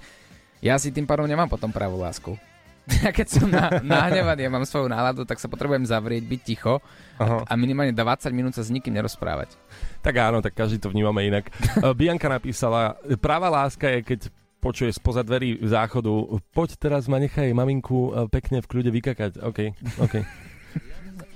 ja 0.62 0.78
si 0.78 0.94
tým 0.94 1.04
pádom 1.04 1.26
nemám 1.26 1.50
potom 1.50 1.68
pravú 1.68 1.98
lásku. 1.98 2.38
Ja 3.04 3.10
keď 3.12 3.26
som 3.28 3.48
na, 3.48 3.80
nahnevaný 3.80 4.48
a 4.48 4.52
mám 4.52 4.68
svoju 4.68 4.92
náladu, 4.92 5.24
tak 5.24 5.40
sa 5.40 5.48
potrebujem 5.48 5.88
zavrieť, 5.88 6.24
byť 6.24 6.40
ticho 6.44 6.84
Aha. 7.16 7.48
a 7.48 7.52
minimálne 7.56 7.96
20 7.96 8.28
minút 8.36 8.52
sa 8.52 8.64
s 8.64 8.68
nikým 8.68 8.92
nerozprávať. 8.92 9.56
Tak 10.04 10.14
áno, 10.20 10.44
tak 10.44 10.52
každý 10.52 10.76
to 10.76 10.92
vnímame 10.92 11.24
inak. 11.24 11.48
Uh, 11.80 11.92
Bianka 11.98 12.28
napísala, 12.28 12.96
práva 13.20 13.48
láska 13.48 13.88
je, 13.88 14.00
keď 14.04 14.20
počuje 14.60 14.92
spoza 14.92 15.20
dverí 15.20 15.60
záchodu, 15.64 16.08
poď 16.52 16.76
teraz 16.80 17.04
ma 17.08 17.20
nechaj 17.20 17.52
maminku 17.52 18.12
uh, 18.12 18.28
pekne 18.28 18.60
v 18.64 18.68
kľude 18.68 18.90
vykakať. 18.92 19.32
OK, 19.40 19.58
OK. 20.00 20.14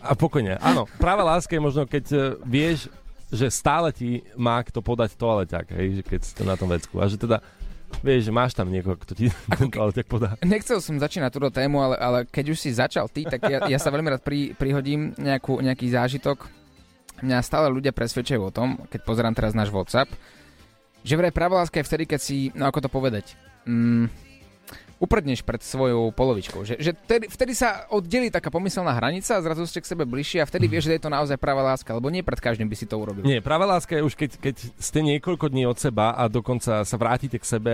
A 0.05 0.13
pokojne. 0.17 0.57
Áno, 0.61 0.89
práva 0.97 1.25
láska 1.25 1.53
je 1.57 1.65
možno, 1.65 1.85
keď 1.85 2.05
uh, 2.13 2.21
vieš, 2.45 2.89
že 3.29 3.53
stále 3.53 3.93
ti 3.93 4.25
má 4.41 4.57
kto 4.65 4.81
podať 4.81 5.13
toaleťak, 5.21 5.77
hej, 5.77 6.01
že 6.01 6.03
keď 6.05 6.21
si 6.25 6.33
to 6.33 6.49
na 6.49 6.57
tom 6.57 6.73
vecku. 6.73 6.97
A 6.97 7.09
že 7.09 7.21
teda 7.21 7.45
vieš, 8.03 8.29
že 8.29 8.33
máš 8.33 8.53
tam 8.55 8.69
niekoho, 8.71 8.97
kto 8.99 9.13
ti 9.15 9.33
ten 9.59 9.69
toaleťak 9.71 10.07
podá. 10.07 10.35
Nechcel 10.45 10.79
som 10.81 11.01
začínať 11.01 11.31
túto 11.35 11.51
tému, 11.51 11.83
ale, 11.83 11.97
ale 11.99 12.19
keď 12.29 12.45
už 12.55 12.59
si 12.59 12.71
začal 12.75 13.09
ty, 13.11 13.27
tak 13.27 13.45
ja, 13.49 13.65
ja 13.67 13.79
sa 13.81 13.93
veľmi 13.93 14.09
rád 14.15 14.23
pri, 14.23 14.55
prihodím 14.55 15.15
nejakú, 15.19 15.59
nejaký 15.61 15.91
zážitok. 15.93 16.47
Mňa 17.19 17.43
stále 17.43 17.67
ľudia 17.73 17.91
presvedčajú 17.91 18.43
o 18.47 18.55
tom, 18.55 18.79
keď 18.87 19.01
pozerám 19.03 19.35
teraz 19.35 19.51
náš 19.51 19.75
WhatsApp, 19.75 20.07
že 21.03 21.19
vraj 21.19 21.35
pravá 21.35 21.63
láska 21.63 21.83
je 21.83 21.89
vtedy, 21.89 22.05
keď 22.07 22.21
si, 22.23 22.37
no 22.55 22.71
ako 22.71 22.87
to 22.87 22.91
povedať, 22.91 23.35
mm, 23.67 24.28
uprdneš 24.99 25.47
pred 25.47 25.63
svojou 25.63 26.11
polovičkou. 26.11 26.67
Že, 26.67 26.75
že 26.83 26.91
vtedy, 26.95 27.27
vtedy 27.31 27.53
sa 27.55 27.87
oddelí 27.91 28.29
taká 28.35 28.51
pomyselná 28.51 28.91
hranica 28.95 29.39
a 29.39 29.41
zrazu 29.43 29.65
ste 29.65 29.79
k 29.79 29.91
sebe 29.95 30.03
bližšie 30.03 30.43
a 30.43 30.47
vtedy 30.47 30.67
vieš, 30.67 30.91
že 30.91 30.99
je 30.99 31.03
to 31.07 31.11
naozaj 31.11 31.39
pravá 31.39 31.63
láska, 31.63 31.95
lebo 31.95 32.11
nie 32.11 32.27
pred 32.27 32.43
každým 32.43 32.67
by 32.67 32.77
si 32.77 32.87
to 32.87 32.99
urobil. 32.99 33.23
Nie, 33.23 33.39
práva 33.39 33.65
láska 33.67 33.95
je 33.95 34.03
už 34.03 34.19
keď, 34.19 34.31
keď 34.43 34.57
ste 34.77 35.01
niekoľko 35.07 35.55
dní 35.55 35.65
od 35.71 35.79
seba 35.79 36.19
a 36.19 36.27
dokonca 36.27 36.83
sa 36.83 36.97
vrátite 36.99 37.39
k 37.39 37.47
sebe 37.47 37.73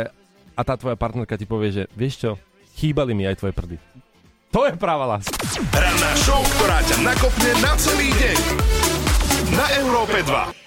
a 0.55 0.61
tá 0.63 0.77
tvoja 0.77 0.95
partnerka 0.95 1.41
ti 1.41 1.49
povie, 1.49 1.73
že 1.73 1.83
vieš 1.97 2.15
čo, 2.21 2.31
chýbali 2.77 3.17
mi 3.17 3.25
aj 3.25 3.41
tvoje 3.41 3.57
prdy. 3.57 3.77
To 4.55 4.71
je 4.71 4.79
práva 4.79 5.19
láska. 5.19 5.35
Ranná 5.75 6.13
show, 6.15 6.39
ktorá 6.61 6.79
ťa 6.87 6.97
nakopne 7.03 7.51
na 7.59 7.75
celý 7.75 8.15
deň. 8.15 8.39
Na 9.59 9.67
Európe 9.83 10.23
2. 10.23 10.64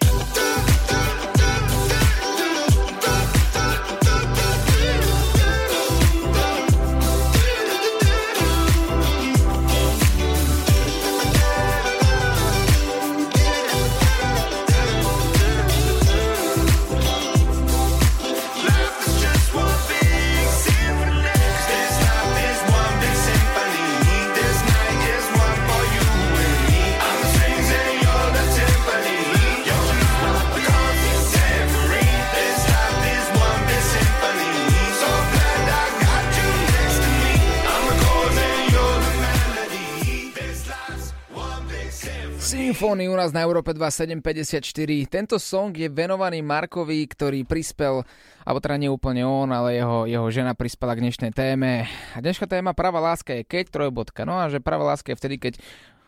Symfóny 42.98 43.14
u 43.14 43.22
nás 43.22 43.30
na 43.30 43.46
Európe 43.46 43.78
2754. 43.78 44.74
Tento 45.06 45.38
song 45.38 45.70
je 45.70 45.86
venovaný 45.86 46.42
Markovi, 46.42 47.06
ktorý 47.06 47.46
prispel, 47.46 48.02
alebo 48.42 48.58
teda 48.58 48.74
nie 48.74 48.90
úplne 48.90 49.22
on, 49.22 49.54
ale 49.54 49.78
jeho, 49.78 50.10
jeho 50.10 50.26
žena 50.34 50.58
prispela 50.58 50.98
k 50.98 51.06
dnešnej 51.06 51.30
téme. 51.30 51.86
A 51.86 52.26
dnešná 52.26 52.50
téma 52.50 52.74
pravá 52.74 52.98
láska 52.98 53.38
je 53.38 53.46
keď, 53.46 53.70
trojbodka. 53.70 54.26
No 54.26 54.42
a 54.42 54.50
že 54.50 54.58
pravá 54.58 54.82
láska 54.82 55.14
je 55.14 55.20
vtedy, 55.22 55.38
keď 55.38 55.54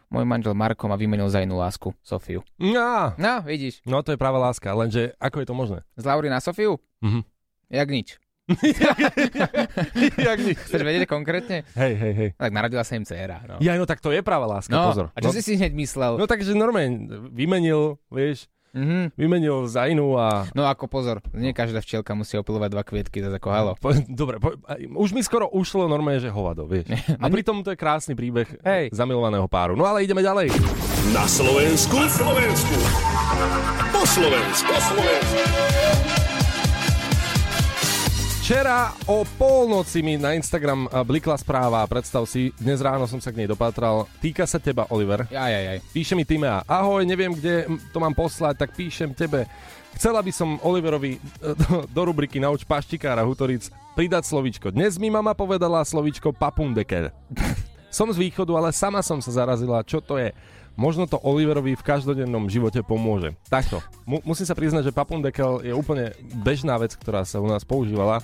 môj 0.09 0.25
manžel 0.25 0.57
Marko 0.57 0.89
ma 0.89 0.97
vymenil 0.97 1.29
za 1.29 1.45
inú 1.45 1.61
lásku, 1.61 1.93
Sofiu. 2.01 2.41
No, 2.57 3.13
No, 3.21 3.45
vidíš. 3.45 3.85
no 3.85 4.01
to 4.01 4.09
je 4.09 4.17
práva 4.17 4.41
láska, 4.41 4.73
lenže 4.73 5.13
ako 5.21 5.45
je 5.45 5.47
to 5.47 5.53
možné? 5.53 5.79
Z 5.93 6.09
Laury 6.09 6.33
na 6.33 6.41
Sofiu? 6.41 6.81
Mhm. 7.05 7.21
Jak 7.69 7.85
nič. 7.85 8.17
Jak 10.27 10.37
nič. 10.39 10.57
Chceš 10.59 10.81
vedieť 10.81 11.05
konkrétne? 11.05 11.63
Hej, 11.73 11.93
hej, 11.95 12.13
hej. 12.13 12.29
Tak 12.35 12.51
narodila 12.51 12.81
sa 12.81 12.95
im 12.95 13.03
dcéra. 13.03 13.45
No. 13.45 13.55
Ja, 13.59 13.75
no 13.75 13.85
tak 13.85 13.99
to 13.99 14.09
je 14.09 14.19
práva 14.19 14.49
láska, 14.49 14.71
no, 14.71 14.89
pozor. 14.89 15.07
a 15.11 15.19
čo 15.19 15.29
no, 15.29 15.35
si 15.35 15.41
si 15.41 15.53
hneď 15.55 15.73
myslel? 15.73 16.17
no 16.17 16.25
takže 16.25 16.53
normálne 16.53 17.05
vymenil, 17.29 17.97
vieš, 18.07 18.49
Mhm. 18.69 19.17
vymenil 19.17 19.65
za 19.65 19.89
inú 19.89 20.13
a... 20.13 20.45
No 20.53 20.61
ako 20.61 20.85
pozor, 20.85 21.25
nie 21.33 21.57
každá 21.57 21.81
včielka 21.81 22.13
musí 22.13 22.37
opilovať 22.37 22.69
dva 22.69 22.85
kvietky, 22.85 23.17
to 23.17 23.33
ako 23.33 23.49
halo. 23.49 23.73
Po, 23.73 23.89
dobre, 24.05 24.37
po, 24.37 24.53
už 24.93 25.09
mi 25.09 25.25
skoro 25.25 25.49
ušlo 25.49 25.89
normálne, 25.89 26.21
že 26.21 26.29
hovado, 26.29 26.69
vieš. 26.69 26.85
A 27.17 27.25
pritom 27.33 27.65
to 27.65 27.73
je 27.73 27.77
krásny 27.81 28.13
príbeh 28.13 28.45
Hej. 28.61 28.93
zamilovaného 28.93 29.49
páru. 29.49 29.73
No 29.73 29.89
ale 29.89 30.05
ideme 30.05 30.21
ďalej. 30.21 30.53
Na 31.09 31.25
Slovensku. 31.25 31.97
Na 31.97 32.05
Slovensku. 32.05 32.75
Po 33.89 34.05
Slovensku. 34.05 34.69
Po 34.69 34.77
Slovensku. 34.77 35.88
Včera 38.49 38.89
o 39.05 39.21
polnoci 39.37 40.01
mi 40.01 40.17
na 40.17 40.33
Instagram 40.33 40.89
a, 40.89 41.05
blikla 41.05 41.37
správa, 41.37 41.85
predstav 41.85 42.25
si, 42.25 42.49
dnes 42.57 42.81
ráno 42.81 43.05
som 43.05 43.21
sa 43.21 43.29
k 43.29 43.37
nej 43.37 43.45
dopátral. 43.45 44.09
Týka 44.17 44.41
sa 44.49 44.57
teba, 44.57 44.89
Oliver. 44.89 45.29
Aj, 45.29 45.53
aj, 45.53 45.65
aj. 45.77 45.79
Píše 45.93 46.17
mi 46.17 46.25
Timea, 46.25 46.65
ahoj, 46.65 47.05
neviem, 47.05 47.29
kde 47.29 47.69
to 47.93 48.01
mám 48.01 48.17
poslať, 48.17 48.57
tak 48.57 48.73
píšem 48.73 49.13
tebe. 49.13 49.45
Chcela 49.93 50.25
by 50.25 50.33
som 50.33 50.57
Oliverovi 50.65 51.21
e, 51.21 51.53
do, 51.61 51.85
do 51.85 52.01
rubriky 52.09 52.41
Nauč 52.41 52.65
paštikára 52.65 53.21
Hutoric 53.21 53.69
pridať 53.93 54.25
slovíčko. 54.25 54.73
Dnes 54.73 54.97
mi 54.97 55.13
mama 55.13 55.37
povedala 55.37 55.85
slovíčko 55.85 56.33
papundeker. 56.33 57.13
som 57.89 58.09
z 58.09 58.17
východu, 58.17 58.53
ale 58.53 58.69
sama 58.73 59.01
som 59.01 59.19
sa 59.21 59.33
zarazila, 59.33 59.85
čo 59.85 60.01
to 60.01 60.17
je. 60.21 60.33
Možno 60.79 61.09
to 61.09 61.19
Oliverovi 61.19 61.75
v 61.75 61.83
každodennom 61.83 62.47
živote 62.47 62.79
pomôže. 62.85 63.35
Takto. 63.51 63.83
Mu- 64.07 64.23
musím 64.23 64.47
sa 64.47 64.55
priznať, 64.55 64.87
že 64.87 64.95
papundekel 64.95 65.59
je 65.59 65.75
úplne 65.75 66.15
bežná 66.39 66.79
vec, 66.79 66.95
ktorá 66.95 67.27
sa 67.27 67.43
u 67.43 67.47
nás 67.51 67.67
používala. 67.67 68.23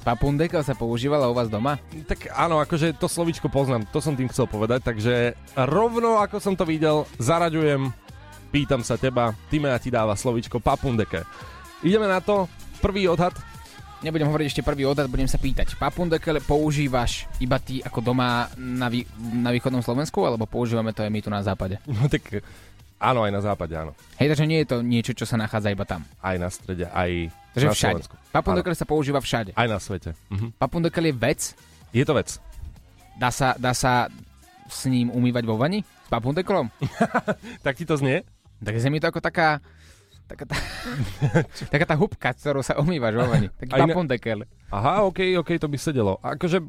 Papundekel 0.00 0.64
sa 0.64 0.72
používala 0.72 1.28
u 1.28 1.34
vás 1.34 1.50
doma? 1.50 1.76
Tak 2.08 2.32
áno, 2.32 2.62
akože 2.62 2.96
to 2.96 3.04
slovíčko 3.04 3.52
poznám, 3.52 3.84
to 3.90 4.00
som 4.00 4.16
tým 4.16 4.32
chcel 4.32 4.48
povedať, 4.48 4.80
takže 4.80 5.36
rovno 5.68 6.16
ako 6.16 6.40
som 6.40 6.56
to 6.56 6.64
videl, 6.64 7.04
zaraďujem, 7.20 7.92
pýtam 8.48 8.80
sa 8.80 8.96
teba, 8.96 9.36
Timea 9.52 9.76
ti 9.76 9.92
dáva 9.92 10.16
slovíčko 10.16 10.56
papundeke. 10.56 11.26
Ideme 11.84 12.08
na 12.08 12.24
to, 12.24 12.48
prvý 12.80 13.12
odhad, 13.12 13.36
Nebudem 14.00 14.32
hovoriť 14.32 14.46
ešte 14.48 14.62
prvý 14.64 14.88
odhad, 14.88 15.12
budem 15.12 15.28
sa 15.28 15.36
pýtať. 15.36 15.76
Papundekel 15.76 16.40
používaš 16.40 17.28
iba 17.36 17.60
ty 17.60 17.84
ako 17.84 18.00
doma 18.00 18.48
na, 18.56 18.88
vý, 18.88 19.04
na 19.20 19.52
východnom 19.52 19.84
Slovensku, 19.84 20.24
alebo 20.24 20.48
používame 20.48 20.96
to 20.96 21.04
aj 21.04 21.12
my 21.12 21.20
tu 21.20 21.28
na 21.28 21.44
západe? 21.44 21.76
no 21.88 22.08
tak 22.08 22.40
áno, 22.96 23.28
aj 23.28 23.32
na 23.36 23.44
západe, 23.44 23.76
áno. 23.76 23.92
Hej, 24.16 24.32
takže 24.32 24.48
nie 24.48 24.64
je 24.64 24.68
to 24.72 24.76
niečo, 24.80 25.12
čo 25.12 25.28
sa 25.28 25.36
nachádza 25.36 25.68
iba 25.68 25.84
tam. 25.84 26.00
Aj 26.24 26.40
na 26.40 26.48
strede, 26.48 26.88
aj 26.88 27.28
Takže 27.52 27.66
na 27.68 27.74
všade. 27.76 27.92
Slovensku. 28.00 28.14
Papundekel 28.32 28.72
sa 28.72 28.86
používa 28.88 29.20
všade. 29.20 29.52
Aj 29.52 29.68
na 29.68 29.76
svete. 29.76 30.16
Mhm. 30.32 30.56
Papundekel 30.56 31.04
je 31.04 31.14
vec, 31.14 31.40
Je 31.92 32.04
to 32.06 32.16
vec. 32.16 32.40
dá 33.20 33.28
sa, 33.28 33.52
dá 33.60 33.76
sa 33.76 34.08
s 34.70 34.88
ním 34.88 35.12
umývať 35.12 35.44
vo 35.44 35.60
vani? 35.60 35.84
S 35.84 36.08
papundeklom? 36.08 36.72
Tak 37.66 37.76
ti 37.76 37.84
to 37.84 38.00
znie? 38.00 38.24
Tak 38.64 38.80
je 38.80 38.88
mi 38.88 38.96
to 38.96 39.12
ako 39.12 39.20
taká... 39.20 39.60
Taká 40.30 40.46
tá, 40.46 40.56
taká 41.74 41.84
tá 41.90 41.96
hubka, 41.98 42.30
ktorou 42.30 42.62
sa 42.62 42.78
umývaš 42.78 43.18
vo 43.18 43.26
vani. 43.26 43.50
Taký 43.50 43.74
papundekel. 43.74 44.46
Aha, 44.70 45.02
okej, 45.10 45.42
okej, 45.42 45.58
to 45.58 45.66
by 45.66 45.74
sedelo. 45.74 46.22
Akože 46.22 46.62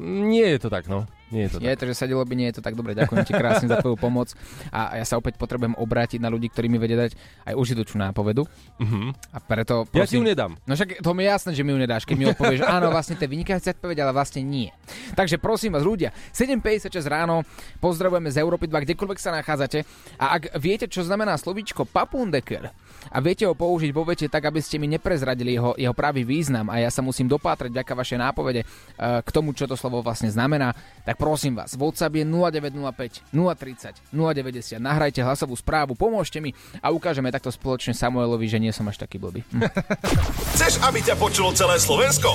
nie 0.00 0.48
je 0.56 0.58
to 0.64 0.72
tak, 0.72 0.88
no. 0.88 1.04
Nie 1.28 1.46
je 1.46 1.56
to 1.56 1.56
Je 1.60 1.68
tak. 1.68 1.78
to, 1.80 1.84
že 1.90 1.94
sedelo 1.94 2.24
by, 2.24 2.34
nie 2.34 2.48
je 2.48 2.56
to 2.58 2.62
tak 2.64 2.72
dobre. 2.72 2.96
Ďakujem 2.96 3.24
ti 3.28 3.32
krásne 3.36 3.66
za 3.68 3.80
tvoju 3.84 4.00
pomoc. 4.00 4.32
A 4.72 4.96
ja 4.96 5.04
sa 5.04 5.20
opäť 5.20 5.36
potrebujem 5.36 5.76
obrátiť 5.76 6.18
na 6.18 6.32
ľudí, 6.32 6.48
ktorí 6.48 6.72
mi 6.72 6.80
vedia 6.80 6.96
dať 6.96 7.12
aj 7.44 7.54
užitočnú 7.54 8.00
nápovedu. 8.00 8.48
Mhm. 8.80 9.12
A 9.34 9.38
preto 9.44 9.84
Ja 9.92 10.08
ti 10.08 10.16
ju 10.16 10.24
prosím... 10.24 10.32
nedám. 10.32 10.52
No 10.64 10.72
však 10.72 11.04
to 11.04 11.10
mi 11.12 11.24
je 11.24 11.28
jasné, 11.28 11.50
že 11.52 11.62
mi 11.66 11.70
ju 11.74 11.78
nedáš, 11.78 12.08
keď 12.08 12.16
mi 12.16 12.26
odpovieš, 12.32 12.60
áno, 12.64 12.88
vlastne 12.88 13.20
to 13.20 13.28
je 13.28 13.30
vynikajúca 13.30 13.76
odpoveď, 13.76 13.96
ale 14.06 14.12
vlastne 14.16 14.40
nie. 14.40 14.72
Takže 15.12 15.36
prosím 15.36 15.76
vás, 15.76 15.84
ľudia, 15.84 16.10
7.56 16.32 16.96
ráno, 17.04 17.44
pozdravujeme 17.78 18.32
z 18.32 18.40
Európy 18.40 18.64
2, 18.64 18.88
kdekoľvek 18.88 19.18
sa 19.20 19.30
nachádzate. 19.36 19.84
A 20.16 20.40
ak 20.40 20.56
viete, 20.56 20.88
čo 20.88 21.04
znamená 21.04 21.36
slovíčko 21.36 21.84
papundeker 21.84 22.72
a 23.12 23.18
viete 23.20 23.44
ho 23.44 23.52
použiť 23.52 23.90
vo 23.92 24.08
vete 24.08 24.26
tak, 24.32 24.48
aby 24.48 24.64
ste 24.64 24.80
mi 24.80 24.88
neprezradili 24.88 25.54
jeho, 25.54 25.76
jeho 25.76 25.92
pravý 25.92 26.24
význam 26.24 26.72
a 26.72 26.80
ja 26.80 26.88
sa 26.88 27.04
musím 27.04 27.28
dopátrať 27.28 27.68
vďaka 27.68 27.92
vašej 27.92 28.18
nápovede 28.18 28.60
eh, 28.62 29.20
k 29.20 29.28
tomu, 29.28 29.52
čo 29.52 29.68
to 29.68 29.76
slovo 29.76 30.00
vlastne 30.00 30.32
znamená, 30.32 30.72
tak 31.04 31.17
prosím 31.18 31.58
vás, 31.58 31.74
WhatsApp 31.74 32.14
je 32.14 32.24
0905 32.24 33.34
030 33.34 34.14
090. 34.14 34.78
Nahrajte 34.78 35.20
hlasovú 35.26 35.58
správu, 35.58 35.98
pomôžte 35.98 36.38
mi 36.38 36.54
a 36.78 36.94
ukážeme 36.94 37.34
takto 37.34 37.50
spoločne 37.50 37.92
Samuelovi, 37.92 38.46
že 38.46 38.62
nie 38.62 38.70
som 38.70 38.86
až 38.86 39.02
taký 39.02 39.18
blbý. 39.18 39.42
Hm. 39.50 39.66
Chceš, 40.54 40.78
aby 40.86 41.02
ťa 41.02 41.18
počulo 41.18 41.50
celé 41.50 41.82
Slovensko? 41.82 42.30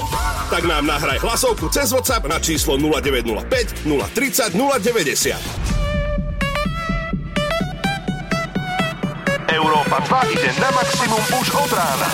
Tak 0.52 0.68
nám 0.68 0.84
nahraj 0.84 1.24
hlasovku 1.24 1.72
cez 1.72 1.96
WhatsApp 1.96 2.28
na 2.28 2.38
číslo 2.44 2.76
0905 2.76 3.88
030 3.88 4.52
090. 4.52 5.84
Európa 9.54 10.02
2 10.02 10.34
ide 10.34 10.50
na 10.60 10.70
maximum 10.76 11.24
už 11.40 11.48
od 11.56 11.72
rána. 11.72 12.10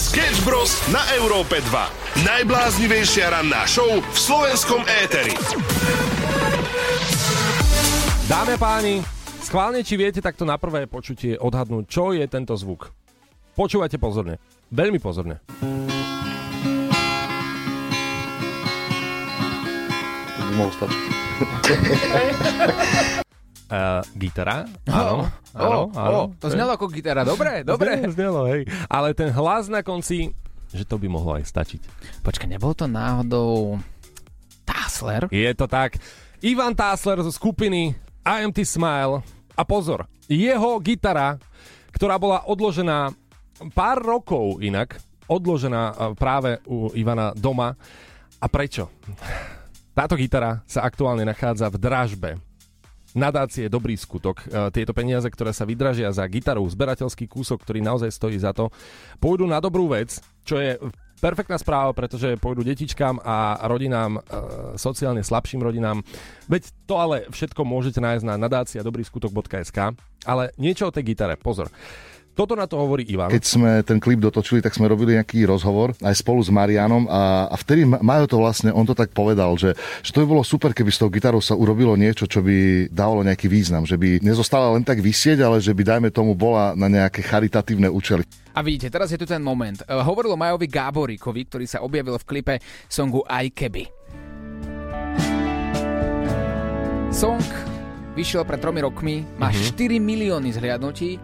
Sketch 0.00 0.40
Bros. 0.48 0.80
na 0.88 1.04
Európe 1.12 1.60
2. 1.60 2.24
Najbláznivejšia 2.24 3.36
ranná 3.36 3.68
show 3.68 3.84
v 4.00 4.16
slovenskom 4.16 4.80
éteri. 4.88 5.36
Dámy 8.24 8.56
a 8.56 8.58
páni, 8.58 9.04
schválne, 9.44 9.84
či 9.84 10.00
viete 10.00 10.24
takto 10.24 10.48
na 10.48 10.56
prvé 10.56 10.88
počutie 10.88 11.36
odhadnúť, 11.36 11.84
čo 11.84 12.16
je 12.16 12.24
tento 12.24 12.56
zvuk. 12.56 12.88
Počúvajte 13.52 14.00
pozorne. 14.00 14.40
Veľmi 14.72 14.96
pozorne. 14.96 15.44
To 20.32 20.40
by 20.48 20.52
mohol 20.56 20.72
stačiť. 20.80 21.02
Uh, 23.70 24.02
gitara? 24.12 24.66
Áno, 24.84 25.30
áno, 25.54 25.80
Oh, 25.86 25.94
áno. 25.94 26.10
oh, 26.10 26.26
to 26.36 26.50
znelo 26.50 26.74
ako 26.74 26.90
gitara, 26.90 27.22
dobre, 27.22 27.62
dobre. 27.70 28.02
Znelo, 28.02 28.10
znelo, 28.10 28.40
hej. 28.50 28.62
Ale 28.84 29.14
ten 29.14 29.30
hlas 29.30 29.70
na 29.70 29.80
konci, 29.80 30.34
že 30.68 30.82
to 30.82 30.98
by 30.98 31.06
mohlo 31.06 31.38
aj 31.38 31.46
stačiť. 31.46 31.78
Počkaj, 32.20 32.48
nebol 32.48 32.74
to 32.74 32.84
náhodou 32.84 33.78
Tásler? 34.62 35.30
Je 35.30 35.46
to 35.52 35.66
tak. 35.66 36.02
Ivan 36.40 36.74
Tásler 36.74 37.18
zo 37.20 37.30
skupiny 37.30 37.94
IMT 38.20 38.58
Smile. 38.60 39.22
A 39.54 39.62
pozor, 39.62 40.10
jeho 40.24 40.78
gitara, 40.78 41.38
ktorá 41.90 42.16
bola 42.16 42.42
odložená 42.44 43.12
pár 43.70 44.00
rokov 44.00 44.58
inak, 44.58 44.98
odložená 45.26 45.82
a, 45.86 46.10
práve 46.10 46.58
u 46.64 46.90
Ivana 46.90 47.30
doma. 47.34 47.78
A 48.34 48.46
prečo? 48.46 48.90
Táto 49.92 50.16
gitara 50.16 50.58
sa 50.64 50.82
aktuálne 50.82 51.22
nachádza 51.22 51.68
v 51.68 51.76
dražbe 51.76 52.30
nadácie 53.14 53.66
Dobrý 53.70 53.94
skutok. 53.96 54.46
E, 54.46 54.70
Tieto 54.74 54.92
peniaze, 54.94 55.26
ktoré 55.26 55.50
sa 55.50 55.66
vydražia 55.66 56.10
za 56.10 56.26
gitaru, 56.26 56.66
zberateľský 56.66 57.26
kúsok, 57.26 57.62
ktorý 57.62 57.82
naozaj 57.82 58.10
stojí 58.10 58.38
za 58.38 58.54
to, 58.54 58.70
pôjdu 59.18 59.46
na 59.46 59.58
dobrú 59.58 59.90
vec, 59.90 60.18
čo 60.46 60.58
je 60.58 60.78
perfektná 61.20 61.60
správa, 61.60 61.92
pretože 61.92 62.40
pôjdu 62.40 62.64
detičkám 62.64 63.20
a 63.20 63.60
rodinám, 63.68 64.18
e, 64.18 64.20
sociálne 64.80 65.20
slabším 65.20 65.60
rodinám. 65.60 66.00
Veď 66.48 66.72
to 66.88 66.96
ale 66.96 67.28
všetko 67.28 67.60
môžete 67.62 68.00
nájsť 68.00 68.24
na 68.24 68.34
nadácia 68.40 68.80
dobrýskutok.sk. 68.80 69.78
Ale 70.24 70.52
niečo 70.56 70.88
o 70.88 70.94
tej 70.94 71.14
gitare, 71.14 71.36
pozor. 71.36 71.68
Toto 72.30 72.54
na 72.54 72.64
to 72.64 72.78
hovorí 72.78 73.04
Ivan. 73.04 73.28
Keď 73.28 73.42
sme 73.42 73.70
ten 73.82 73.96
klip 73.96 74.16
dotočili, 74.18 74.58
tak 74.58 74.72
sme 74.72 74.86
robili 74.86 75.12
nejaký 75.12 75.44
rozhovor 75.44 75.92
aj 75.98 76.14
spolu 76.14 76.40
s 76.40 76.48
Marianom 76.48 77.04
a, 77.04 77.46
a 77.46 77.54
vtedy 77.54 77.84
Ma- 77.84 78.00
Majo 78.00 78.26
to 78.26 78.36
vlastne, 78.38 78.70
on 78.70 78.82
to 78.82 78.94
tak 78.94 79.10
povedal, 79.10 79.54
že, 79.54 79.74
že 80.00 80.10
to 80.10 80.22
by 80.22 80.30
bolo 80.30 80.42
super, 80.42 80.70
keby 80.70 80.88
s 80.88 80.96
tou 80.96 81.08
gitarou 81.08 81.38
sa 81.38 81.52
urobilo 81.52 81.92
niečo, 81.94 82.24
čo 82.24 82.40
by 82.40 82.56
dávalo 82.88 83.20
nejaký 83.22 83.44
význam, 83.44 83.82
že 83.82 83.94
by 83.94 84.20
nezostala 84.20 84.70
len 84.70 84.80
tak 84.80 84.98
vysieť, 84.98 85.36
ale 85.38 85.58
že 85.58 85.70
by, 85.70 85.82
dajme 85.82 86.08
tomu, 86.08 86.32
bola 86.32 86.72
na 86.72 86.86
nejaké 86.86 87.20
charitatívne 87.20 87.86
účely. 87.86 88.24
A 88.50 88.62
vidíte, 88.62 88.88
teraz 88.88 89.08
je 89.08 89.16
tu 89.16 89.24
ten 89.24 89.38
moment. 89.38 89.76
Uh, 89.84 90.00
hovoril 90.00 90.32
o 90.32 90.38
Majovi 90.38 90.66
Gáboríkovi, 90.66 91.44
ktorý 91.44 91.66
sa 91.66 91.80
objavil 91.80 92.14
v 92.14 92.24
klipe 92.24 92.54
songu 92.86 93.20
Aj 93.22 93.44
keby. 93.44 93.84
Song 97.10 97.42
vyšiel 98.12 98.42
pred 98.42 98.58
tromi 98.58 98.80
rokmi, 98.80 99.26
má 99.36 99.50
Mhm. 99.50 99.76
4 99.76 99.98
milióny 99.98 100.50
zhliadnutí 100.50 101.18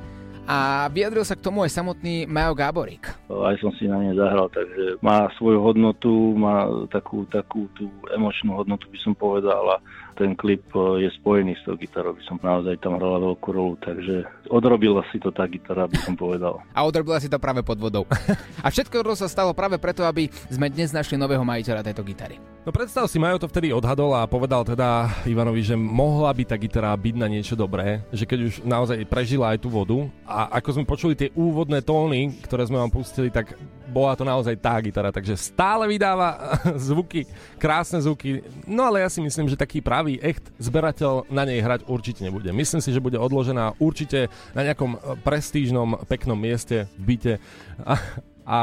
a 0.47 0.87
vyjadril 0.95 1.27
sa 1.27 1.35
k 1.35 1.43
tomu 1.43 1.67
aj 1.67 1.75
samotný 1.75 2.31
Majo 2.31 2.55
Gáborík. 2.55 3.11
aj 3.27 3.59
som 3.59 3.75
si 3.75 3.91
na 3.91 3.99
ne 3.99 4.15
zahral, 4.15 4.47
takže 4.55 5.03
má 5.03 5.27
svoju 5.35 5.59
hodnotu, 5.59 6.39
má 6.39 6.71
takú, 6.89 7.27
takú 7.29 7.67
tú 7.75 7.91
emočnú 8.15 8.55
hodnotu 8.55 8.87
by 8.87 8.99
som 9.03 9.13
povedal 9.19 9.83
ten 10.17 10.33
klip 10.33 10.65
e, 10.73 11.05
je 11.05 11.11
spojený 11.21 11.55
s 11.61 11.63
tou 11.69 11.77
gitarou, 11.77 12.17
by 12.17 12.23
som 12.25 12.41
naozaj 12.41 12.81
tam 12.81 12.97
hrala 12.97 13.21
veľkú 13.21 13.49
rolu, 13.53 13.77
takže 13.85 14.25
odrobila 14.49 15.05
si 15.13 15.21
to 15.21 15.29
tá 15.29 15.45
gitara, 15.45 15.85
by 15.85 15.99
som 16.01 16.17
povedal. 16.17 16.65
A 16.77 16.83
odrobila 16.89 17.21
si 17.21 17.29
to 17.29 17.37
práve 17.37 17.61
pod 17.61 17.77
vodou. 17.77 18.09
A 18.65 18.73
všetko 18.73 19.05
to 19.05 19.15
sa 19.15 19.29
stalo 19.29 19.53
práve 19.53 19.77
preto, 19.77 20.03
aby 20.09 20.33
sme 20.49 20.73
dnes 20.73 20.91
našli 20.91 21.21
nového 21.21 21.45
majiteľa 21.45 21.85
tejto 21.85 22.03
gitary. 22.03 22.41
No 22.67 22.75
predstav 22.75 23.07
si, 23.07 23.21
Majo 23.23 23.39
to 23.39 23.47
vtedy 23.47 23.71
odhadol 23.71 24.11
a 24.17 24.27
povedal 24.27 24.67
teda 24.67 25.23
Ivanovi, 25.23 25.63
že 25.63 25.79
mohla 25.79 26.35
by 26.35 26.43
tá 26.43 26.59
gitara 26.59 26.91
byť 26.91 27.15
na 27.15 27.31
niečo 27.31 27.55
dobré, 27.55 28.03
že 28.11 28.27
keď 28.27 28.39
už 28.43 28.55
naozaj 28.67 29.07
prežila 29.07 29.55
aj 29.55 29.63
tú 29.63 29.69
vodu 29.71 30.11
a 30.27 30.51
ako 30.59 30.75
sme 30.75 30.91
počuli 30.91 31.15
tie 31.15 31.31
úvodné 31.39 31.79
tóny, 31.87 32.35
ktoré 32.43 32.67
sme 32.67 32.83
vám 32.83 32.91
pustili, 32.91 33.31
tak 33.31 33.55
bola 33.97 34.13
to 34.13 34.29
naozaj 34.29 34.61
tá 34.61 34.77
gitara, 34.85 35.09
takže 35.09 35.41
stále 35.41 35.89
vydáva 35.89 36.37
zvuky, 36.89 37.25
krásne 37.57 38.05
zvuky, 38.05 38.45
no 38.69 38.85
ale 38.85 39.01
ja 39.01 39.09
si 39.09 39.25
myslím, 39.25 39.49
že 39.49 39.57
taký 39.57 39.81
pravý 39.81 40.21
echt 40.21 40.45
zberateľ 40.61 41.33
na 41.33 41.49
nej 41.49 41.65
hrať 41.65 41.89
určite 41.89 42.21
nebude. 42.21 42.53
Myslím 42.53 42.85
si, 42.85 42.93
že 42.93 43.01
bude 43.01 43.17
odložená 43.17 43.81
určite 43.81 44.29
na 44.53 44.69
nejakom 44.69 45.01
prestížnom, 45.25 46.05
peknom 46.05 46.37
mieste 46.37 46.93
v 47.01 47.17
byte 47.17 47.35
a 48.47 48.59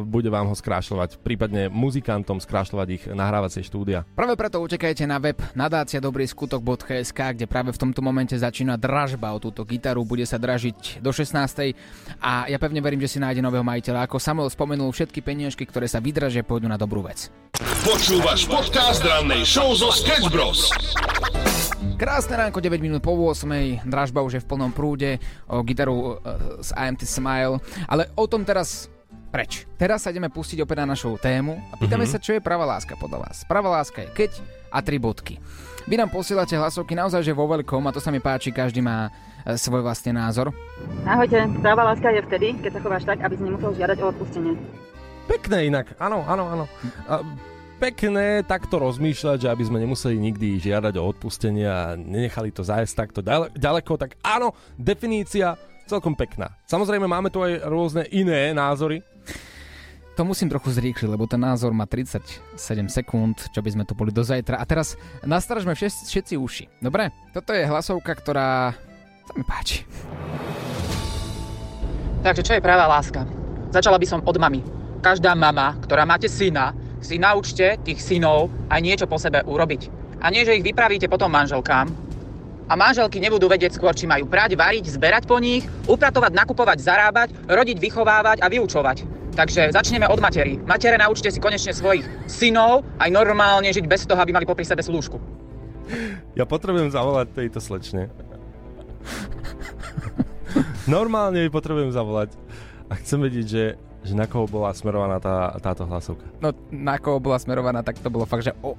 bude 0.00 0.32
vám 0.32 0.48
ho 0.48 0.56
skrášľovať, 0.56 1.20
prípadne 1.20 1.68
muzikantom 1.68 2.40
skrášľovať 2.40 2.88
ich 2.88 3.04
nahrávacie 3.04 3.60
štúdia. 3.60 4.08
Práve 4.16 4.32
preto 4.32 4.64
utekajte 4.64 5.04
na 5.04 5.20
web 5.20 5.36
nadácia 5.52 6.00
dobrý 6.00 6.24
skutok.sk, 6.24 7.20
kde 7.36 7.44
práve 7.44 7.76
v 7.76 7.78
tomto 7.78 8.00
momente 8.00 8.32
začína 8.32 8.80
dražba 8.80 9.36
o 9.36 9.38
túto 9.38 9.68
gitaru, 9.68 10.08
bude 10.08 10.24
sa 10.24 10.40
dražiť 10.40 11.04
do 11.04 11.12
16. 11.12 11.76
A 12.24 12.48
ja 12.48 12.56
pevne 12.56 12.80
verím, 12.80 13.04
že 13.04 13.12
si 13.12 13.18
nájde 13.20 13.44
nového 13.44 13.62
majiteľa. 13.62 14.08
Ako 14.08 14.16
Samuel 14.16 14.48
spomenul, 14.48 14.88
všetky 14.88 15.20
peniažky, 15.20 15.68
ktoré 15.68 15.84
sa 15.84 16.00
vydražia, 16.00 16.40
pôjdu 16.40 16.72
na 16.72 16.80
dobrú 16.80 17.04
vec. 17.04 17.28
Počúvaš 17.84 18.48
podcast 18.48 19.04
rannej 19.04 19.44
show 19.44 19.76
zo 19.76 19.92
Sketch 19.92 20.32
Bros. 20.32 20.72
Krásne 21.96 22.36
ránko, 22.36 22.60
9 22.60 22.76
minút 22.80 23.00
po 23.00 23.16
8. 23.16 23.88
Dražba 23.88 24.20
už 24.20 24.36
je 24.36 24.42
v 24.44 24.48
plnom 24.48 24.68
prúde 24.68 25.16
o 25.48 25.64
gitaru 25.64 26.20
e, 26.20 26.34
z 26.60 26.68
IMT 26.76 27.08
Smile. 27.08 27.56
Ale 27.88 28.12
o 28.12 28.28
tom 28.28 28.44
teraz 28.44 28.92
preč. 29.36 29.68
Teraz 29.76 30.00
sa 30.00 30.08
ideme 30.08 30.32
pustiť 30.32 30.64
opäť 30.64 30.80
na 30.80 30.96
našu 30.96 31.20
tému 31.20 31.60
a 31.68 31.76
pýtame 31.76 32.08
Mhm. 32.08 32.10
sa, 32.10 32.16
čo 32.16 32.32
je 32.32 32.40
pravá 32.40 32.64
láska 32.64 32.96
podľa 32.96 33.28
vás. 33.28 33.44
Pravá 33.44 33.68
láska 33.70 34.00
je 34.00 34.08
keď 34.10 34.30
a 34.72 34.80
tri 34.80 34.96
bodky. 34.96 35.36
Vy 35.84 35.94
nám 35.94 36.08
posielate 36.08 36.56
hlasovky 36.56 36.96
naozaj, 36.96 37.20
že 37.20 37.30
vo 37.30 37.44
veľkom 37.46 37.84
a 37.84 37.92
to 37.92 38.00
sa 38.00 38.08
mi 38.08 38.18
páči, 38.18 38.48
každý 38.50 38.80
má 38.80 39.12
e, 39.44 39.54
svoj 39.54 39.78
vlastný 39.78 40.10
názor. 40.10 40.50
Ahojte, 41.04 41.38
práva 41.60 41.86
láska 41.86 42.10
je 42.10 42.24
vtedy, 42.24 42.58
keď 42.58 42.70
sa 42.72 42.80
chováš 42.80 43.04
tak, 43.04 43.20
aby 43.20 43.36
si 43.36 43.44
nemusel 43.44 43.76
žiadať 43.76 43.98
o 44.00 44.06
odpustenie. 44.10 44.52
Pekné 45.28 45.70
inak, 45.70 45.94
áno, 45.96 46.26
áno, 46.26 46.44
áno. 46.48 46.64
A 47.06 47.22
pekné 47.76 48.42
takto 48.42 48.80
rozmýšľať, 48.80 49.46
že 49.46 49.52
aby 49.52 49.62
sme 49.62 49.78
nemuseli 49.78 50.16
nikdy 50.16 50.58
žiadať 50.58 50.96
o 50.96 51.04
odpustenie 51.04 51.62
a 51.62 51.94
nenechali 51.94 52.50
to 52.50 52.64
zájsť 52.64 52.94
takto 52.96 53.20
ďale- 53.22 53.52
ďaleko, 53.54 53.94
tak 53.94 54.18
áno, 54.18 54.50
definícia 54.74 55.54
celkom 55.86 56.18
pekná. 56.18 56.50
Samozrejme 56.66 57.06
máme 57.06 57.30
tu 57.30 57.38
aj 57.38 57.62
rôzne 57.62 58.02
iné 58.10 58.50
názory. 58.50 59.04
To 60.16 60.24
musím 60.24 60.48
trochu 60.48 60.72
zrýchliť, 60.72 61.12
lebo 61.12 61.28
ten 61.28 61.36
názor 61.36 61.76
má 61.76 61.84
37 61.84 62.56
sekúnd, 62.88 63.36
čo 63.52 63.60
by 63.60 63.68
sme 63.68 63.84
tu 63.84 63.92
boli 63.92 64.08
do 64.08 64.24
zajtra. 64.24 64.56
A 64.56 64.64
teraz 64.64 64.96
nastražme 65.20 65.76
všetci, 65.76 66.08
všetci 66.08 66.34
uši. 66.40 66.64
Dobre? 66.80 67.12
Toto 67.36 67.52
je 67.52 67.68
hlasovka, 67.68 68.16
ktorá 68.16 68.72
sa 69.28 69.32
mi 69.36 69.44
páči. 69.44 69.84
Takže 72.24 72.40
čo 72.40 72.56
je 72.56 72.64
práva 72.64 72.88
láska? 72.88 73.28
Začala 73.68 74.00
by 74.00 74.06
som 74.08 74.24
od 74.24 74.40
mamy. 74.40 74.64
Každá 75.04 75.36
mama, 75.36 75.76
ktorá 75.84 76.08
máte 76.08 76.32
syna, 76.32 76.72
si 77.04 77.20
naučte 77.20 77.76
tých 77.84 78.00
synov 78.00 78.48
aj 78.72 78.80
niečo 78.80 79.04
po 79.04 79.20
sebe 79.20 79.44
urobiť. 79.44 79.92
A 80.24 80.32
nie, 80.32 80.48
že 80.48 80.56
ich 80.56 80.64
vypravíte 80.64 81.12
potom 81.12 81.28
manželkám. 81.28 81.92
A 82.66 82.74
manželky 82.74 83.20
nebudú 83.20 83.52
vedieť 83.52 83.76
skôr, 83.76 83.92
či 83.92 84.08
majú 84.08 84.24
prať, 84.26 84.56
variť, 84.56 84.96
zberať 84.96 85.28
po 85.28 85.36
nich, 85.36 85.68
upratovať, 85.86 86.32
nakupovať, 86.32 86.78
zarábať, 86.80 87.28
rodiť, 87.46 87.76
vychovávať 87.78 88.40
a 88.40 88.48
vyučovať. 88.48 89.15
Takže 89.36 89.68
začneme 89.68 90.08
od 90.08 90.16
matery. 90.16 90.56
Matere, 90.64 90.96
naučte 90.96 91.28
si 91.28 91.36
konečne 91.36 91.76
svojich 91.76 92.08
synov 92.24 92.88
aj 92.96 93.12
normálne 93.12 93.68
žiť 93.68 93.84
bez 93.84 94.08
toho, 94.08 94.16
aby 94.16 94.32
mali 94.32 94.48
popri 94.48 94.64
sebe 94.64 94.80
slúžku. 94.80 95.20
Ja 96.32 96.48
potrebujem 96.48 96.88
zavolať 96.88 97.36
tejto 97.36 97.60
slečne. 97.60 98.08
Normálne 100.88 101.44
jej 101.44 101.52
potrebujem 101.52 101.92
zavolať 101.92 102.32
a 102.88 102.96
chcem 102.96 103.20
vedieť, 103.20 103.46
že, 103.46 103.64
že 104.08 104.14
na 104.16 104.24
koho 104.24 104.48
bola 104.48 104.72
smerovaná 104.72 105.20
tá, 105.20 105.52
táto 105.60 105.84
hlasovka. 105.84 106.24
No, 106.40 106.56
na 106.72 106.96
koho 106.96 107.20
bola 107.20 107.36
smerovaná, 107.36 107.84
tak 107.84 108.00
to 108.00 108.08
bolo 108.08 108.24
fakt, 108.24 108.46
že 108.46 108.56
o, 108.64 108.72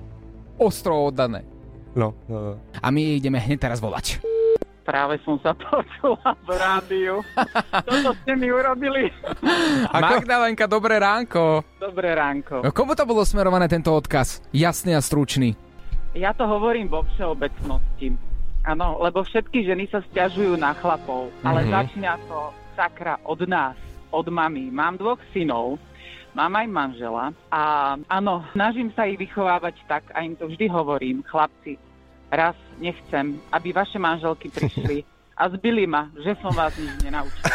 ostro 0.57 1.13
oddané. 1.13 1.45
No, 1.93 2.17
no, 2.25 2.37
no. 2.39 2.53
A 2.81 2.87
my 2.89 3.21
ideme 3.21 3.37
hneď 3.37 3.61
teraz 3.61 3.77
volať. 3.77 4.23
Práve 4.87 5.19
som 5.21 5.35
sa 5.37 5.51
počula 5.59 6.15
v 6.41 6.49
rádiu. 6.49 7.19
Toto 7.83 8.15
ste 8.17 8.31
mi 8.33 8.47
urobili. 8.47 9.11
Magdalenka, 9.91 10.63
dobré 10.63 10.95
ránko. 10.95 11.59
Dobré 11.75 12.15
ránko. 12.15 12.63
No, 12.63 12.71
komu 12.71 12.95
to 12.95 13.03
bolo 13.03 13.21
smerované 13.21 13.67
tento 13.67 13.91
odkaz? 13.91 14.39
Jasný 14.49 14.95
a 14.95 15.03
stručný. 15.03 15.59
Ja 16.15 16.31
to 16.31 16.47
hovorím 16.47 16.87
vo 16.87 17.03
všeobecnosti. 17.13 18.15
Áno, 18.63 18.95
lebo 18.97 19.21
všetky 19.21 19.63
ženy 19.63 19.87
sa 19.87 19.99
stiažujú 20.01 20.55
na 20.55 20.71
chlapov, 20.73 21.35
ale 21.41 21.61
Mhm. 21.61 21.69
začína 21.69 22.15
to 22.25 22.39
sakra 22.73 23.19
od 23.21 23.43
nás, 23.43 23.75
od 24.09 24.27
mami. 24.27 24.67
Mám 24.67 24.97
dvoch 24.97 25.19
synov, 25.29 25.79
mám 26.31 26.51
aj 26.53 26.67
manžela 26.67 27.25
a 27.47 27.61
áno, 28.07 28.43
snažím 28.51 28.91
sa 28.91 29.03
ich 29.03 29.17
vychovávať 29.17 29.75
tak 29.85 30.03
a 30.11 30.21
im 30.21 30.31
to 30.33 30.45
vždy 30.45 30.67
hovorím, 30.67 31.23
chlapci, 31.23 31.75
raz 32.31 32.55
nechcem, 32.79 33.39
aby 33.51 33.73
vaše 33.73 33.99
manželky 33.99 34.51
prišli 34.51 35.03
a 35.37 35.49
zbili 35.53 35.85
ma, 35.85 36.09
že 36.17 36.33
som 36.41 36.49
vás 36.49 36.73
nič 36.81 36.97
nenaučil. 37.05 37.45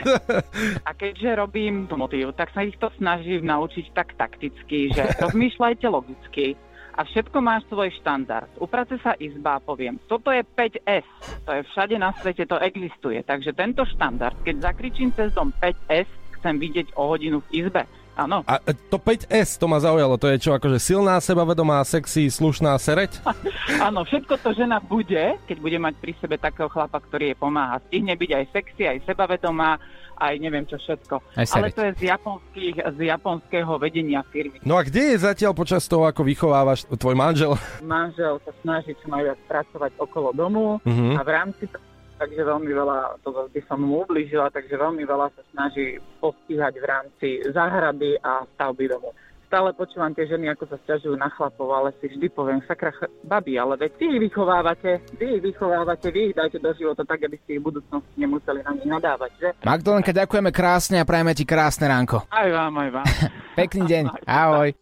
A 0.88 0.90
keďže 0.96 1.36
robím 1.36 1.84
motív, 1.84 2.32
tak 2.32 2.48
sa 2.56 2.64
ich 2.64 2.80
to 2.80 2.88
snažím 2.96 3.44
naučiť 3.44 3.92
tak 3.92 4.16
takticky, 4.16 4.88
že 4.88 5.04
rozmýšľajte 5.20 5.84
logicky 5.84 6.56
a 6.94 7.04
všetko 7.04 7.38
máš 7.42 7.66
svoj 7.68 7.90
štandard. 8.00 8.48
Uprace 8.56 8.96
sa 9.02 9.18
izba 9.18 9.58
a 9.58 9.64
poviem, 9.64 9.98
toto 10.06 10.30
je 10.30 10.46
5S, 10.46 11.06
to 11.44 11.50
je 11.52 11.62
všade 11.74 11.96
na 11.98 12.14
svete, 12.16 12.46
to 12.46 12.56
existuje. 12.62 13.20
Takže 13.20 13.52
tento 13.52 13.82
štandard, 13.84 14.38
keď 14.46 14.72
zakričím 14.72 15.10
cez 15.12 15.34
dom 15.34 15.50
5S, 15.58 16.08
chcem 16.40 16.54
vidieť 16.56 16.94
o 16.94 17.10
hodinu 17.10 17.42
v 17.50 17.66
izbe. 17.66 17.84
Áno, 18.14 18.42
A 18.44 18.58
e, 18.60 18.72
to 18.86 18.96
5S, 18.96 19.56
to 19.56 19.66
ma 19.66 19.76
zaujalo, 19.76 20.14
to 20.14 20.26
je 20.28 20.38
čo, 20.38 20.50
akože 20.52 20.78
silná, 20.78 21.18
sebavedomá, 21.18 21.82
sexy, 21.82 22.26
slušná 22.26 22.70
sereť? 22.76 23.18
áno, 23.86 24.02
všetko 24.02 24.38
to 24.38 24.50
žena 24.52 24.78
bude, 24.78 25.34
keď 25.44 25.56
bude 25.58 25.78
mať 25.78 25.94
pri 25.96 26.12
sebe 26.16 26.36
takého 26.36 26.66
chlapa, 26.66 27.00
ktorý 27.00 27.30
jej 27.30 27.36
pomáha. 27.36 27.82
Stihne 27.84 28.14
byť 28.14 28.30
aj 28.32 28.44
sexy, 28.50 28.82
aj 28.86 28.98
sebavedomá, 29.04 29.82
aj 30.14 30.34
neviem 30.38 30.62
čo 30.62 30.78
všetko. 30.78 31.14
Aj 31.34 31.46
Ale 31.52 31.68
to 31.68 31.82
je 31.82 31.92
z, 31.92 32.02
japonských, 32.06 32.76
z 32.86 32.98
japonského 33.04 33.72
vedenia 33.76 34.22
firmy. 34.24 34.62
No 34.62 34.78
a 34.78 34.82
kde 34.82 35.10
je 35.10 35.18
zatiaľ 35.20 35.50
počas 35.52 35.82
toho, 35.84 36.06
ako 36.06 36.22
vychovávaš 36.22 36.86
tvoj 36.88 37.14
manžel? 37.14 37.58
manžel 37.80 38.38
sa 38.40 38.54
snaží 38.62 38.94
čo 38.94 39.10
najviac 39.10 39.42
pracovať 39.44 39.90
okolo 39.98 40.30
domu 40.30 40.78
Mhm. 40.86 41.18
a 41.18 41.20
v 41.20 41.30
rámci 41.30 41.66
toho, 41.66 41.82
takže 42.18 42.40
veľmi 42.40 42.70
veľa, 42.70 43.20
to 43.22 43.30
by 43.50 43.60
som 43.66 43.82
mu 43.82 44.06
ublížila, 44.06 44.50
takže 44.50 44.74
veľmi 44.78 45.02
veľa 45.02 45.28
sa 45.34 45.42
snaží 45.52 45.98
postihať 46.22 46.74
v 46.78 46.86
rámci 46.86 47.28
záhrady 47.50 48.18
a 48.22 48.46
stavby 48.54 48.86
domu. 48.88 49.10
Stále 49.44 49.70
počúvam 49.76 50.10
tie 50.10 50.26
ženy, 50.26 50.50
ako 50.50 50.66
sa 50.66 50.76
stiažujú 50.82 51.14
na 51.14 51.30
chlapov, 51.30 51.70
ale 51.70 51.94
si 52.02 52.10
vždy 52.10 52.26
poviem, 52.34 52.58
sakra 52.66 52.90
babi, 53.22 53.54
ale 53.54 53.78
veď 53.78 53.90
ty 54.02 54.04
ich 54.10 54.20
vychovávate, 54.26 54.98
vy 55.14 55.38
ich 55.38 55.42
vychovávate, 55.46 56.10
vy 56.10 56.20
ich 56.32 56.34
dajte 56.34 56.58
do 56.58 56.74
života 56.74 57.06
tak, 57.06 57.22
aby 57.22 57.38
ste 57.38 57.58
ich 57.58 57.60
v 57.62 57.70
budúcnosti 57.70 58.18
nemuseli 58.18 58.66
na 58.66 58.72
nich 58.74 58.90
nadávať, 58.90 59.30
že? 59.38 59.48
Magdalenka, 59.62 60.10
ďakujeme 60.10 60.50
krásne 60.50 60.96
a 60.98 61.06
prajeme 61.06 61.38
ti 61.38 61.46
krásne 61.46 61.86
ránko. 61.86 62.26
Aj 62.34 62.48
vám, 62.50 62.72
aj 62.82 62.90
vám. 62.98 63.06
Pekný 63.62 63.82
deň. 63.86 64.04
Ahoj. 64.26 64.74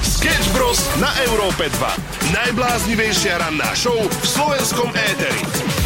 Sketch 0.00 0.48
Bros. 0.56 0.80
na 0.96 1.12
Európe 1.28 1.68
2. 1.68 2.32
Najbláznivejšia 2.32 3.44
ranná 3.44 3.76
show 3.76 3.94
v 3.94 4.24
slovenskom 4.24 4.88
éteri. 4.96 5.85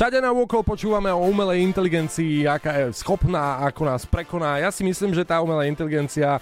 Všade 0.00 0.16
na 0.16 0.32
okolo 0.32 0.64
počúvame 0.64 1.12
o 1.12 1.28
umelej 1.28 1.60
inteligencii, 1.60 2.48
aká 2.48 2.72
je 2.72 2.96
schopná, 2.96 3.60
ako 3.68 3.84
nás 3.84 4.08
prekoná. 4.08 4.56
Ja 4.56 4.72
si 4.72 4.80
myslím, 4.80 5.12
že 5.12 5.28
tá 5.28 5.44
umelá 5.44 5.68
inteligencia 5.68 6.40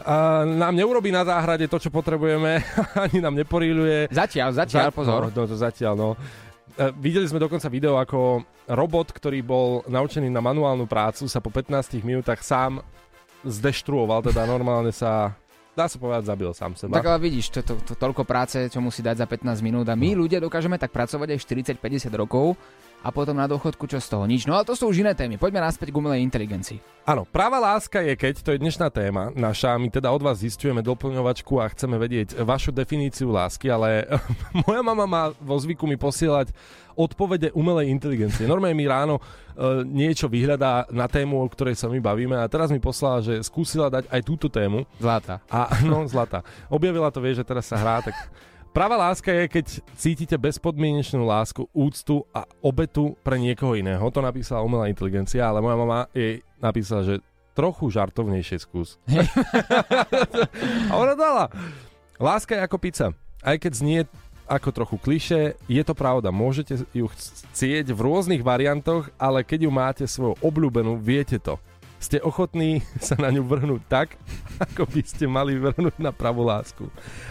a 0.00 0.40
nám 0.48 0.72
neurobí 0.72 1.12
na 1.12 1.20
záhrade 1.20 1.68
to, 1.68 1.76
čo 1.76 1.92
potrebujeme, 1.92 2.64
ani 3.04 3.20
nám 3.20 3.36
neporíľuje. 3.36 4.08
Zatiaľ, 4.08 4.56
zatiaľ, 4.56 4.88
pozor. 4.88 5.28
No, 5.28 5.44
no, 5.44 5.44
zatiaľ, 5.44 5.92
no. 5.92 6.10
E, 6.16 6.96
videli 6.96 7.28
sme 7.28 7.44
dokonca 7.44 7.68
video, 7.68 8.00
ako 8.00 8.40
robot, 8.72 9.12
ktorý 9.12 9.44
bol 9.44 9.84
naučený 9.84 10.32
na 10.32 10.40
manuálnu 10.40 10.88
prácu, 10.88 11.28
sa 11.28 11.44
po 11.44 11.52
15 11.52 12.00
minútach 12.00 12.40
sám 12.40 12.80
zdeštruoval, 13.44 14.32
teda 14.32 14.48
normálne 14.48 14.96
sa, 14.96 15.36
dá 15.76 15.92
sa 15.92 16.00
povedať, 16.00 16.32
zabil 16.32 16.48
sám 16.56 16.72
seba. 16.72 16.96
Tak 16.96 17.04
ale 17.04 17.20
vidíš, 17.20 17.52
to, 17.52 17.60
to, 17.60 17.74
to, 17.84 17.92
toľko 18.00 18.24
práce, 18.24 18.56
čo 18.72 18.80
musí 18.80 19.04
dať 19.04 19.20
za 19.20 19.26
15 19.28 19.60
minút 19.60 19.84
a 19.92 19.94
my 19.94 20.16
ľudia 20.16 20.40
dokážeme 20.40 20.80
tak 20.80 20.88
pracovať 20.88 21.36
aj 21.36 21.76
40-50 21.76 22.08
rokov 22.16 22.56
a 23.04 23.12
potom 23.12 23.36
na 23.36 23.44
dôchodku 23.44 23.84
čo 23.84 24.00
z 24.00 24.08
toho? 24.08 24.24
Nič. 24.24 24.48
No 24.48 24.56
ale 24.56 24.64
to 24.64 24.72
sú 24.72 24.88
už 24.88 25.04
iné 25.04 25.12
témy. 25.12 25.36
Poďme 25.36 25.60
naspäť 25.60 25.92
k 25.92 26.00
umelej 26.00 26.24
inteligencii. 26.24 26.80
Áno, 27.04 27.28
práva 27.28 27.60
láska 27.60 28.00
je 28.00 28.16
keď, 28.16 28.40
to 28.40 28.56
je 28.56 28.62
dnešná 28.64 28.88
téma 28.88 29.28
naša, 29.36 29.76
my 29.76 29.92
teda 29.92 30.08
od 30.08 30.24
vás 30.24 30.40
zistujeme 30.40 30.80
doplňovačku 30.80 31.60
a 31.60 31.68
chceme 31.68 32.00
vedieť 32.00 32.40
vašu 32.40 32.72
definíciu 32.72 33.28
lásky, 33.28 33.68
ale 33.68 34.08
moja 34.64 34.80
mama 34.80 35.04
má 35.04 35.22
vo 35.36 35.60
zvyku 35.60 35.84
mi 35.84 36.00
posielať 36.00 36.56
odpovede 36.96 37.52
umelej 37.52 37.92
inteligencie. 37.92 38.48
Normálne 38.48 38.78
mi 38.78 38.88
ráno 38.88 39.18
e, 39.18 39.22
niečo 39.84 40.30
vyhľadá 40.30 40.88
na 40.94 41.10
tému, 41.10 41.42
o 41.42 41.50
ktorej 41.50 41.76
sa 41.76 41.90
my 41.90 42.00
bavíme 42.00 42.38
a 42.38 42.48
teraz 42.48 42.70
mi 42.70 42.80
poslala, 42.80 43.20
že 43.20 43.42
skúsila 43.44 43.92
dať 43.92 44.08
aj 44.08 44.20
túto 44.24 44.46
tému. 44.48 44.86
Zlata. 44.96 45.42
A, 45.50 45.84
no, 45.84 46.06
zlata. 46.08 46.40
Objavila 46.72 47.10
to, 47.12 47.20
vie, 47.20 47.36
že 47.36 47.44
teraz 47.44 47.68
sa 47.68 47.76
hrá, 47.76 48.00
tak 48.00 48.16
Pravá 48.74 48.98
láska 48.98 49.30
je, 49.30 49.46
keď 49.46 49.66
cítite 49.94 50.34
bezpodmienečnú 50.34 51.22
lásku, 51.22 51.70
úctu 51.70 52.26
a 52.34 52.42
obetu 52.58 53.14
pre 53.22 53.38
niekoho 53.38 53.78
iného. 53.78 54.02
To 54.10 54.18
napísala 54.18 54.66
umelá 54.66 54.90
inteligencia, 54.90 55.46
ale 55.46 55.62
moja 55.62 55.78
mama 55.78 56.10
jej 56.10 56.42
napísala, 56.58 57.06
že 57.06 57.14
trochu 57.54 57.86
žartovnejšie 57.94 58.58
skús. 58.58 58.98
a 60.90 60.92
ona 60.98 61.14
dala. 61.14 61.54
Láska 62.18 62.58
je 62.58 62.66
ako 62.66 62.76
pizza. 62.82 63.14
Aj 63.46 63.54
keď 63.54 63.72
znie 63.78 63.98
ako 64.50 64.74
trochu 64.74 64.96
kliše, 64.98 65.54
je 65.70 65.82
to 65.86 65.94
pravda. 65.94 66.34
Môžete 66.34 66.82
ju 66.90 67.06
chcieť 67.06 67.94
v 67.94 68.00
rôznych 68.02 68.42
variantoch, 68.42 69.06
ale 69.22 69.46
keď 69.46 69.64
ju 69.64 69.70
máte 69.70 70.04
svoju 70.10 70.34
obľúbenú, 70.42 70.98
viete 70.98 71.38
to 71.38 71.62
ste 72.04 72.20
ochotní 72.20 72.84
sa 73.00 73.16
na 73.16 73.32
ňu 73.32 73.40
vrhnúť 73.40 73.82
tak, 73.88 74.20
ako 74.68 74.84
by 74.84 75.00
ste 75.00 75.24
mali 75.24 75.56
vrhnúť 75.56 75.96
na 75.96 76.12
pravú 76.12 76.44
lásku. 76.44 76.84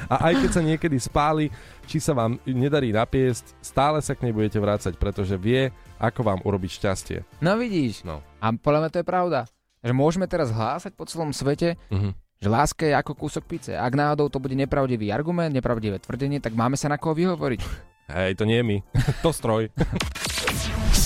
A 0.09 0.27
aj 0.27 0.41
keď 0.41 0.49
sa 0.49 0.61
niekedy 0.61 0.97
spáli, 0.97 1.53
či 1.85 2.01
sa 2.01 2.11
vám 2.11 2.41
nedarí 2.43 2.89
napiesť, 2.89 3.53
stále 3.61 4.01
sa 4.01 4.17
k 4.17 4.25
nej 4.25 4.33
budete 4.33 4.57
vrácať, 4.57 4.97
pretože 4.97 5.37
vie, 5.37 5.69
ako 5.95 6.25
vám 6.25 6.39
urobiť 6.41 6.71
šťastie. 6.73 7.17
No 7.39 7.53
vidíš. 7.53 8.01
No. 8.01 8.25
A 8.41 8.49
podľa 8.49 8.79
mňa 8.81 8.91
to 8.91 8.99
je 8.99 9.07
pravda. 9.07 9.39
Že 9.79 9.93
môžeme 9.93 10.25
teraz 10.25 10.49
hlásať 10.49 10.95
po 10.95 11.05
celom 11.05 11.29
svete, 11.29 11.75
Mhm. 11.91 12.15
že 12.39 12.47
láska 12.47 12.83
je 12.83 12.95
ako 12.95 13.13
kúsok 13.13 13.43
pice. 13.45 13.71
Ak 13.71 13.93
náhodou 13.93 14.27
to 14.27 14.39
bude 14.39 14.51
nepravdivý 14.53 15.11
argument, 15.11 15.51
nepravdivé 15.51 15.99
tvrdenie, 15.99 16.39
tak 16.39 16.55
máme 16.55 16.75
sa 16.75 16.87
na 16.87 16.97
koho 16.97 17.13
vyhovoriť. 17.13 17.61
Hej, 18.09 18.35
to 18.35 18.43
nie 18.43 18.59
je 18.59 18.65
my. 18.65 18.77
to 19.23 19.29
stroj. 19.29 19.71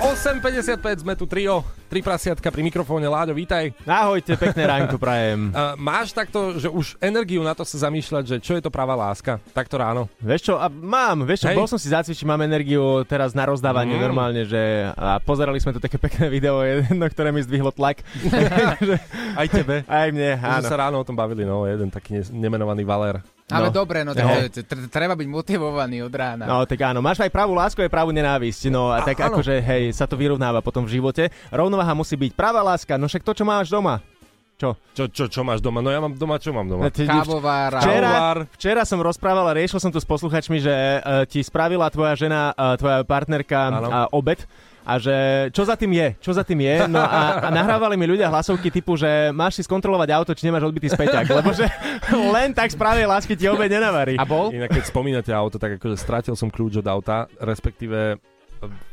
8.55 0.00 1.04
sme 1.04 1.12
tu 1.12 1.28
trio, 1.28 1.60
tri 1.84 2.00
prasiatka 2.00 2.48
pri 2.48 2.64
mikrofóne. 2.64 3.04
Láďo, 3.04 3.36
vítaj. 3.36 3.76
Ahojte, 3.84 4.32
pekné 4.32 4.64
ránko 4.72 4.96
prajem. 4.96 5.52
Uh, 5.52 5.76
máš 5.76 6.16
takto, 6.16 6.56
že 6.56 6.72
už 6.72 6.96
energiu 6.98 7.44
na 7.44 7.52
to 7.52 7.68
sa 7.68 7.84
zamýšľať, 7.84 8.24
že 8.24 8.36
čo 8.40 8.56
je 8.56 8.64
to 8.64 8.72
pravá 8.72 8.96
láska? 8.96 9.36
Takto 9.52 9.76
ráno. 9.76 10.08
Vieš 10.16 10.48
čo, 10.48 10.54
a 10.56 10.72
mám, 10.72 11.28
vieš 11.28 11.44
čo, 11.44 11.52
Hej. 11.52 11.56
bol 11.60 11.68
som 11.68 11.76
si 11.76 11.92
zacvičiť, 11.92 12.24
mám 12.24 12.40
energiu 12.40 13.04
teraz 13.04 13.36
na 13.36 13.44
rozdávanie 13.44 13.92
Mm. 13.92 14.02
normálne, 14.02 14.42
že 14.48 14.88
a 14.96 15.20
pozerali 15.20 15.60
sme 15.60 15.76
tu 15.76 15.80
také 15.84 16.00
pekné 16.00 16.32
video, 16.32 16.64
jedno, 16.64 17.04
ktoré 17.04 17.28
mi 17.28 17.44
zdvihlo 17.44 17.68
tlak. 17.68 18.00
Aj 19.40 19.46
tebe. 19.52 19.84
Aj 19.84 20.08
mne, 20.08 20.40
áno. 20.40 20.64
sme 20.64 20.70
sa 20.70 20.80
ráno 20.80 20.96
o 20.96 21.04
tom 21.04 21.12
bavili, 21.12 21.44
no, 21.44 21.68
jeden 21.68 21.92
taký 21.92 22.16
ne- 22.16 22.48
nemenovaný 22.48 22.88
Valer. 22.88 23.20
Ale 23.50 23.68
No. 23.68 23.74
dobre, 23.74 24.02
no 24.02 24.12
tak 24.12 24.26
tr- 24.52 24.88
treba 24.88 25.14
byť 25.14 25.28
motivovaný 25.28 26.02
od 26.02 26.12
rána. 26.12 26.44
No 26.44 26.62
tak 26.62 26.78
áno, 26.80 26.98
máš 26.98 27.20
aj 27.20 27.28
pravú 27.28 27.52
lásku, 27.52 27.78
aj 27.78 27.90
pravú 27.90 28.10
nenávisť. 28.10 28.68
No 28.68 28.88
a 28.88 29.00
A- 29.00 29.04
tak 29.04 29.18
áno. 29.18 29.34
akože, 29.34 29.58
hej, 29.58 29.90
sa 29.90 30.04
to 30.04 30.14
vyrovnáva 30.14 30.58
potom 30.58 30.82
v 30.82 30.96
živote. 30.96 31.28
Rovnováha 31.48 31.92
musí 31.92 32.14
byť 32.14 32.32
pravá 32.32 32.62
láska, 32.62 32.94
no 32.94 33.06
však 33.06 33.22
to, 33.22 33.32
čo 33.32 33.44
máš 33.44 33.68
doma. 33.68 33.98
Čo? 34.56 34.76
Čo, 34.92 35.08
čo, 35.08 35.24
čo 35.26 35.40
máš 35.40 35.64
doma? 35.64 35.80
No 35.80 35.88
ja 35.88 36.04
mám 36.04 36.12
doma, 36.12 36.36
čo 36.36 36.52
mám 36.52 36.68
doma? 36.68 36.92
Kávovár. 36.92 37.80
Včera, 37.80 38.12
včera 38.52 38.82
som 38.84 39.00
rozprával 39.00 39.48
a 39.48 39.56
riešil 39.56 39.80
som 39.80 39.88
tu 39.88 39.96
s 39.96 40.04
posluchačmi, 40.04 40.60
že 40.60 40.68
uh, 40.68 41.24
ti 41.24 41.40
spravila 41.40 41.88
tvoja 41.88 42.12
žena, 42.12 42.52
uh, 42.52 42.76
tvoja 42.76 43.00
partnerka 43.00 43.58
uh, 43.72 43.76
obed 44.12 44.44
a 44.84 44.96
že 44.96 45.16
čo 45.52 45.62
za 45.62 45.76
tým 45.76 45.92
je, 45.92 46.08
čo 46.20 46.32
za 46.32 46.42
tým 46.42 46.60
je. 46.64 46.76
No 46.88 47.00
a, 47.00 47.44
a 47.44 47.48
nahrávali 47.52 47.94
mi 48.00 48.08
ľudia 48.08 48.32
hlasovky 48.32 48.72
typu, 48.72 48.96
že 48.96 49.30
máš 49.30 49.60
si 49.60 49.62
skontrolovať 49.64 50.08
auto, 50.16 50.32
či 50.32 50.48
nemáš 50.48 50.68
odbitý 50.68 50.88
späťak, 50.88 51.28
lebo 51.38 51.52
že 51.52 51.68
len 52.10 52.56
tak 52.56 52.72
správie 52.72 53.04
lásky 53.04 53.36
ti 53.36 53.46
obed 53.46 53.68
nenavarí. 53.68 54.16
A 54.16 54.24
bol? 54.24 54.48
Inak 54.50 54.72
keď 54.72 54.84
spomínate 54.88 55.30
auto, 55.30 55.60
tak 55.60 55.76
akože 55.76 55.96
stratil 56.00 56.34
som 56.34 56.48
kľúč 56.48 56.80
od 56.80 56.86
auta, 56.88 57.28
respektíve 57.38 58.18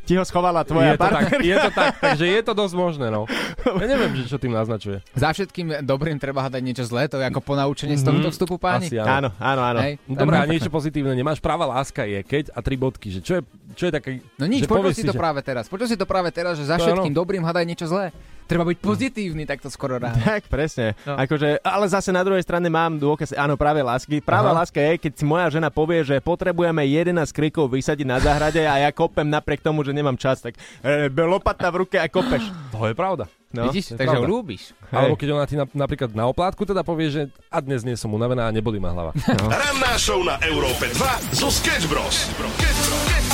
Ti 0.03 0.13
ho 0.13 0.23
schovala 0.23 0.63
tvoja 0.63 0.93
je 0.93 0.97
to, 0.97 1.03
tak, 1.05 1.25
je 1.37 1.55
to 1.57 1.69
tak, 1.69 1.93
takže 1.99 2.25
je 2.25 2.41
to 2.41 2.53
dosť 2.53 2.73
možné, 2.73 3.07
no. 3.07 3.27
Ja 3.67 3.85
neviem, 3.91 4.15
že 4.15 4.23
čo 4.25 4.37
tým 4.37 4.51
naznačuje. 4.51 5.03
Za 5.11 5.29
všetkým 5.29 5.83
dobrým 5.83 6.15
treba 6.15 6.39
hľadať 6.39 6.61
niečo 6.61 6.83
zlé, 6.83 7.05
to 7.05 7.17
je 7.17 7.25
ako 7.25 7.43
ponaučenie 7.43 7.93
z 7.93 8.03
tohto 8.03 8.31
vstupu 8.31 8.55
páni. 8.55 8.87
Asi 8.87 8.95
áno. 8.95 9.27
Áno, 9.27 9.29
áno, 9.35 9.61
áno. 9.65 9.79
Hej. 9.81 9.93
Dobre, 10.07 10.35
a 10.35 10.43
No, 10.43 10.49
niečo 10.49 10.69
pozitívne 10.69 11.11
nemáš. 11.11 11.37
Práva 11.37 11.67
láska 11.67 12.03
je 12.03 12.23
keď 12.23 12.55
a 12.55 12.59
tri 12.61 12.75
bodky, 12.75 13.09
že 13.09 13.19
čo 13.19 13.33
je, 13.35 13.41
čo 13.75 13.83
je 13.85 13.91
také... 13.91 14.09
No 14.39 14.47
nič, 14.47 14.63
počul 14.63 14.95
si 14.95 15.03
to 15.03 15.11
že- 15.11 15.19
práve 15.19 15.43
teraz. 15.43 15.67
Počul 15.67 15.85
si 15.85 15.99
to 15.99 16.07
práve 16.07 16.31
teraz, 16.31 16.55
že 16.55 16.63
za 16.63 16.79
To 16.79 16.87
všetkým 16.87 17.11
áno. 17.11 17.19
dobrým 17.19 17.43
hľadaj 17.43 17.65
niečo 17.65 17.85
zlé. 17.85 18.15
Treba 18.47 18.63
byť 18.63 18.79
pozitívny 18.79 19.43
takto 19.43 19.67
skoro 19.67 19.99
ráno. 19.99 20.15
Tak, 20.23 20.47
presne. 20.47 20.95
No. 21.03 21.17
No. 21.17 21.23
Akože, 21.25 21.59
ale 21.65 21.85
zase 21.91 22.15
na 22.15 22.23
druhej 22.23 22.43
strane 22.45 22.71
mám 22.71 22.95
dôkaz, 22.95 23.35
áno, 23.35 23.59
práve 23.59 23.83
lásky. 23.83 24.23
Práva 24.23 24.55
Aha. 24.55 24.63
láska 24.63 24.79
je, 24.79 24.95
keď 25.01 25.11
si 25.19 25.23
moja 25.27 25.51
žena 25.51 25.67
povie, 25.67 26.05
že 26.05 26.23
potrebujeme 26.23 26.85
11 26.85 27.27
krikov 27.35 27.73
vysadiť 27.73 28.07
na 28.07 28.23
záhrade 28.23 28.63
a 28.63 28.79
ja 28.79 28.89
kopem 28.95 29.27
napriek 29.27 29.59
tomu, 29.59 29.83
že 29.83 29.91
nemám 29.91 30.15
čas, 30.15 30.39
tak 30.39 30.55
e, 30.79 31.11
lopata 31.11 31.67
v 31.73 31.83
ruke 31.83 31.97
a 31.99 32.07
kopeš. 32.07 32.47
To 32.71 32.87
je 32.87 32.95
pravda. 32.95 33.25
No. 33.51 33.71
Vidíš, 33.71 33.95
takže 33.95 34.19
ho 34.19 34.27
ľúbiš. 34.27 34.75
Alebo 34.91 35.15
keď 35.15 35.27
ona 35.31 35.45
ti 35.47 35.55
na, 35.55 35.63
napríklad 35.63 36.11
na 36.11 36.27
oplátku 36.27 36.67
teda 36.67 36.83
povie, 36.83 37.07
že 37.07 37.21
a 37.47 37.63
dnes 37.63 37.87
nie 37.87 37.95
som 37.95 38.11
unavená 38.11 38.47
a 38.47 38.51
neboli 38.51 38.75
ma 38.77 38.91
hlava. 38.91 39.15
No. 39.15 39.47
Ranná 39.47 39.95
show 39.95 40.19
na 40.23 40.35
Európe 40.43 40.91
2 40.91 41.35
zo 41.35 41.47
Sketch 41.47 41.87
Bros. 41.87 42.27
Now 42.37 43.26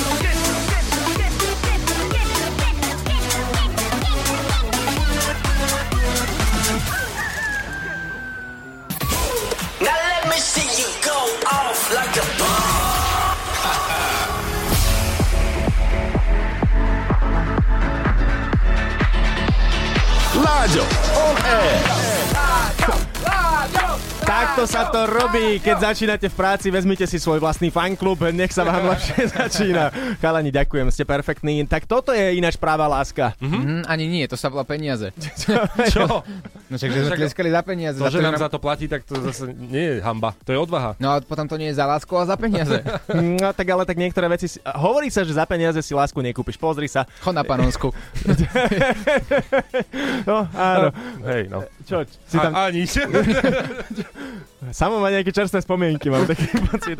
Láďo, 20.63 20.87
on 21.13 21.35
air. 21.43 21.92
Takto 24.33 24.65
sa 24.65 24.89
to 24.89 25.05
robí, 25.05 25.61
keď 25.61 25.93
začínate 25.93 26.25
v 26.25 26.33
práci, 26.33 26.73
vezmite 26.73 27.05
si 27.05 27.21
svoj 27.21 27.37
vlastný 27.37 27.69
fanklub, 27.69 28.17
nech 28.33 28.49
sa 28.49 28.65
vám 28.65 28.89
lepšie 28.89 29.29
začína. 29.37 29.93
Chalani, 30.17 30.49
ďakujem, 30.49 30.89
ste 30.89 31.05
perfektní. 31.05 31.61
Tak 31.69 31.85
toto 31.85 32.09
je 32.09 32.41
ináč 32.41 32.57
práva 32.57 32.89
láska. 32.89 33.37
Mhm, 33.37 33.85
ani 33.85 34.09
nie, 34.09 34.25
to 34.25 34.33
sa 34.33 34.49
volá 34.49 34.65
peniaze. 34.65 35.13
Čo? 35.93 36.25
No 36.65 36.73
však, 36.81 36.89
že 36.89 36.99
sme 37.05 37.17
tleskali 37.21 37.53
za 37.53 37.61
peniaze. 37.61 38.01
To, 38.01 38.09
za 38.09 38.09
že 38.09 38.25
nám 38.25 38.41
za 38.41 38.49
to 38.49 38.57
platí, 38.57 38.89
tak 38.89 39.05
to 39.05 39.21
zase 39.21 39.53
nie 39.53 39.85
je 39.85 39.95
hamba. 40.01 40.33
To 40.49 40.49
je 40.49 40.57
odvaha. 40.57 40.97
No 40.97 41.13
a 41.13 41.21
potom 41.21 41.45
to 41.45 41.53
nie 41.53 41.69
je 41.69 41.77
za 41.77 41.85
lásku, 41.85 42.09
ale 42.17 42.25
za 42.25 42.33
peniaze. 42.33 42.81
No 43.13 43.53
tak 43.53 43.69
ale 43.69 43.85
tak 43.85 44.01
niektoré 44.01 44.25
veci... 44.33 44.49
Si... 44.49 44.57
Hovorí 44.65 45.13
sa, 45.13 45.21
že 45.21 45.37
za 45.37 45.45
peniaze 45.45 45.77
si 45.85 45.93
lásku 45.93 46.17
nekúpiš. 46.17 46.57
Pozri 46.57 46.89
sa. 46.89 47.05
Chod 47.21 47.37
na 47.37 47.45
Panonsku. 47.45 47.93
No, 50.25 50.47
áno. 50.57 50.89
Hej, 51.21 51.51
no. 51.51 51.61
Čo, 51.83 52.07
si 52.07 52.37
tam... 52.39 52.51
A, 52.55 52.67
a 52.67 52.71
nič. 52.71 52.95
Samo 54.71 55.03
má 55.03 55.11
nejaké 55.11 55.35
čerstvé 55.35 55.59
spomienky, 55.59 56.07
mám 56.07 56.23
taký 56.23 56.47
pocit. 56.71 56.95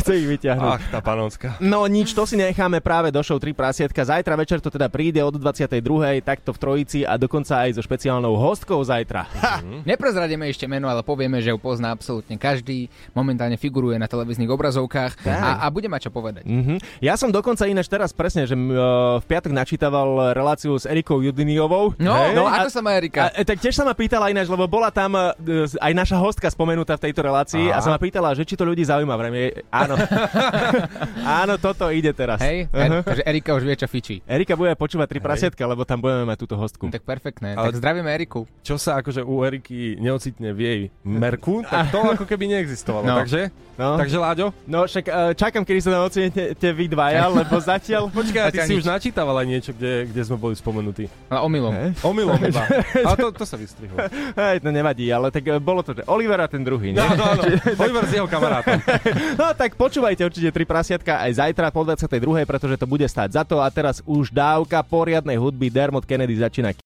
Chce 0.00 0.12
ich 0.16 0.26
vyťahnuť. 0.26 0.72
Ach, 0.72 0.82
tá 0.88 1.00
panonská. 1.04 1.60
No 1.60 1.84
nič, 1.84 2.16
to 2.16 2.24
si 2.24 2.40
necháme 2.40 2.80
práve 2.80 3.12
do 3.12 3.20
show 3.20 3.36
3 3.36 3.52
prasietka. 3.52 4.00
Zajtra 4.00 4.32
večer 4.38 4.64
to 4.64 4.72
teda 4.72 4.88
príde 4.88 5.20
od 5.20 5.36
22. 5.36 5.76
takto 6.24 6.56
v 6.56 6.58
Trojici 6.58 7.00
a 7.04 7.20
dokonca 7.20 7.68
aj 7.68 7.76
so 7.76 7.82
špeciálnou 7.84 8.32
hostkou 8.38 8.80
zajtra. 8.80 9.28
Ha! 9.28 9.60
Neprezradíme 9.84 10.48
ešte 10.48 10.64
meno, 10.70 10.88
ale 10.88 11.04
povieme, 11.04 11.42
že 11.44 11.52
ju 11.52 11.58
pozná 11.60 11.92
absolútne 11.92 12.38
každý. 12.38 12.88
Momentálne 13.12 13.60
figuruje 13.60 14.00
na 14.00 14.08
televíznych 14.08 14.48
obrazovkách 14.48 15.26
a, 15.28 15.62
a 15.62 15.66
bude 15.68 15.90
mať 15.90 16.08
čo 16.08 16.10
povedať. 16.14 16.44
Mhm. 16.46 17.02
Ja 17.04 17.18
som 17.18 17.28
dokonca 17.34 17.66
ináč 17.66 17.90
teraz 17.90 18.14
presne, 18.14 18.46
že 18.46 18.54
e, 18.54 18.62
v 19.18 19.24
piatok 19.26 19.52
načítaval 19.52 20.32
reláciu 20.32 20.78
s 20.78 20.86
Erikou 20.86 21.20
Judiniovou. 21.20 21.94
No, 21.98 22.14
Hej. 22.14 22.34
no, 22.38 22.46
ako 22.46 22.70
sa 22.70 22.80
má 22.80 22.94
Erika? 22.94 23.28
A, 23.28 23.42
e, 23.42 23.44
tak 23.44 23.58
tiež 23.58 23.74
sa 23.74 23.84
ma 23.84 23.94
pýtala 23.96 24.21
ináč, 24.28 24.46
lebo 24.46 24.66
bola 24.66 24.88
tam 24.88 25.14
e, 25.14 25.32
aj 25.72 25.92
naša 25.92 26.16
hostka 26.16 26.46
spomenutá 26.46 26.94
v 26.94 27.08
tejto 27.08 27.20
relácii 27.20 27.66
Aha. 27.66 27.78
a 27.78 27.82
sa 27.82 27.88
ma 27.88 27.96
pýtala, 27.96 28.30
že 28.32 28.42
či 28.42 28.54
to 28.54 28.62
ľudí 28.62 28.82
zaujíma. 28.82 29.14
Vrejme, 29.14 29.40
áno. 29.68 29.94
áno, 31.42 31.54
toto 31.56 31.88
ide 31.88 32.10
teraz. 32.10 32.38
Hej, 32.38 32.68
er, 32.68 33.00
takže 33.00 33.22
Erika 33.24 33.50
už 33.52 33.62
vie, 33.62 33.74
čo 33.74 33.86
fičí. 33.86 34.20
Erika 34.24 34.54
bude 34.54 34.74
počúvať 34.74 35.06
tri 35.08 35.18
prasietka, 35.18 35.62
lebo 35.62 35.82
tam 35.82 35.98
budeme 35.98 36.24
mať 36.24 36.38
túto 36.38 36.54
hostku. 36.54 36.88
Tak 36.88 37.02
perfektné. 37.02 37.54
Ale- 37.54 37.70
Tak 37.70 37.78
zdravíme 37.78 38.08
Eriku. 38.08 38.44
Čo 38.60 38.76
sa 38.76 38.98
akože 38.98 39.22
u 39.22 39.42
Eriky 39.42 39.96
neocitne 39.96 40.50
v 40.50 40.60
jej 40.60 40.80
merku, 41.02 41.62
tak 41.70 41.88
to 41.88 41.98
ako 41.98 42.24
keby 42.24 42.50
neexistovalo. 42.50 43.04
No. 43.04 43.16
Takže, 43.18 43.50
No. 43.72 43.96
takže 43.96 44.20
Láďo, 44.20 44.52
No 44.68 44.84
však 44.84 45.04
e, 45.04 45.12
čakám, 45.32 45.64
kedy 45.64 45.80
sa 45.80 45.90
tam 45.90 46.04
ocenete 46.04 46.68
vy 46.70 46.86
dvaja, 46.86 47.24
lebo 47.26 47.56
zatiaľ... 47.56 48.06
počkaj, 48.14 48.52
ty 48.52 48.60
si 48.62 48.76
nič. 48.76 48.84
už 48.84 48.86
načítaval 48.86 49.32
aj 49.34 49.46
niečo, 49.48 49.70
kde, 49.72 50.12
kde 50.12 50.22
sme 50.22 50.36
boli 50.36 50.52
spomenutí. 50.52 51.08
Ale 51.26 51.40
omylom. 51.40 51.72
Hej. 51.72 51.88
Omylom 52.04 52.40
iba. 52.44 52.62
Ale 53.00 53.16
to, 53.16 53.32
to 53.32 53.44
sa 53.44 53.56
vystrihlo. 53.56 53.96
Hej, 54.12 54.60
to 54.60 54.68
nevadí, 54.68 55.08
ale 55.08 55.32
tak 55.32 55.48
e, 55.48 55.56
bolo 55.56 55.80
to, 55.80 55.96
že 55.96 56.04
Oliver 56.06 56.38
a 56.40 56.46
ten 56.46 56.60
druhý, 56.60 56.92
nie? 56.92 57.00
No, 57.00 57.16
no, 57.16 57.26
no. 57.40 57.42
Oliver 57.82 58.04
s 58.04 58.12
jeho 58.12 58.28
kamarátom. 58.28 58.78
no 59.40 59.46
tak 59.56 59.74
počúvajte 59.80 60.22
určite 60.28 60.52
tri 60.52 60.68
prasiatka 60.68 61.24
aj 61.24 61.40
zajtra 61.40 61.72
po 61.72 61.82
22. 61.82 62.44
pretože 62.44 62.76
to 62.76 62.86
bude 62.86 63.04
stáť 63.08 63.28
za 63.32 63.42
to 63.48 63.64
a 63.64 63.68
teraz 63.72 64.04
už 64.04 64.28
dávka 64.30 64.84
poriadnej 64.84 65.40
hudby 65.40 65.72
Dermot 65.72 66.04
Kennedy 66.04 66.36
začína 66.36 66.76